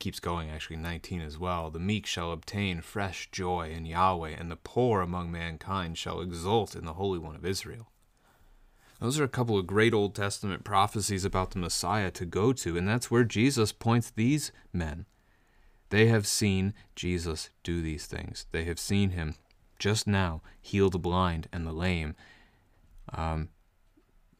keeps 0.00 0.18
going 0.18 0.50
actually 0.50 0.76
19 0.76 1.20
as 1.20 1.38
well. 1.38 1.70
The 1.70 1.78
meek 1.78 2.06
shall 2.06 2.32
obtain 2.32 2.80
fresh 2.80 3.30
joy 3.30 3.70
in 3.70 3.84
yahweh 3.84 4.30
and 4.30 4.50
the 4.50 4.56
poor 4.56 5.00
among 5.00 5.30
mankind 5.30 5.96
shall 5.96 6.20
exult 6.20 6.74
in 6.74 6.84
the 6.84 6.94
holy 6.94 7.18
one 7.18 7.36
of 7.36 7.44
israel. 7.44 7.90
Those 9.00 9.20
are 9.20 9.24
a 9.24 9.28
couple 9.28 9.56
of 9.56 9.66
great 9.66 9.94
old 9.94 10.14
testament 10.14 10.64
prophecies 10.64 11.24
about 11.24 11.52
the 11.52 11.58
messiah 11.58 12.10
to 12.12 12.26
go 12.26 12.52
to 12.54 12.76
and 12.76 12.88
that's 12.88 13.10
where 13.10 13.24
jesus 13.24 13.72
points 13.72 14.10
these 14.10 14.50
men. 14.72 15.06
They 15.90 16.06
have 16.06 16.26
seen 16.26 16.74
jesus 16.96 17.50
do 17.62 17.80
these 17.80 18.06
things. 18.06 18.46
They 18.50 18.64
have 18.64 18.80
seen 18.80 19.10
him 19.10 19.36
just 19.78 20.06
now 20.06 20.42
heal 20.60 20.90
the 20.90 20.98
blind 20.98 21.48
and 21.52 21.66
the 21.66 21.72
lame. 21.72 22.16
Um, 23.12 23.48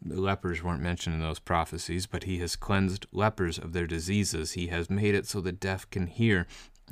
the 0.03 0.21
lepers 0.21 0.63
weren't 0.63 0.83
mentioned 0.83 1.15
in 1.15 1.21
those 1.21 1.39
prophecies, 1.39 2.07
but 2.07 2.25
he 2.25 2.39
has 2.39 2.57
cleansed 2.57 3.07
lepers 3.13 3.59
of 3.59 3.73
their 3.73 3.87
diseases. 3.87 4.53
He 4.53 4.69
has 4.69 4.89
made 4.89 5.15
it 5.15 5.27
so 5.27 5.41
the 5.41 5.53
deaf 5.53 5.89
can 5.91 6.07
hear. 6.07 6.47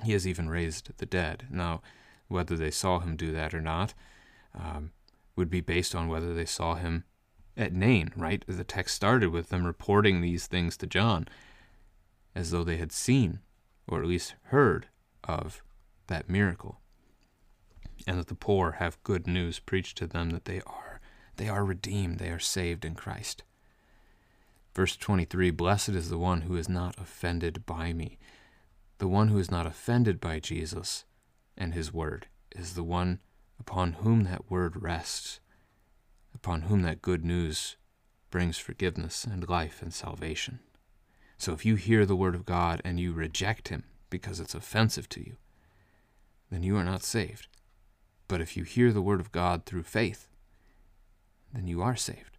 He 0.05 0.13
has 0.13 0.27
even 0.27 0.51
raised 0.51 0.91
the 0.99 1.07
dead. 1.07 1.47
Now, 1.51 1.81
whether 2.29 2.57
they 2.57 2.71
saw 2.71 2.99
him 3.01 3.17
do 3.17 3.33
that 3.33 3.55
or 3.55 3.61
not 3.61 3.95
um, 4.55 4.93
would 5.37 5.49
be 5.49 5.61
based 5.61 5.95
on 5.95 6.09
whether 6.09 6.35
they 6.35 6.45
saw 6.45 6.75
him 6.75 7.05
at 7.57 7.73
Nain, 7.73 8.13
right? 8.17 8.45
The 8.47 8.65
text 8.65 8.95
started 8.95 9.31
with 9.31 9.49
them 9.49 9.67
reporting 9.67 10.21
these 10.21 10.47
things 10.47 10.77
to 10.77 10.87
John 10.87 11.27
as 12.35 12.51
though 12.51 12.65
they 12.65 12.77
had 12.77 12.93
seen, 12.93 13.41
or 13.89 14.01
at 14.01 14.09
least 14.09 14.35
heard, 14.45 14.89
of 15.25 15.63
that 16.07 16.29
miracle. 16.29 16.81
And 18.07 18.19
that 18.19 18.29
the 18.29 18.35
poor 18.35 18.73
have 18.73 19.03
good 19.03 19.27
news 19.27 19.59
preached 19.59 19.99
to 19.99 20.07
them 20.07 20.31
that 20.31 20.45
they 20.45 20.61
are 20.67 20.88
they 21.39 21.49
are 21.49 21.65
redeemed, 21.65 22.19
they 22.19 22.29
are 22.29 22.39
saved 22.39 22.85
in 22.85 22.95
Christ. 22.95 23.43
Verse 24.75 24.97
23 24.97 25.51
Blessed 25.51 25.91
is 25.91 26.11
the 26.11 26.19
one 26.19 26.43
who 26.43 26.57
is 26.57 26.69
not 26.69 26.97
offended 26.99 27.65
by 27.65 27.93
me. 27.93 28.19
The 28.99 29.09
one 29.09 29.29
who 29.29 29.39
is 29.39 29.51
not 29.51 29.67
offended 29.67 30.21
by 30.21 30.41
Jesus 30.41 31.05
and 31.57 31.75
his 31.75 31.93
word 31.93 32.27
is 32.55 32.75
the 32.75 32.85
one 32.85 33.21
upon 33.59 33.95
whom 33.95 34.25
that 34.25 34.51
word 34.51 34.83
rests, 34.83 35.41
upon 36.35 36.63
whom 36.63 36.83
that 36.83 37.03
good 37.03 37.25
news 37.25 37.77
brings 38.31 38.59
forgiveness 38.59 39.25
and 39.25 39.49
life 39.49 39.81
and 39.83 39.93
salvation. 39.93 40.61
So 41.39 41.53
if 41.53 41.65
you 41.65 41.77
hear 41.77 42.05
the 42.05 42.17
word 42.17 42.35
of 42.35 42.45
God 42.45 42.83
and 42.85 42.99
you 42.99 43.13
reject 43.13 43.69
him 43.69 43.85
because 44.11 44.41
it's 44.41 44.55
offensive 44.55 45.09
to 45.11 45.21
you, 45.21 45.37
then 46.51 46.63
you 46.63 46.77
are 46.77 46.85
not 46.85 47.03
saved. 47.05 47.47
But 48.27 48.41
if 48.41 48.57
you 48.57 48.65
hear 48.65 48.93
the 48.93 49.03
word 49.03 49.21
of 49.21 49.33
God 49.33 49.65
through 49.65 49.85
faith, 49.85 50.29
then 51.53 51.67
you 51.67 51.83
are 51.83 51.97
saved. 51.97 52.39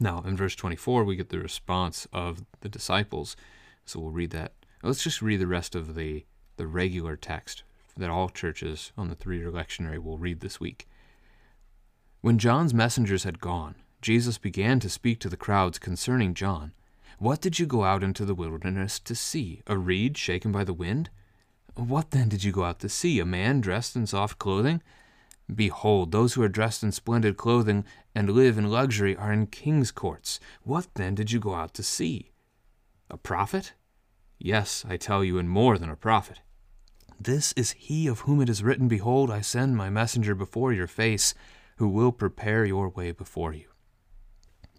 Now, 0.00 0.22
in 0.26 0.36
verse 0.36 0.54
24, 0.54 1.04
we 1.04 1.16
get 1.16 1.28
the 1.28 1.38
response 1.38 2.06
of 2.12 2.44
the 2.60 2.68
disciples. 2.68 3.36
So 3.84 4.00
we'll 4.00 4.10
read 4.10 4.30
that. 4.30 4.52
Let's 4.82 5.02
just 5.02 5.22
read 5.22 5.40
the 5.40 5.46
rest 5.46 5.74
of 5.74 5.94
the, 5.94 6.24
the 6.56 6.66
regular 6.66 7.16
text 7.16 7.62
that 7.96 8.10
all 8.10 8.28
churches 8.28 8.92
on 8.98 9.08
the 9.08 9.14
three 9.14 9.38
year 9.38 9.50
lectionary 9.50 9.98
will 9.98 10.18
read 10.18 10.40
this 10.40 10.58
week. 10.58 10.88
When 12.20 12.38
John's 12.38 12.74
messengers 12.74 13.24
had 13.24 13.38
gone, 13.38 13.76
Jesus 14.02 14.38
began 14.38 14.80
to 14.80 14.90
speak 14.90 15.20
to 15.20 15.28
the 15.28 15.36
crowds 15.36 15.78
concerning 15.78 16.34
John. 16.34 16.72
What 17.18 17.40
did 17.40 17.58
you 17.58 17.66
go 17.66 17.84
out 17.84 18.02
into 18.02 18.24
the 18.24 18.34
wilderness 18.34 18.98
to 19.00 19.14
see? 19.14 19.62
A 19.66 19.78
reed 19.78 20.18
shaken 20.18 20.50
by 20.50 20.64
the 20.64 20.72
wind? 20.72 21.10
What 21.74 22.10
then 22.10 22.28
did 22.28 22.44
you 22.44 22.52
go 22.52 22.64
out 22.64 22.80
to 22.80 22.88
see? 22.88 23.20
A 23.20 23.24
man 23.24 23.60
dressed 23.60 23.96
in 23.96 24.06
soft 24.06 24.38
clothing? 24.38 24.82
Behold, 25.52 26.10
those 26.10 26.34
who 26.34 26.42
are 26.42 26.48
dressed 26.48 26.82
in 26.82 26.92
splendid 26.92 27.36
clothing 27.36 27.84
and 28.14 28.30
live 28.30 28.56
in 28.56 28.70
luxury 28.70 29.16
are 29.16 29.32
in 29.32 29.46
king's 29.46 29.90
courts. 29.90 30.40
What 30.62 30.88
then 30.94 31.14
did 31.14 31.32
you 31.32 31.38
go 31.38 31.54
out 31.54 31.74
to 31.74 31.82
see? 31.82 32.32
A 33.10 33.16
prophet? 33.16 33.74
Yes, 34.38 34.84
I 34.88 34.96
tell 34.96 35.22
you, 35.22 35.38
and 35.38 35.48
more 35.48 35.76
than 35.78 35.90
a 35.90 35.96
prophet. 35.96 36.40
This 37.20 37.52
is 37.52 37.72
he 37.72 38.06
of 38.06 38.20
whom 38.20 38.40
it 38.40 38.48
is 38.48 38.62
written, 38.62 38.88
Behold, 38.88 39.30
I 39.30 39.40
send 39.40 39.76
my 39.76 39.90
messenger 39.90 40.34
before 40.34 40.72
your 40.72 40.86
face, 40.86 41.34
who 41.76 41.88
will 41.88 42.12
prepare 42.12 42.64
your 42.64 42.88
way 42.88 43.12
before 43.12 43.52
you. 43.52 43.66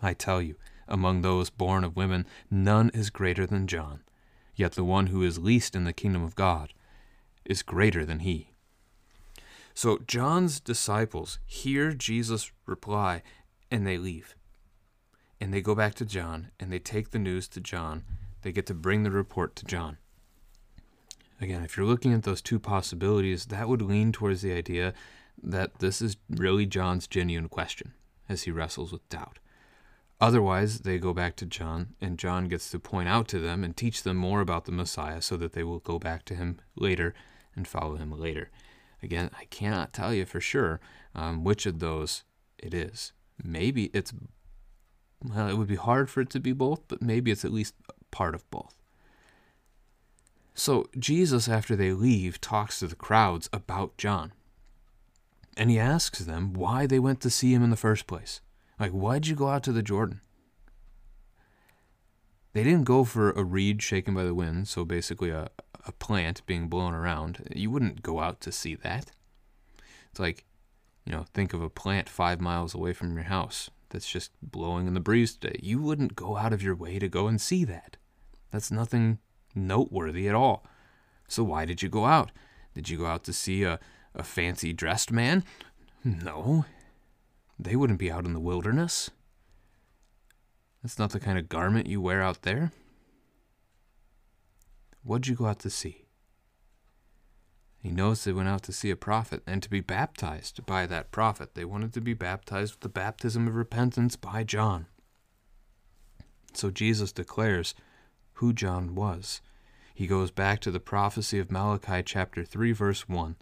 I 0.02 0.14
tell 0.14 0.42
you, 0.42 0.56
among 0.88 1.22
those 1.22 1.50
born 1.50 1.84
of 1.84 1.96
women, 1.96 2.26
none 2.50 2.90
is 2.94 3.10
greater 3.10 3.46
than 3.46 3.68
John, 3.68 4.02
yet 4.56 4.74
the 4.74 4.84
one 4.84 5.08
who 5.08 5.24
is 5.24 5.40
least 5.40 5.76
in 5.76 5.84
the 5.84 5.94
kingdom 5.94 6.24
of 6.24 6.36
God 6.36 6.74
is 7.46 7.64
greater 7.64 8.06
than 8.06 8.20
he. 8.20 8.52
So 9.76 10.00
John's 10.08 10.62
disciples 10.62 11.38
hear 11.46 11.92
Jesus 11.92 12.52
reply 12.66 13.22
and 13.70 13.86
they 13.86 13.98
leave. 13.98 14.34
And 15.42 15.54
they 15.54 15.62
go 15.62 15.76
back 15.76 15.96
to 15.96 16.06
John 16.06 16.52
and 16.60 16.72
they 16.72 16.80
take 16.80 17.12
the 17.12 17.20
news 17.20 17.50
to 17.50 17.60
John. 17.60 18.06
They 18.42 18.54
get 18.54 18.66
to 18.68 18.74
bring 18.74 19.04
the 19.04 19.12
report 19.12 19.54
to 19.58 19.66
John. 19.66 19.98
Again, 21.42 21.62
if 21.62 21.76
you're 21.76 21.86
looking 21.86 22.14
at 22.14 22.24
those 22.24 22.42
two 22.42 22.58
possibilities, 22.58 23.48
that 23.48 23.68
would 23.68 23.82
lean 23.82 24.14
towards 24.14 24.42
the 24.42 24.54
idea 24.54 24.94
that 25.44 25.80
this 25.80 26.02
is 26.02 26.16
really 26.30 26.66
John's 26.66 27.06
genuine 27.06 27.50
question 27.50 27.94
as 28.30 28.44
he 28.44 28.52
wrestles 28.52 28.94
with 28.94 29.08
doubt. 29.10 29.40
Otherwise, 30.22 30.80
they 30.80 30.98
go 30.98 31.14
back 31.14 31.36
to 31.36 31.46
John, 31.46 31.96
and 32.00 32.18
John 32.18 32.48
gets 32.48 32.72
to 32.72 32.80
point 32.80 33.10
out 33.10 33.28
to 33.28 33.40
them 33.40 33.66
and 33.66 33.76
teach 33.76 34.04
them 34.04 34.16
more 34.16 34.40
about 34.40 34.64
the 34.64 34.72
Messiah 34.72 35.22
so 35.22 35.36
that 35.36 35.52
they 35.52 35.64
will 35.64 35.80
go 35.80 36.00
back 36.00 36.24
to 36.26 36.36
him 36.36 36.62
later 36.78 37.14
and 37.54 37.68
follow 37.68 37.98
him 37.98 38.18
later. 38.18 38.50
Again, 39.06 39.30
I 39.40 39.46
cannot 39.46 39.94
tell 39.94 40.16
you 40.16 40.26
for 40.26 40.42
sure 40.42 40.80
um, 41.14 41.44
which 41.44 41.68
of 41.68 41.78
those 41.78 42.24
it 42.58 42.74
is. 42.74 43.14
Maybe 43.42 43.92
it's, 43.94 44.12
well, 45.24 45.48
it 45.48 45.54
would 45.60 45.68
be 45.68 45.76
hard 45.76 46.10
for 46.10 46.22
it 46.22 46.32
to 46.32 46.40
be 46.40 46.54
both, 46.54 46.82
but 46.88 47.04
maybe 47.04 47.30
it's 47.30 47.46
at 47.46 47.54
least 47.54 47.76
part 48.10 48.34
of 48.34 48.50
both. 48.50 48.76
So 50.56 50.90
Jesus, 50.98 51.48
after 51.48 51.76
they 51.76 51.94
leave, 51.94 52.42
talks 52.42 52.80
to 52.80 52.88
the 52.88 52.96
crowds 52.96 53.48
about 53.54 53.96
John. 53.98 54.34
And 55.56 55.70
he 55.70 55.78
asks 55.78 56.20
them 56.20 56.54
why 56.54 56.88
they 56.88 56.98
went 56.98 57.22
to 57.22 57.30
see 57.30 57.54
him 57.54 57.64
in 57.64 57.70
the 57.70 57.78
first 57.78 58.08
place. 58.08 58.42
Like, 58.80 58.92
why'd 58.92 59.28
you 59.28 59.36
go 59.36 59.50
out 59.50 59.62
to 59.66 59.72
the 59.72 59.84
Jordan? 59.84 60.22
They 62.54 62.64
didn't 62.64 62.86
go 62.86 63.04
for 63.04 63.32
a 63.32 63.44
reed 63.44 63.84
shaken 63.84 64.16
by 64.16 64.24
the 64.24 64.34
wind, 64.34 64.68
so 64.68 64.84
basically 64.84 65.30
a, 65.30 65.50
a 65.86 65.92
plant 65.92 66.46
being 66.46 66.68
blown 66.68 66.94
around. 66.94 67.48
You 67.56 67.72
wouldn't 67.72 68.02
go 68.02 68.20
out 68.20 68.42
to 68.42 68.52
see 68.52 68.76
that. 68.76 69.12
It's 70.12 70.20
like, 70.20 70.46
you 71.06 71.12
know, 71.12 71.26
think 71.34 71.54
of 71.54 71.62
a 71.62 71.70
plant 71.70 72.10
five 72.10 72.42
miles 72.42 72.74
away 72.74 72.94
from 72.94 73.14
your 73.14 73.26
house 73.26 73.70
that's 73.90 74.10
just 74.10 74.32
blowing 74.42 74.88
in 74.88 74.94
the 74.94 75.00
breeze 75.00 75.36
today. 75.36 75.60
You 75.62 75.80
wouldn't 75.80 76.16
go 76.16 76.38
out 76.38 76.54
of 76.54 76.64
your 76.64 76.76
way 76.76 77.00
to 77.00 77.08
go 77.08 77.28
and 77.28 77.40
see 77.40 77.64
that. 77.66 77.98
That's 78.52 78.72
nothing 78.72 79.20
noteworthy 79.54 80.28
at 80.28 80.36
all. 80.36 80.66
So 81.28 81.44
why 81.44 81.66
did 81.66 81.82
you 81.82 81.90
go 81.90 82.06
out? 82.06 82.32
Did 82.74 82.90
you 82.90 82.98
go 82.98 83.06
out 83.06 83.24
to 83.26 83.34
see 83.34 83.64
a, 83.64 83.80
a 84.14 84.24
fancy 84.24 84.74
dressed 84.74 85.12
man? 85.12 85.44
No. 86.04 86.66
They 87.58 87.76
wouldn't 87.76 88.00
be 88.00 88.12
out 88.12 88.26
in 88.26 88.34
the 88.34 88.40
wilderness. 88.40 89.12
That's 90.84 91.00
not 91.00 91.12
the 91.12 91.20
kind 91.20 91.38
of 91.38 91.50
garment 91.50 91.88
you 91.88 92.02
wear 92.02 92.22
out 92.22 92.42
there. 92.42 92.72
What'd 95.06 95.28
you 95.28 95.36
go 95.36 95.46
out 95.46 95.60
to 95.60 95.70
see? 95.70 96.06
He 97.78 97.92
knows 97.92 98.24
they 98.24 98.34
went 98.34 98.50
out 98.50 98.64
to 98.64 98.72
see 98.72 98.90
a 98.90 98.96
prophet 98.96 99.44
and 99.46 99.62
to 99.62 99.70
be 99.70 99.80
baptized 99.80 100.66
by 100.66 100.88
that 100.88 101.12
prophet. 101.12 101.54
They 101.54 101.64
wanted 101.64 101.94
to 101.94 102.02
be 102.02 102.16
baptized 102.16 102.74
with 102.74 102.80
the 102.80 102.90
baptism 102.90 103.48
of 103.48 103.54
repentance 103.54 104.16
by 104.16 104.44
John. 104.44 104.88
So 106.54 106.72
Jesus 106.72 107.12
declares 107.12 107.76
who 108.34 108.52
John 108.52 108.96
was. 108.96 109.42
He 109.94 110.08
goes 110.08 110.32
back 110.32 110.60
to 110.62 110.72
the 110.72 110.80
prophecy 110.80 111.38
of 111.38 111.52
Malachi 111.52 112.02
chapter 112.04 112.44
3 112.44 112.72
verse 112.72 113.08
1. 113.08 113.36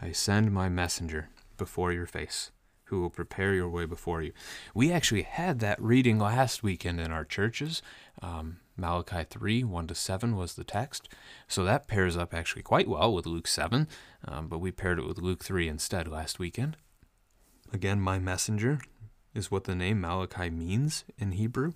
I 0.00 0.12
send 0.12 0.50
my 0.50 0.70
messenger 0.70 1.28
before 1.58 1.92
your 1.92 2.06
face, 2.06 2.52
who 2.84 3.02
will 3.02 3.10
prepare 3.10 3.52
your 3.52 3.68
way 3.68 3.84
before 3.84 4.22
you. 4.22 4.32
We 4.74 4.90
actually 4.90 5.22
had 5.24 5.60
that 5.60 5.80
reading 5.82 6.18
last 6.18 6.62
weekend 6.62 7.00
in 7.00 7.12
our 7.12 7.26
churches. 7.26 7.82
Um, 8.22 8.60
Malachi 8.76 9.24
3, 9.28 9.64
1 9.64 9.86
to 9.86 9.94
7 9.94 10.36
was 10.36 10.54
the 10.54 10.64
text. 10.64 11.08
So 11.46 11.64
that 11.64 11.86
pairs 11.86 12.16
up 12.16 12.34
actually 12.34 12.62
quite 12.62 12.88
well 12.88 13.14
with 13.14 13.26
Luke 13.26 13.46
7, 13.46 13.88
um, 14.26 14.48
but 14.48 14.58
we 14.58 14.72
paired 14.72 14.98
it 14.98 15.06
with 15.06 15.18
Luke 15.18 15.44
3 15.44 15.68
instead 15.68 16.08
last 16.08 16.38
weekend. 16.38 16.76
Again, 17.72 18.00
my 18.00 18.18
messenger 18.18 18.80
is 19.34 19.50
what 19.50 19.64
the 19.64 19.74
name 19.74 20.00
Malachi 20.00 20.50
means 20.50 21.04
in 21.18 21.32
Hebrew. 21.32 21.72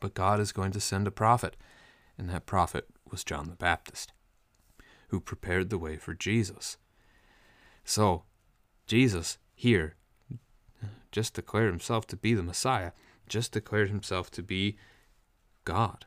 But 0.00 0.14
God 0.14 0.40
is 0.40 0.52
going 0.52 0.72
to 0.72 0.80
send 0.80 1.06
a 1.06 1.12
prophet, 1.12 1.56
and 2.16 2.28
that 2.30 2.46
prophet 2.46 2.88
was 3.10 3.24
John 3.24 3.48
the 3.48 3.56
Baptist, 3.56 4.12
who 5.08 5.20
prepared 5.20 5.70
the 5.70 5.78
way 5.78 5.96
for 5.96 6.14
Jesus. 6.14 6.76
So, 7.84 8.22
Jesus 8.86 9.38
here 9.54 9.96
just 11.10 11.34
declared 11.34 11.70
himself 11.70 12.06
to 12.08 12.16
be 12.16 12.34
the 12.34 12.42
Messiah, 12.42 12.92
just 13.28 13.52
declared 13.52 13.88
himself 13.88 14.30
to 14.32 14.42
be 14.42 14.76
God. 15.64 16.06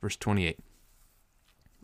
Verse 0.00 0.16
28 0.16 0.58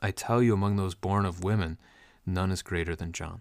I 0.00 0.10
tell 0.10 0.42
you, 0.42 0.52
among 0.52 0.76
those 0.76 0.94
born 0.94 1.24
of 1.24 1.42
women, 1.42 1.78
none 2.26 2.50
is 2.50 2.62
greater 2.62 2.94
than 2.94 3.12
John. 3.12 3.40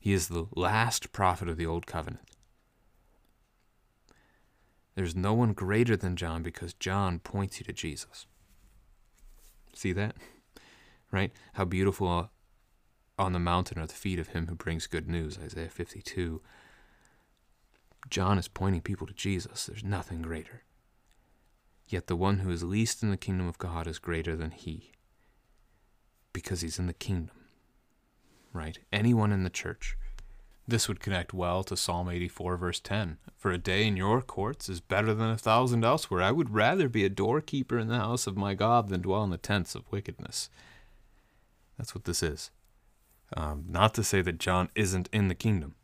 He 0.00 0.12
is 0.12 0.28
the 0.28 0.46
last 0.54 1.12
prophet 1.12 1.48
of 1.48 1.56
the 1.56 1.66
Old 1.66 1.86
Covenant. 1.86 2.28
There's 4.96 5.14
no 5.14 5.34
one 5.34 5.52
greater 5.52 5.96
than 5.96 6.16
John 6.16 6.42
because 6.42 6.72
John 6.72 7.18
points 7.18 7.60
you 7.60 7.66
to 7.66 7.72
Jesus. 7.72 8.26
See 9.74 9.92
that? 9.92 10.16
Right? 11.12 11.32
How 11.52 11.64
beautiful 11.64 12.30
on 13.18 13.32
the 13.32 13.38
mountain 13.38 13.78
are 13.78 13.86
the 13.86 13.94
feet 13.94 14.18
of 14.18 14.28
him 14.28 14.46
who 14.48 14.54
brings 14.54 14.86
good 14.86 15.06
news, 15.06 15.38
Isaiah 15.38 15.68
52. 15.68 16.40
John 18.10 18.38
is 18.38 18.48
pointing 18.48 18.82
people 18.82 19.06
to 19.06 19.14
Jesus. 19.14 19.66
There's 19.66 19.84
nothing 19.84 20.22
greater. 20.22 20.62
Yet 21.88 22.06
the 22.06 22.16
one 22.16 22.38
who 22.38 22.50
is 22.50 22.64
least 22.64 23.02
in 23.02 23.10
the 23.10 23.16
kingdom 23.16 23.46
of 23.46 23.58
God 23.58 23.86
is 23.86 23.98
greater 23.98 24.34
than 24.36 24.50
he 24.50 24.92
because 26.32 26.60
he's 26.60 26.78
in 26.78 26.86
the 26.86 26.92
kingdom. 26.92 27.36
Right? 28.52 28.78
Anyone 28.92 29.32
in 29.32 29.44
the 29.44 29.50
church. 29.50 29.96
This 30.68 30.88
would 30.88 30.98
connect 30.98 31.32
well 31.32 31.62
to 31.64 31.76
Psalm 31.76 32.08
84, 32.10 32.56
verse 32.56 32.80
10. 32.80 33.18
For 33.36 33.52
a 33.52 33.58
day 33.58 33.86
in 33.86 33.96
your 33.96 34.20
courts 34.20 34.68
is 34.68 34.80
better 34.80 35.14
than 35.14 35.30
a 35.30 35.38
thousand 35.38 35.84
elsewhere. 35.84 36.22
I 36.22 36.32
would 36.32 36.50
rather 36.50 36.88
be 36.88 37.04
a 37.04 37.08
doorkeeper 37.08 37.78
in 37.78 37.86
the 37.86 37.98
house 37.98 38.26
of 38.26 38.36
my 38.36 38.54
God 38.54 38.88
than 38.88 39.02
dwell 39.02 39.22
in 39.22 39.30
the 39.30 39.38
tents 39.38 39.76
of 39.76 39.90
wickedness. 39.92 40.50
That's 41.78 41.94
what 41.94 42.04
this 42.04 42.22
is. 42.22 42.50
Um, 43.36 43.64
not 43.68 43.94
to 43.94 44.02
say 44.02 44.22
that 44.22 44.38
John 44.38 44.68
isn't 44.74 45.08
in 45.12 45.28
the 45.28 45.34
kingdom, 45.34 45.76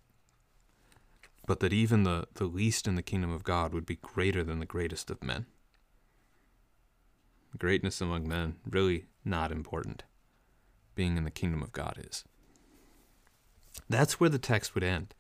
but 1.47 1.61
that 1.61 1.72
even 1.72 2.05
the, 2.05 2.26
the 2.34 2.45
least 2.45 2.86
in 2.86 2.95
the 2.95 3.03
kingdom 3.03 3.32
of 3.32 3.45
God 3.45 3.72
would 3.72 3.86
be 3.86 3.97
greater 3.97 4.45
than 4.45 4.61
the 4.61 4.66
greatest 4.66 5.11
of 5.11 5.22
men. 5.22 5.47
Greatness 7.59 8.01
among 8.01 8.26
men, 8.28 8.57
really 8.68 9.07
not 9.24 9.53
important. 9.53 10.05
Being 10.95 11.16
in 11.16 11.24
the 11.24 11.30
kingdom 11.30 11.62
of 11.62 11.72
God 11.72 11.99
is. 11.99 12.24
That's 13.88 14.20
where 14.20 14.30
the 14.30 14.38
text 14.38 14.74
would 14.74 14.84
end. 14.84 15.14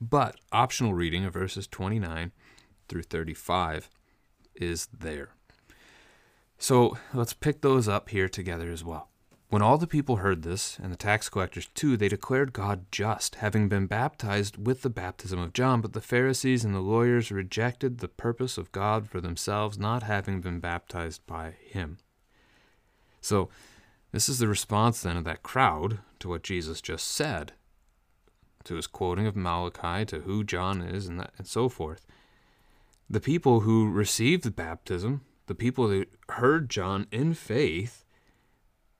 But 0.00 0.36
optional 0.52 0.94
reading 0.94 1.24
of 1.24 1.32
verses 1.32 1.66
29 1.66 2.32
through 2.88 3.02
35 3.02 3.90
is 4.54 4.86
there. 4.86 5.30
So 6.58 6.98
let's 7.14 7.32
pick 7.32 7.60
those 7.60 7.88
up 7.88 8.08
here 8.08 8.28
together 8.28 8.70
as 8.70 8.84
well. 8.84 9.07
When 9.50 9.62
all 9.62 9.78
the 9.78 9.86
people 9.86 10.16
heard 10.16 10.42
this, 10.42 10.78
and 10.78 10.92
the 10.92 10.96
tax 10.96 11.30
collectors 11.30 11.68
too, 11.74 11.96
they 11.96 12.08
declared 12.08 12.52
God 12.52 12.84
just, 12.92 13.36
having 13.36 13.66
been 13.68 13.86
baptized 13.86 14.66
with 14.66 14.82
the 14.82 14.90
baptism 14.90 15.38
of 15.38 15.54
John. 15.54 15.80
But 15.80 15.94
the 15.94 16.02
Pharisees 16.02 16.66
and 16.66 16.74
the 16.74 16.80
lawyers 16.80 17.32
rejected 17.32 17.98
the 17.98 18.08
purpose 18.08 18.58
of 18.58 18.72
God 18.72 19.08
for 19.08 19.22
themselves, 19.22 19.78
not 19.78 20.02
having 20.02 20.42
been 20.42 20.60
baptized 20.60 21.26
by 21.26 21.54
him. 21.64 21.96
So, 23.22 23.48
this 24.12 24.28
is 24.28 24.38
the 24.38 24.48
response 24.48 25.00
then 25.00 25.16
of 25.16 25.24
that 25.24 25.42
crowd 25.42 26.00
to 26.20 26.28
what 26.28 26.42
Jesus 26.42 26.82
just 26.82 27.06
said, 27.06 27.52
to 28.64 28.74
his 28.74 28.86
quoting 28.86 29.26
of 29.26 29.34
Malachi, 29.34 30.04
to 30.06 30.20
who 30.20 30.44
John 30.44 30.82
is, 30.82 31.06
and, 31.06 31.20
that, 31.20 31.32
and 31.38 31.46
so 31.46 31.70
forth. 31.70 32.06
The 33.08 33.20
people 33.20 33.60
who 33.60 33.90
received 33.90 34.44
the 34.44 34.50
baptism, 34.50 35.22
the 35.46 35.54
people 35.54 35.88
who 35.88 36.04
heard 36.28 36.68
John 36.68 37.06
in 37.10 37.32
faith, 37.32 38.04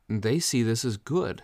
they 0.09 0.39
see 0.39 0.63
this 0.63 0.85
as 0.85 0.97
good. 0.97 1.43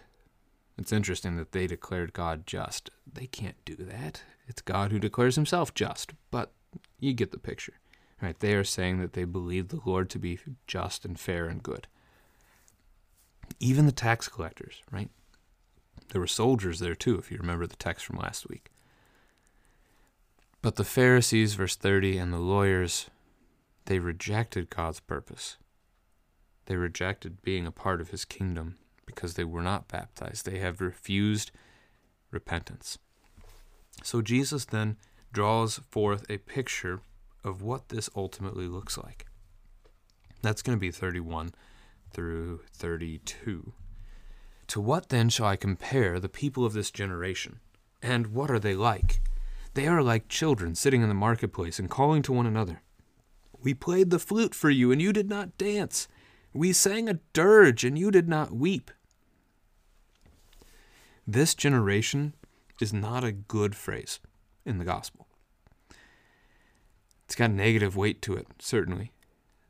It's 0.77 0.93
interesting 0.93 1.37
that 1.37 1.53
they 1.53 1.67
declared 1.67 2.13
God 2.13 2.47
just. 2.47 2.91
They 3.11 3.27
can't 3.27 3.63
do 3.65 3.77
that. 3.77 4.23
It's 4.47 4.63
God 4.63 4.91
who 4.91 4.99
declares 4.99 5.37
himself 5.37 5.75
just, 5.75 6.13
but 6.31 6.53
you 6.99 7.13
get 7.13 7.31
the 7.31 7.39
picture. 7.39 7.75
Right? 8.21 8.39
They 8.39 8.55
are 8.55 8.65
saying 8.65 9.01
that 9.01 9.13
they 9.13 9.25
believe 9.25 9.69
the 9.69 9.81
Lord 9.85 10.09
to 10.11 10.19
be 10.19 10.39
just 10.67 11.05
and 11.05 11.19
fair 11.19 11.47
and 11.47 11.63
good. 11.63 11.87
Even 13.61 13.87
the 13.87 13.93
tax 13.93 14.29
collectors, 14.29 14.83
right? 14.91 15.11
There 16.09 16.21
were 16.21 16.27
soldiers 16.27 16.79
there 16.81 16.95
too, 16.95 17.19
if 17.19 17.31
you 17.31 17.37
remember 17.39 17.67
the 17.67 17.77
text 17.77 18.07
from 18.07 18.19
last 18.19 18.49
week. 18.49 18.71
But 20.63 20.77
the 20.77 20.85
Pharisees, 20.85 21.55
verse 21.55 21.77
30, 21.77 22.17
and 22.17 22.33
the 22.33 22.39
lawyers, 22.39 23.11
they 23.85 23.99
rejected 23.99 24.71
God's 24.71 25.01
purpose. 25.01 25.59
They 26.67 26.77
rejected 26.77 27.43
being 27.43 27.67
a 27.67 27.73
part 27.73 28.01
of 28.01 28.11
his 28.11 28.25
kingdom 28.25 28.79
because 29.07 29.35
they 29.35 29.45
were 29.45 29.63
not 29.63 29.89
baptized. 29.89 30.47
They 30.47 30.59
have 30.59 30.81
refused 30.81 31.51
repentance. 32.31 32.99
So 34.03 34.23
Jesus 34.23 34.65
then 34.65 34.97
draws 35.33 35.81
forth 35.91 36.25
a 36.29 36.39
picture 36.39 37.01
of 37.43 37.63
what 37.63 37.89
this 37.91 38.09
ultimately 38.17 38.67
looks 38.67 38.97
like. 38.97 39.27
That's 40.43 40.63
going 40.63 40.77
to 40.77 40.81
be 40.81 40.91
31 40.91 41.53
through 42.11 42.61
32. 42.73 43.73
To 44.69 44.81
what 44.81 45.09
then 45.11 45.29
shall 45.29 45.47
I 45.47 45.57
compare 45.57 46.19
the 46.19 46.29
people 46.29 46.65
of 46.65 46.73
this 46.73 46.91
generation? 46.91 47.61
And 48.03 48.29
what 48.29 48.51
are 48.51 48.59
they 48.59 48.75
like? 48.75 49.21
They 49.75 49.87
are 49.87 50.03
like 50.03 50.29
children 50.29 50.75
sitting 50.75 51.03
in 51.03 51.09
the 51.09 51.15
marketplace 51.15 51.79
and 51.79 51.91
calling 51.91 52.23
to 52.23 52.33
one 52.33 52.47
another. 52.47 52.83
We 53.61 53.75
played 53.75 54.11
the 54.11 54.19
flute 54.19 54.55
for 54.55 54.71
you, 54.71 54.93
and 54.93 55.01
you 55.01 55.13
did 55.13 55.29
not 55.29 55.57
dance. 55.59 56.07
We 56.55 56.73
sang 56.73 57.09
a 57.09 57.19
dirge, 57.33 57.85
and 57.85 57.99
you 57.99 58.11
did 58.11 58.29
not 58.29 58.53
weep. 58.53 58.91
This 61.27 61.55
generation 61.55 62.35
is 62.81 62.93
not 62.93 63.25
a 63.25 63.33
good 63.33 63.75
phrase 63.75 64.21
in 64.65 64.79
the 64.79 64.85
gospel. 64.85 65.27
It's 67.25 67.35
got 67.35 67.51
negative 67.51 67.97
weight 67.97 68.23
to 68.23 68.35
it, 68.35 68.47
certainly. 68.59 69.11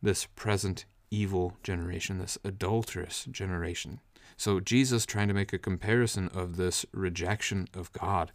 This 0.02 0.26
present 0.26 0.84
evil 1.10 1.56
generation, 1.62 2.18
this 2.18 2.36
adulterous 2.44 3.24
generation. 3.30 4.00
So 4.36 4.60
Jesus 4.60 5.06
trying 5.06 5.28
to 5.28 5.34
make 5.34 5.52
a 5.52 5.58
comparison 5.58 6.28
of 6.34 6.56
this 6.56 6.84
rejection 6.92 7.68
of 7.72 7.92
God, 7.92 8.32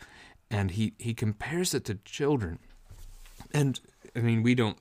and 0.49 0.71
he 0.71 0.93
he 0.97 1.13
compares 1.13 1.73
it 1.73 1.85
to 1.85 1.95
children. 2.05 2.59
And 3.51 3.79
I 4.15 4.19
mean, 4.19 4.41
we 4.41 4.55
don't 4.55 4.79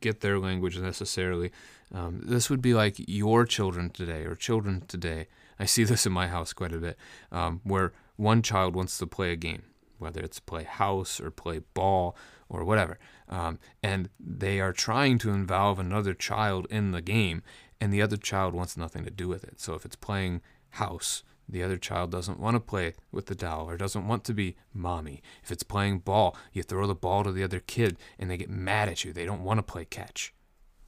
get 0.00 0.20
their 0.20 0.38
language 0.38 0.78
necessarily. 0.78 1.50
Um, 1.92 2.20
this 2.24 2.50
would 2.50 2.62
be 2.62 2.74
like 2.74 2.96
your 3.06 3.44
children 3.44 3.90
today 3.90 4.24
or 4.24 4.34
children 4.34 4.82
today. 4.88 5.28
I 5.58 5.64
see 5.64 5.84
this 5.84 6.06
in 6.06 6.12
my 6.12 6.28
house 6.28 6.52
quite 6.52 6.72
a 6.72 6.78
bit, 6.78 6.96
um, 7.32 7.60
where 7.64 7.92
one 8.16 8.42
child 8.42 8.74
wants 8.74 8.98
to 8.98 9.06
play 9.06 9.32
a 9.32 9.36
game, 9.36 9.62
whether 9.98 10.20
it's 10.20 10.40
play 10.40 10.64
house 10.64 11.20
or 11.20 11.30
play 11.30 11.60
ball 11.74 12.16
or 12.48 12.64
whatever, 12.64 12.98
um, 13.28 13.58
and 13.82 14.08
they 14.18 14.60
are 14.60 14.72
trying 14.72 15.18
to 15.18 15.30
involve 15.30 15.78
another 15.78 16.14
child 16.14 16.66
in 16.70 16.92
the 16.92 17.02
game, 17.02 17.42
and 17.80 17.92
the 17.92 18.02
other 18.02 18.16
child 18.16 18.54
wants 18.54 18.76
nothing 18.76 19.04
to 19.04 19.10
do 19.10 19.28
with 19.28 19.44
it. 19.44 19.60
So 19.60 19.74
if 19.74 19.84
it's 19.84 19.96
playing 19.96 20.40
house, 20.70 21.22
the 21.48 21.62
other 21.62 21.78
child 21.78 22.10
doesn't 22.10 22.38
want 22.38 22.56
to 22.56 22.60
play 22.60 22.94
with 23.10 23.26
the 23.26 23.34
doll 23.34 23.68
or 23.68 23.76
doesn't 23.76 24.06
want 24.06 24.24
to 24.24 24.34
be 24.34 24.56
mommy. 24.74 25.22
If 25.42 25.50
it's 25.50 25.62
playing 25.62 26.00
ball, 26.00 26.36
you 26.52 26.62
throw 26.62 26.86
the 26.86 26.94
ball 26.94 27.24
to 27.24 27.32
the 27.32 27.42
other 27.42 27.60
kid 27.60 27.96
and 28.18 28.30
they 28.30 28.36
get 28.36 28.50
mad 28.50 28.88
at 28.88 29.04
you. 29.04 29.12
They 29.12 29.24
don't 29.24 29.44
want 29.44 29.58
to 29.58 29.62
play 29.62 29.84
catch. 29.84 30.34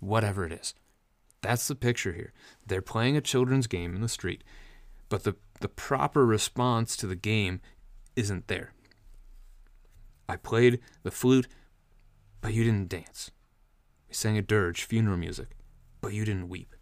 Whatever 0.01 0.45
it 0.45 0.53
is. 0.53 0.75
That's 1.41 1.67
the 1.67 1.75
picture 1.75 2.13
here. 2.13 2.33
They're 2.67 2.83
playing 2.83 3.17
a 3.17 3.23
children's 3.23 3.67
game 3.67 3.95
in 3.95 4.03
the 4.03 4.09
street, 4.09 4.45
but 5.09 5.25
the, 5.25 5.37
the 5.61 5.69
proper 5.69 6.27
response 6.27 6.97
to 6.97 7.07
the 7.07 7.17
game 7.17 7.61
isn't 8.15 8.49
there. 8.49 8.75
I 10.29 10.37
played 10.37 10.81
the 11.03 11.11
flute, 11.11 11.49
but 12.41 12.53
you 12.53 12.65
didn't 12.65 12.89
dance. 12.89 13.31
We 14.09 14.15
sang 14.15 14.37
a 14.37 14.43
dirge, 14.43 14.85
funeral 14.85 15.17
music, 15.17 15.57
but 16.01 16.13
you 16.13 16.25
didn't 16.25 16.49
weep. 16.49 16.75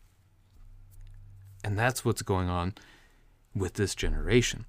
And 1.63 1.79
that's 1.79 2.05
what's 2.05 2.23
going 2.23 2.49
on 2.49 2.75
with 3.59 3.75
this 3.75 3.95
generation. 3.95 4.67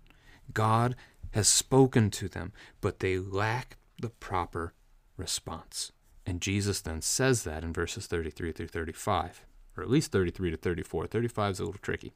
God 0.54 0.96
has 1.32 1.48
spoken 1.48 2.10
to 2.12 2.28
them, 2.28 2.54
but 2.82 3.00
they 3.00 3.18
lack 3.18 3.78
the 4.02 4.10
proper 4.10 4.74
response. 5.18 5.92
And 6.26 6.42
Jesus 6.42 6.82
then 6.82 7.02
says 7.02 7.44
that 7.44 7.64
in 7.64 7.74
verses 7.74 8.08
33 8.08 8.52
through 8.52 8.68
35, 8.68 9.46
or 9.78 9.84
at 9.84 9.90
least 9.90 10.12
33 10.12 10.52
to 10.52 10.58
34. 10.58 11.08
35 11.08 11.52
is 11.52 11.60
a 11.60 11.66
little 11.66 11.80
tricky. 11.82 12.14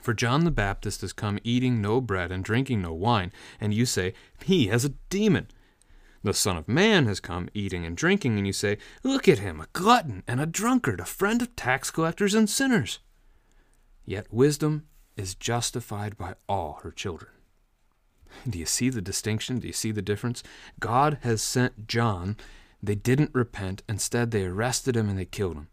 For 0.00 0.14
John 0.14 0.44
the 0.44 0.50
Baptist 0.50 1.02
has 1.02 1.12
come 1.12 1.38
eating 1.44 1.80
no 1.80 2.00
bread 2.00 2.32
and 2.32 2.44
drinking 2.44 2.82
no 2.82 2.92
wine, 2.92 3.32
and 3.60 3.74
you 3.74 3.86
say, 3.86 4.14
He 4.44 4.68
has 4.68 4.84
a 4.84 4.94
demon. 5.10 5.48
The 6.24 6.32
Son 6.32 6.56
of 6.56 6.68
Man 6.68 7.06
has 7.06 7.20
come 7.20 7.48
eating 7.52 7.84
and 7.84 7.96
drinking, 7.96 8.38
and 8.38 8.46
you 8.46 8.52
say, 8.52 8.78
Look 9.02 9.28
at 9.28 9.40
him, 9.40 9.60
a 9.60 9.66
glutton 9.72 10.22
and 10.26 10.40
a 10.40 10.46
drunkard, 10.46 11.00
a 11.00 11.04
friend 11.04 11.42
of 11.42 11.54
tax 11.56 11.90
collectors 11.90 12.34
and 12.34 12.48
sinners. 12.48 13.00
Yet 14.04 14.32
wisdom 14.32 14.84
is 15.16 15.34
justified 15.34 16.16
by 16.16 16.34
all 16.48 16.80
her 16.82 16.90
children. 16.90 17.30
Do 18.48 18.58
you 18.58 18.66
see 18.66 18.88
the 18.88 19.02
distinction? 19.02 19.58
Do 19.58 19.66
you 19.66 19.72
see 19.72 19.92
the 19.92 20.02
difference? 20.02 20.42
God 20.80 21.18
has 21.22 21.42
sent 21.42 21.86
John. 21.86 22.36
They 22.82 22.94
didn't 22.94 23.34
repent. 23.34 23.82
Instead, 23.88 24.30
they 24.30 24.44
arrested 24.44 24.96
him 24.96 25.08
and 25.08 25.18
they 25.18 25.24
killed 25.24 25.56
him. 25.56 25.68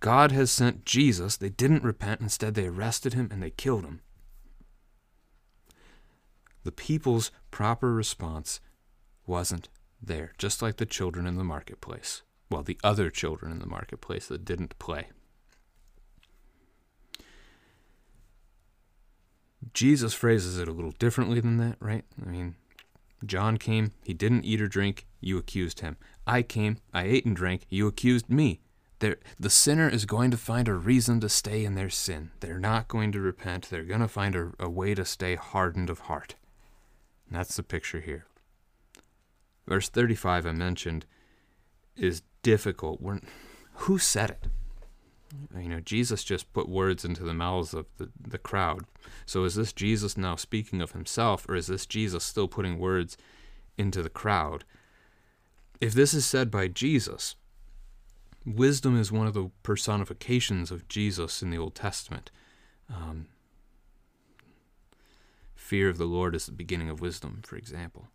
God 0.00 0.32
has 0.32 0.50
sent 0.50 0.84
Jesus. 0.84 1.36
They 1.36 1.48
didn't 1.48 1.82
repent. 1.82 2.20
Instead, 2.20 2.54
they 2.54 2.66
arrested 2.66 3.14
him 3.14 3.28
and 3.30 3.42
they 3.42 3.50
killed 3.50 3.84
him. 3.84 4.00
The 6.62 6.72
people's 6.72 7.30
proper 7.50 7.92
response 7.92 8.60
wasn't 9.26 9.68
there, 10.00 10.32
just 10.38 10.62
like 10.62 10.76
the 10.76 10.86
children 10.86 11.26
in 11.26 11.36
the 11.36 11.44
marketplace. 11.44 12.22
Well, 12.50 12.62
the 12.62 12.78
other 12.84 13.10
children 13.10 13.52
in 13.52 13.58
the 13.58 13.66
marketplace 13.66 14.26
that 14.28 14.44
didn't 14.44 14.78
play. 14.78 15.08
Jesus 19.72 20.14
phrases 20.14 20.58
it 20.58 20.68
a 20.68 20.72
little 20.72 20.92
differently 20.92 21.40
than 21.40 21.56
that, 21.58 21.76
right? 21.80 22.04
I 22.20 22.28
mean, 22.28 22.56
John 23.24 23.56
came, 23.56 23.92
he 24.04 24.12
didn't 24.12 24.44
eat 24.44 24.60
or 24.60 24.68
drink, 24.68 25.06
you 25.20 25.38
accused 25.38 25.80
him. 25.80 25.96
I 26.26 26.42
came, 26.42 26.78
I 26.92 27.04
ate 27.04 27.24
and 27.24 27.34
drank, 27.34 27.66
you 27.68 27.86
accused 27.86 28.28
me. 28.28 28.60
They're, 28.98 29.18
the 29.38 29.50
sinner 29.50 29.88
is 29.88 30.06
going 30.06 30.30
to 30.30 30.36
find 30.36 30.68
a 30.68 30.74
reason 30.74 31.20
to 31.20 31.28
stay 31.28 31.64
in 31.64 31.74
their 31.74 31.90
sin. 31.90 32.30
They're 32.40 32.58
not 32.58 32.88
going 32.88 33.12
to 33.12 33.20
repent. 33.20 33.68
They're 33.68 33.82
going 33.84 34.00
to 34.00 34.08
find 34.08 34.34
a, 34.34 34.52
a 34.58 34.68
way 34.68 34.94
to 34.94 35.04
stay 35.04 35.34
hardened 35.34 35.90
of 35.90 36.00
heart. 36.00 36.36
And 37.28 37.36
that's 37.36 37.56
the 37.56 37.62
picture 37.62 38.00
here. 38.00 38.26
Verse 39.66 39.88
35 39.88 40.46
I 40.46 40.52
mentioned 40.52 41.06
is 41.96 42.22
difficult. 42.42 43.00
We're, 43.00 43.20
who 43.72 43.98
said 43.98 44.30
it? 44.30 44.46
You 45.56 45.68
know, 45.68 45.80
Jesus 45.80 46.24
just 46.24 46.52
put 46.52 46.68
words 46.68 47.04
into 47.04 47.22
the 47.22 47.34
mouths 47.34 47.74
of 47.74 47.86
the, 47.98 48.10
the 48.20 48.38
crowd. 48.38 48.84
So 49.26 49.44
is 49.44 49.54
this 49.54 49.72
Jesus 49.72 50.16
now 50.16 50.36
speaking 50.36 50.80
of 50.80 50.92
himself, 50.92 51.46
or 51.48 51.54
is 51.54 51.66
this 51.66 51.86
Jesus 51.86 52.24
still 52.24 52.48
putting 52.48 52.78
words 52.78 53.16
into 53.76 54.02
the 54.02 54.10
crowd? 54.10 54.64
If 55.80 55.92
this 55.92 56.14
is 56.14 56.24
said 56.24 56.50
by 56.50 56.68
Jesus, 56.68 57.34
wisdom 58.46 58.98
is 58.98 59.12
one 59.12 59.26
of 59.26 59.34
the 59.34 59.50
personifications 59.62 60.70
of 60.70 60.88
Jesus 60.88 61.42
in 61.42 61.50
the 61.50 61.58
Old 61.58 61.74
Testament. 61.74 62.30
Um, 62.88 63.26
fear 65.54 65.88
of 65.88 65.98
the 65.98 66.04
Lord 66.04 66.34
is 66.34 66.46
the 66.46 66.52
beginning 66.52 66.90
of 66.90 67.00
wisdom, 67.00 67.40
for 67.44 67.56
example. 67.56 68.08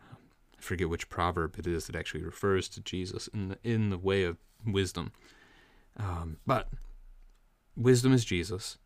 I 0.00 0.60
forget 0.60 0.88
which 0.88 1.08
proverb 1.08 1.58
it 1.58 1.66
is 1.66 1.86
that 1.86 1.96
actually 1.96 2.22
refers 2.22 2.68
to 2.70 2.80
Jesus 2.80 3.28
in 3.28 3.48
the 3.48 3.58
in 3.64 3.90
the 3.90 3.98
way 3.98 4.22
of 4.24 4.38
wisdom. 4.64 5.12
Um, 5.96 6.38
but 6.46 6.70
wisdom 7.76 8.12
is 8.12 8.24
Jesus. 8.24 8.78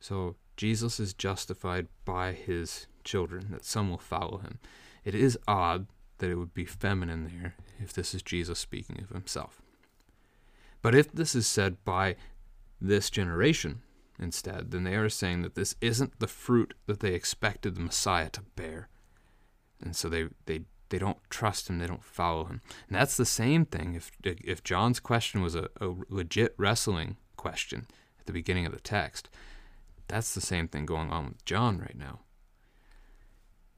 So 0.00 0.36
Jesus 0.56 1.00
is 1.00 1.14
justified 1.14 1.88
by 2.04 2.32
his 2.32 2.86
children, 3.02 3.48
that 3.50 3.64
some 3.64 3.90
will 3.90 3.98
follow 3.98 4.38
him. 4.38 4.58
It 5.04 5.14
is 5.14 5.38
odd 5.46 5.86
that 6.18 6.30
it 6.30 6.36
would 6.36 6.54
be 6.54 6.64
feminine 6.64 7.24
there 7.24 7.54
if 7.80 7.92
this 7.92 8.14
is 8.14 8.22
Jesus 8.22 8.58
speaking 8.58 9.00
of 9.02 9.10
himself. 9.10 9.60
But 10.80 10.94
if 10.94 11.10
this 11.12 11.34
is 11.34 11.46
said 11.46 11.84
by 11.84 12.16
this 12.80 13.10
generation 13.10 13.82
instead, 14.18 14.70
then 14.70 14.84
they 14.84 14.94
are 14.94 15.08
saying 15.08 15.42
that 15.42 15.54
this 15.54 15.74
isn't 15.80 16.20
the 16.20 16.28
fruit 16.28 16.74
that 16.86 17.00
they 17.00 17.14
expected 17.14 17.74
the 17.74 17.80
Messiah 17.80 18.30
to 18.30 18.42
bear. 18.54 18.88
And 19.80 19.96
so 19.96 20.08
they, 20.08 20.28
they 20.46 20.62
they 20.94 21.00
don't 21.00 21.18
trust 21.28 21.68
him, 21.68 21.80
they 21.80 21.88
don't 21.88 22.04
follow 22.04 22.44
him. 22.44 22.60
And 22.86 22.94
that's 22.96 23.16
the 23.16 23.26
same 23.26 23.64
thing 23.64 23.96
if 23.96 24.12
if 24.22 24.62
John's 24.62 25.00
question 25.00 25.42
was 25.42 25.56
a, 25.56 25.68
a 25.80 25.92
legit 26.08 26.54
wrestling 26.56 27.16
question 27.36 27.88
at 28.20 28.26
the 28.26 28.32
beginning 28.32 28.64
of 28.64 28.70
the 28.72 28.78
text. 28.78 29.28
That's 30.06 30.32
the 30.32 30.40
same 30.40 30.68
thing 30.68 30.86
going 30.86 31.10
on 31.10 31.24
with 31.30 31.44
John 31.44 31.80
right 31.80 31.98
now. 31.98 32.20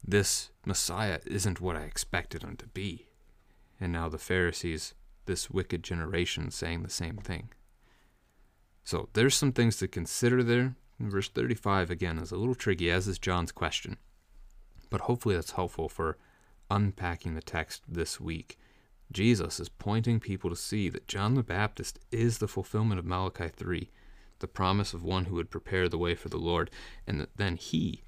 This 0.07 0.51
Messiah 0.63 1.19
isn't 1.25 1.59
what 1.59 1.75
I 1.75 1.85
expected 1.85 2.43
him 2.43 2.55
to 2.57 2.67
be. 2.67 3.07
And 3.81 3.91
now 3.91 4.09
the 4.09 4.19
Pharisees, 4.19 4.93
this 5.25 5.49
wicked 5.49 5.81
generation, 5.81 6.51
saying 6.51 6.83
the 6.83 6.89
same 6.91 7.17
thing. 7.17 7.49
So 8.83 9.09
there's 9.13 9.33
some 9.33 9.53
things 9.53 9.77
to 9.77 9.87
consider 9.87 10.43
there. 10.43 10.75
Verse 10.99 11.29
35 11.29 11.89
again 11.89 12.19
is 12.19 12.31
a 12.31 12.37
little 12.37 12.53
tricky, 12.53 12.91
as 12.91 13.07
is 13.07 13.17
John's 13.17 13.51
question. 13.51 13.97
But 14.91 15.01
hopefully 15.01 15.33
that's 15.33 15.53
helpful 15.53 15.89
for 15.89 16.19
unpacking 16.69 17.35
the 17.35 17.41
text 17.41 17.83
this 17.87 18.19
week, 18.19 18.57
Jesus 19.11 19.59
is 19.59 19.69
pointing 19.69 20.19
people 20.19 20.49
to 20.49 20.55
see 20.55 20.89
that 20.89 21.07
John 21.07 21.35
the 21.35 21.43
Baptist 21.43 21.99
is 22.11 22.37
the 22.37 22.47
fulfillment 22.47 22.99
of 22.99 23.05
Malachi 23.05 23.47
3, 23.47 23.89
the 24.39 24.47
promise 24.47 24.93
of 24.93 25.03
one 25.03 25.25
who 25.25 25.35
would 25.35 25.49
prepare 25.49 25.87
the 25.87 25.97
way 25.97 26.13
for 26.13 26.29
the 26.29 26.37
Lord, 26.37 26.69
and 27.05 27.19
that 27.19 27.37
then 27.37 27.55
he 27.57 28.03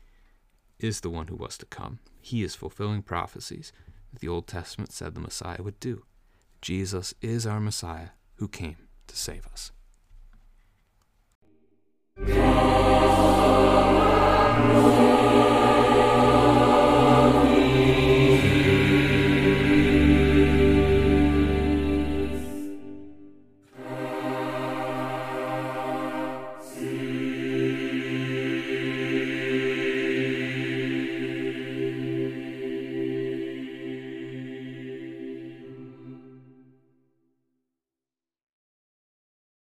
is 0.79 1.01
the 1.01 1.09
one 1.09 1.27
who 1.27 1.35
was 1.35 1.57
to 1.57 1.65
come. 1.65 1.99
He 2.21 2.43
is 2.43 2.55
fulfilling 2.55 3.01
prophecies 3.01 3.71
that 4.11 4.19
the 4.19 4.27
Old 4.27 4.47
Testament 4.47 4.91
said 4.91 5.13
the 5.13 5.21
Messiah 5.21 5.61
would 5.61 5.79
do. 5.79 6.03
Jesus 6.61 7.13
is 7.21 7.47
our 7.47 7.59
Messiah 7.59 8.09
who 8.35 8.47
came 8.47 8.77
to 9.07 9.15
save 9.15 9.47
us. 9.47 9.71